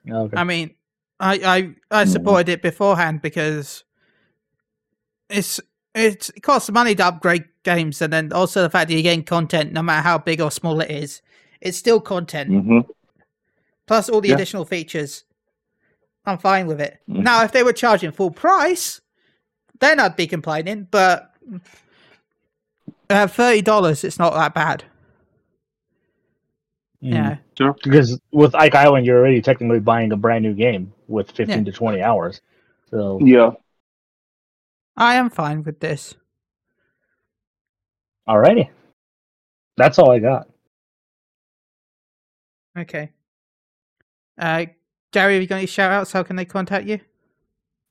Okay. 0.10 0.38
I 0.38 0.44
mean, 0.44 0.76
I 1.20 1.76
I, 1.92 2.02
I 2.02 2.06
Mhm. 2.06 2.08
supported 2.10 2.50
it 2.50 2.62
beforehand 2.62 3.22
because 3.22 3.84
it's 5.30 5.60
it's 5.96 6.30
it 6.30 6.42
costs 6.44 6.70
money 6.72 6.96
to 6.96 7.06
upgrade 7.06 7.46
games, 7.64 8.02
and 8.02 8.12
then 8.14 8.32
also 8.34 8.62
the 8.62 8.70
fact 8.70 8.88
that 8.88 8.94
you're 8.94 9.04
getting 9.04 9.24
content, 9.24 9.74
no 9.74 9.82
matter 9.82 10.02
how 10.04 10.18
big 10.18 10.42
or 10.42 10.52
small 10.52 10.80
it 10.82 10.92
is, 10.92 11.22
it's 11.62 11.78
still 11.78 12.00
content 12.00 12.50
hmm 12.50 12.80
plus 13.88 14.10
all 14.10 14.20
the 14.22 14.30
Yeah. 14.30 14.36
additional 14.36 14.66
features. 14.66 15.24
I'm 16.26 16.38
fine 16.38 16.68
with 16.68 16.82
it. 16.82 17.00
Mhm. 17.10 17.24
Now, 17.24 17.44
if 17.44 17.54
they 17.54 17.64
were 17.64 17.72
charging 17.74 18.12
full 18.12 18.32
price, 18.32 19.00
then 19.80 19.98
I'd 20.00 20.18
be 20.18 20.28
complaining. 20.28 20.88
But 20.92 21.34
uh, 23.10 23.28
thirty 23.28 23.62
dollars, 23.62 24.04
it's 24.04 24.20
not 24.20 24.34
that 24.34 24.54
bad. 24.54 24.84
Mm. 27.04 27.14
Yeah, 27.14 27.38
Sure. 27.58 27.76
Because 27.84 28.20
with 28.32 28.56
Ike 28.56 28.76
Island, 28.76 29.06
you're 29.06 29.18
already 29.20 29.42
technically 29.42 29.80
buying 29.80 30.12
a 30.12 30.18
brand 30.18 30.44
new 30.44 30.54
game 30.54 30.92
with 31.08 31.30
15 31.32 31.60
Yeah. 31.60 31.64
to 31.66 31.72
20 31.72 32.02
hours. 32.02 32.42
So, 32.90 33.20
Yeah. 33.24 33.52
I 34.96 35.16
am 35.16 35.30
fine 35.30 35.64
with 35.64 35.80
this. 35.80 36.16
alrighty. 38.28 38.70
That's 39.78 40.00
all 40.00 40.12
I 40.12 40.20
got. 40.20 40.50
Okay. 42.78 43.12
Uh, 44.38 44.66
Gary, 45.12 45.34
have 45.34 45.42
you 45.42 45.48
got 45.48 45.58
any 45.58 45.66
shout 45.66 45.92
outs? 45.92 46.12
How 46.12 46.24
can 46.24 46.36
they 46.36 46.46
contact 46.46 46.86
you? 46.88 47.00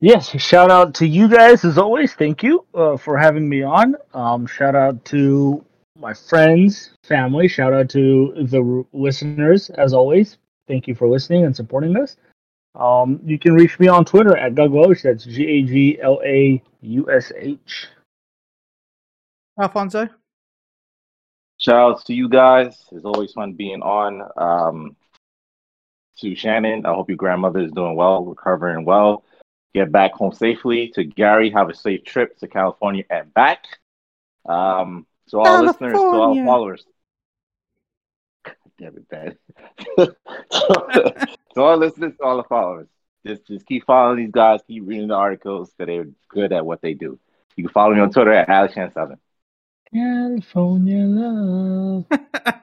Yes, 0.01 0.29
shout 0.41 0.71
out 0.71 0.95
to 0.97 1.07
you 1.07 1.27
guys 1.29 1.65
as 1.65 1.79
always. 1.79 2.13
Thank 2.15 2.43
you 2.43 2.67
uh, 2.75 2.97
for 2.99 3.17
having 3.17 3.49
me 3.49 3.63
on. 3.63 3.97
Um, 4.13 4.47
shout 4.47 4.75
out 4.75 5.03
to 5.07 5.65
my 5.99 6.15
friends, 6.15 6.91
family. 7.03 7.49
Shout 7.49 7.73
out 7.73 7.89
to 7.91 8.33
the 8.37 8.85
listeners 8.93 9.71
as 9.71 9.93
always. 9.93 10.39
Thank 10.69 10.89
you 10.89 10.95
for 10.95 11.09
listening 11.09 11.45
and 11.45 11.55
supporting 11.55 11.97
us. 11.97 12.17
Um, 12.75 13.21
you 13.25 13.39
can 13.39 13.55
reach 13.55 13.79
me 13.79 13.89
on 13.89 14.05
Twitter 14.05 14.37
at 14.37 14.55
Gaglaush. 14.55 15.03
That's 15.03 15.25
G 15.25 15.47
A 15.47 15.63
G 15.63 15.99
L 16.01 16.21
A 16.25 16.63
U 16.83 17.11
S 17.11 17.33
H. 17.37 17.87
Alfonso. 19.59 20.09
Shout 21.59 21.93
outs 21.93 22.05
to 22.05 22.15
you 22.15 22.29
guys. 22.29 22.85
It's 22.93 23.05
always 23.05 23.33
fun 23.33 23.55
being 23.55 23.81
on. 23.81 24.23
Um, 24.37 24.97
to 26.19 26.35
Shannon, 26.35 26.85
I 26.85 26.95
hope 26.95 27.09
your 27.09 27.17
grandmother 27.17 27.61
is 27.61 27.73
doing 27.73 27.95
well, 27.95 28.25
recovering 28.25 28.85
well. 28.85 29.25
Get 29.75 29.93
back 29.93 30.13
home 30.13 30.33
safely. 30.33 30.89
To 30.95 31.05
Gary, 31.05 31.51
have 31.51 31.71
a 31.71 31.75
safe 31.75 32.05
trip 32.05 32.39
to 32.39 32.49
California 32.49 33.05
and 33.11 33.33
back. 33.35 33.65
Um, 34.47 35.07
to 35.31 35.39
all 35.39 35.63
listeners, 35.63 35.93
to 35.93 35.99
all 35.99 36.13
California. 36.13 36.45
followers. 36.45 36.85
Damn 38.79 38.97
it, 38.97 39.09
Ben. 39.09 39.37
to 39.99 40.15
all 41.57 41.77
listeners, 41.77 42.13
to 42.19 42.25
all 42.25 42.37
the 42.37 42.45
followers. 42.45 42.89
Just, 43.27 43.47
just 43.47 43.67
keep 43.67 43.85
following 43.87 44.19
these 44.19 44.31
guys. 44.31 44.61
Keep 44.67 44.87
reading 44.87 45.09
the 45.09 45.15
articles 45.15 45.71
because 45.71 45.87
they're 45.87 46.09
good 46.29 46.53
at 46.53 46.65
what 46.65 46.81
they 46.83 46.95
do. 46.95 47.19
You 47.57 47.65
can 47.65 47.73
follow 47.73 47.95
me 47.95 48.01
on 48.01 48.11
Twitter 48.11 48.33
at 48.33 48.49
AlexChan7. 48.49 49.17
California 49.93 51.05
love. 51.05 52.05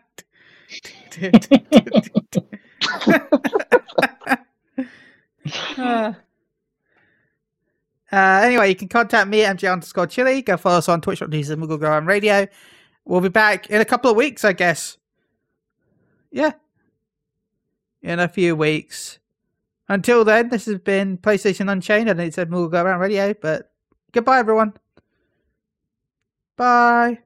uh, 5.77 6.14
uh, 8.14 8.41
anyway, 8.44 8.69
you 8.69 8.76
can 8.76 8.88
contact 8.88 9.27
me 9.27 9.44
at 9.44 9.57
MJ 9.57 9.73
underscore 9.73 10.06
chili. 10.06 10.44
Go 10.44 10.56
follow 10.56 10.77
us 10.77 10.88
on 10.88 11.02
twitch.tv 11.02 11.49
and 11.49 11.64
Moogle 11.64 11.80
Go 11.80 11.88
Around 11.88 12.06
Radio. 12.06 12.45
We'll 13.06 13.22
be 13.22 13.30
back 13.30 13.72
in 13.72 13.81
a 13.81 13.85
couple 13.85 14.11
of 14.11 14.15
weeks, 14.15 14.45
I 14.45 14.53
guess. 14.53 14.99
Yeah. 16.31 16.52
In 18.03 18.19
a 18.19 18.27
few 18.27 18.56
weeks. 18.56 19.18
Until 19.90 20.23
then, 20.23 20.49
this 20.49 20.68
has 20.68 20.77
been 20.77 21.18
PlayStation 21.18 21.72
Unchained 21.72 22.07
and 22.07 22.22
it's 22.22 22.38
a 22.38 22.45
Moogle 22.45 22.69
Go 22.69 22.84
Around 22.84 22.99
Radio, 22.99 23.34
but 23.34 23.72
goodbye 24.11 24.38
everyone. 24.38 24.73
Bye. 26.56 27.23